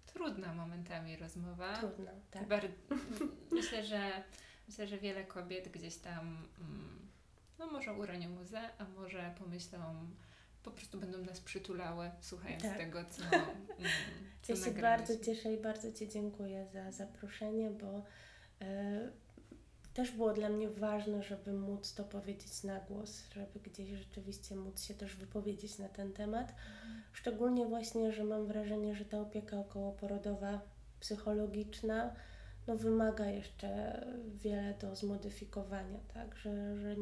trudna 0.07 0.55
momentami 0.55 1.16
rozmowa. 1.16 1.76
Trudna, 1.76 2.12
tak. 2.30 2.49
Bar- 2.49 2.68
myślę, 3.51 3.84
że 3.84 4.24
myślę, 4.68 4.86
że 4.86 4.99
wiele 4.99 5.24
kobiet 5.24 5.68
gdzieś 5.68 5.97
tam 5.97 6.49
mm, 6.61 7.09
no 7.61 7.66
może 7.66 7.92
uronią 7.92 8.40
łzę, 8.40 8.61
a 8.78 8.84
może 8.84 9.34
pomyślą, 9.38 9.78
po 10.62 10.70
prostu 10.70 11.00
będą 11.00 11.18
nas 11.18 11.40
przytulały, 11.40 12.11
słuchając 12.20 12.62
Tak. 12.62 12.76
tego, 12.76 13.04
co, 13.04 13.22
mm, 13.36 13.90
co 14.42 14.52
Ja 14.52 14.64
się 14.64 14.70
bardzo 14.70 15.18
cieszę 15.18 15.52
i 15.52 15.58
bardzo 15.58 15.92
Ci 15.92 16.08
dziękuję 16.08 16.66
za 16.72 16.92
zaproszenie, 16.92 17.70
bo 17.70 18.02
e, 18.61 19.11
też 19.94 20.11
było 20.11 20.32
dla 20.32 20.48
mnie 20.48 20.68
ważne, 20.68 21.22
żeby 21.22 21.52
móc 21.52 21.94
to 21.94 22.04
powiedzieć 22.04 22.64
na 22.64 22.80
głos, 22.80 23.24
żeby 23.34 23.61
gdzieś 23.61 23.90
rzeczywiście 23.90 24.56
móc 24.56 24.82
się 24.82 24.94
też 24.94 25.16
wypowiedzieć 25.16 25.78
na 25.78 25.88
ten 25.88 26.12
temat. 26.12 26.54
Szczególnie 27.12 27.66
właśnie, 27.66 28.12
że 28.12 28.24
mam 28.24 28.46
wrażenie, 28.46 28.94
że 28.94 29.04
ta 29.04 29.20
opieka 29.20 29.58
okołoporodowa, 29.58 30.61
psychologiczna, 31.00 32.14
no 32.71 32.77
wymaga 32.77 33.27
jeszcze 33.27 34.01
wiele 34.43 34.75
do 34.75 34.97
zmodyfikowania, 34.97 35.99
tak, 36.14 36.37
że, 36.37 36.77
że 36.77 36.97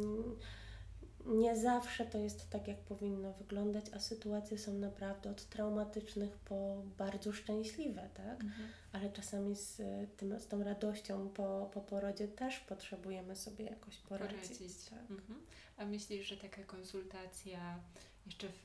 nie 1.26 1.56
zawsze 1.56 2.06
to 2.06 2.18
jest 2.18 2.50
tak, 2.50 2.68
jak 2.68 2.78
powinno 2.78 3.32
wyglądać, 3.32 3.84
a 3.94 3.98
sytuacje 3.98 4.58
są 4.58 4.72
naprawdę 4.72 5.30
od 5.30 5.44
traumatycznych 5.44 6.36
po 6.36 6.82
bardzo 6.98 7.32
szczęśliwe, 7.32 8.08
tak? 8.14 8.44
Mhm. 8.44 8.68
Ale 8.92 9.10
czasami 9.10 9.56
z, 9.56 9.82
tym, 10.16 10.40
z 10.40 10.46
tą 10.46 10.64
radością 10.64 11.28
po, 11.28 11.70
po 11.74 11.80
porodzie 11.80 12.28
też 12.28 12.60
potrzebujemy 12.60 13.36
sobie 13.36 13.64
jakoś 13.64 13.98
poradzić. 13.98 14.38
Poradzić. 14.38 14.84
Tak. 14.90 15.10
Mhm. 15.10 15.40
A 15.76 15.86
myślisz, 15.86 16.26
że 16.26 16.36
taka 16.36 16.62
konsultacja 16.62 17.80
jeszcze 18.28 18.48
w, 18.48 18.64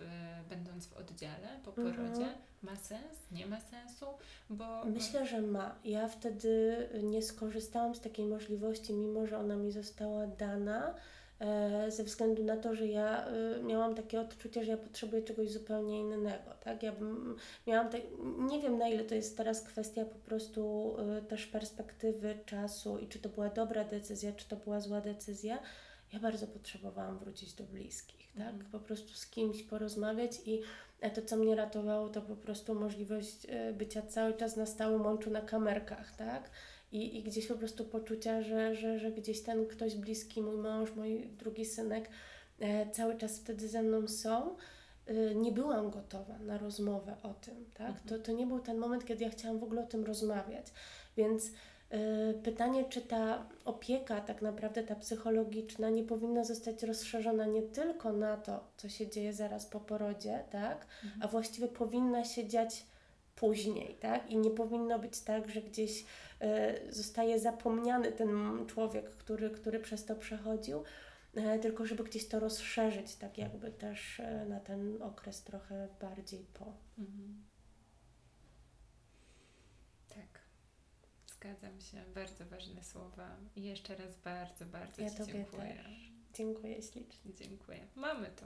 będąc 0.50 0.88
w 0.88 0.98
oddziale 0.98 1.48
po 1.66 1.72
Mhm. 1.82 1.96
porodzie 1.96 2.28
ma 2.62 2.76
sens? 2.76 3.32
Nie 3.32 3.46
ma 3.46 3.60
sensu? 3.60 4.06
Bo 4.50 4.86
Myślę, 4.86 5.26
że 5.26 5.42
ma. 5.42 5.76
Ja 5.86 6.08
wtedy 6.08 6.78
nie 7.04 7.22
skorzystałam 7.22 7.96
z 7.96 8.02
takiej 8.02 8.26
możliwości, 8.26 8.94
mimo 8.94 9.28
że 9.28 9.38
ona 9.38 9.56
mi 9.56 9.72
została 9.72 10.28
dana, 10.28 10.96
e, 11.40 11.92
ze 11.92 12.04
względu 12.04 12.44
na 12.44 12.58
to, 12.58 12.76
że 12.76 12.88
ja 12.88 13.28
e, 13.28 13.64
miałam 13.64 13.96
takie 13.96 14.22
odczucie, 14.22 14.64
że 14.66 14.72
ja 14.72 14.78
potrzebuję 14.78 15.22
czegoś 15.24 15.52
zupełnie 15.52 16.00
innego. 16.00 16.52
Tak? 16.64 16.84
Ja 16.84 16.92
bym, 16.92 17.36
miałam 17.68 17.90
te, 17.90 17.98
nie 18.40 18.62
wiem 18.62 18.78
na 18.78 18.88
ile 18.88 19.04
to 19.04 19.16
jest 19.16 19.38
teraz 19.38 19.62
kwestia 19.62 20.06
po 20.06 20.20
prostu 20.20 20.96
e, 21.00 21.22
też 21.22 21.48
perspektywy 21.48 22.38
czasu 22.46 22.98
i 22.98 23.08
czy 23.08 23.20
to 23.20 23.30
była 23.30 23.50
dobra 23.50 23.84
decyzja, 23.84 24.32
czy 24.34 24.48
to 24.48 24.56
była 24.56 24.80
zła 24.80 25.02
decyzja. 25.02 25.60
Ja 26.14 26.20
bardzo 26.20 26.48
potrzebowałam 26.48 27.18
wrócić 27.20 27.54
do 27.54 27.64
bliskich, 27.64 28.34
tak? 28.34 28.54
Mhm. 28.54 28.72
Po 28.72 28.80
prostu 28.80 29.14
z 29.14 29.28
kimś 29.28 29.64
porozmawiać 29.64 30.32
i 30.46 30.62
a 31.02 31.10
to, 31.10 31.22
co 31.22 31.38
mnie 31.38 31.56
ratowało, 31.56 32.10
to 32.10 32.22
po 32.22 32.36
prostu 32.36 32.76
możliwość 32.76 33.48
e, 33.50 33.74
bycia 33.74 34.02
cały 34.02 34.34
czas 34.34 34.56
na 34.56 34.66
stałym 34.66 35.02
łączu 35.02 35.30
na 35.32 35.42
kamerkach, 35.42 36.16
tak? 36.16 36.50
I, 36.92 37.18
i 37.18 37.24
gdzieś 37.24 37.48
po 37.48 37.56
prostu 37.56 37.86
poczucia, 37.86 38.42
że, 38.42 38.76
że, 38.76 39.00
że 39.00 39.12
gdzieś 39.12 39.42
ten 39.42 39.68
ktoś 39.68 39.96
bliski, 39.96 40.42
mój 40.42 40.58
mąż, 40.58 40.96
mój 40.96 41.28
drugi 41.28 41.66
synek, 41.66 42.10
e, 42.60 42.92
cały 42.92 43.18
czas 43.18 43.40
wtedy 43.40 43.68
ze 43.68 43.84
mną 43.84 44.08
są. 44.08 44.56
E, 45.06 45.36
nie 45.36 45.52
byłam 45.52 45.90
gotowa 45.90 46.38
na 46.40 46.58
rozmowę 46.58 47.16
o 47.24 47.34
tym, 47.34 47.66
tak? 47.74 47.90
Mhm. 47.90 48.08
To, 48.08 48.20
to 48.20 48.32
nie 48.32 48.48
był 48.48 48.60
ten 48.60 48.78
moment, 48.78 49.06
kiedy 49.06 49.24
ja 49.24 49.30
chciałam 49.30 49.60
w 49.60 49.64
ogóle 49.64 49.84
o 49.84 49.88
tym 49.88 50.04
rozmawiać. 50.04 50.66
Więc 51.18 51.48
e, 51.48 51.52
pytanie, 52.44 52.86
czy 52.90 53.02
ta 53.02 53.46
opieka, 53.66 54.22
tak 54.22 54.42
naprawdę 54.42 54.84
ta 54.84 54.96
psychologiczna, 54.96 55.90
nie 55.90 56.04
powinna 56.04 56.44
zostać 56.44 56.84
rozszerzona 56.84 57.46
nie 57.46 57.62
tylko 57.62 58.14
na 58.14 58.38
to, 58.38 58.64
co 58.78 58.90
się 58.90 59.08
dzieje 59.08 59.34
zaraz 59.34 59.66
po 59.66 59.80
porodzie, 59.80 60.44
tak? 60.52 60.88
Mhm. 61.04 61.24
a 61.24 61.28
właściwie 61.28 61.68
powinna 61.68 62.26
się 62.26 62.48
dziać 62.48 62.86
później, 63.36 63.96
tak? 63.96 64.30
I 64.30 64.38
nie 64.38 64.52
powinno 64.52 65.00
być 65.00 65.20
tak, 65.20 65.50
że 65.50 65.62
gdzieś 65.62 66.06
e, 66.42 66.94
zostaje 66.94 67.40
zapomniany 67.40 68.12
ten 68.12 68.66
człowiek, 68.68 69.10
który, 69.10 69.50
który 69.50 69.80
przez 69.80 70.06
to 70.06 70.16
przechodził, 70.16 70.84
e, 71.36 71.60
tylko 71.60 71.86
żeby 71.86 72.04
gdzieś 72.04 72.28
to 72.28 72.40
rozszerzyć, 72.40 73.16
tak 73.16 73.38
jakby 73.38 73.72
też 73.72 74.20
e, 74.20 74.46
na 74.46 74.60
ten 74.60 75.02
okres 75.02 75.44
trochę 75.44 75.88
bardziej 76.02 76.46
po. 76.54 76.74
Mhm. 76.98 77.44
Tak. 80.10 80.42
Zgadzam 81.44 81.82
się. 81.82 81.98
Bardzo 82.16 82.46
ważne 82.46 82.84
słowa. 82.84 83.38
I 83.56 83.64
jeszcze 83.64 83.96
raz 83.96 84.18
bardzo, 84.18 84.66
bardzo 84.66 85.02
Ja 85.02 85.10
Ci 85.10 85.16
dziękuję. 85.32 85.74
też. 85.74 86.12
Dziękuję 86.34 86.82
ślicznie. 86.82 87.34
Dziękuję. 87.34 87.88
Mamy 87.96 88.28
to. 88.32 88.46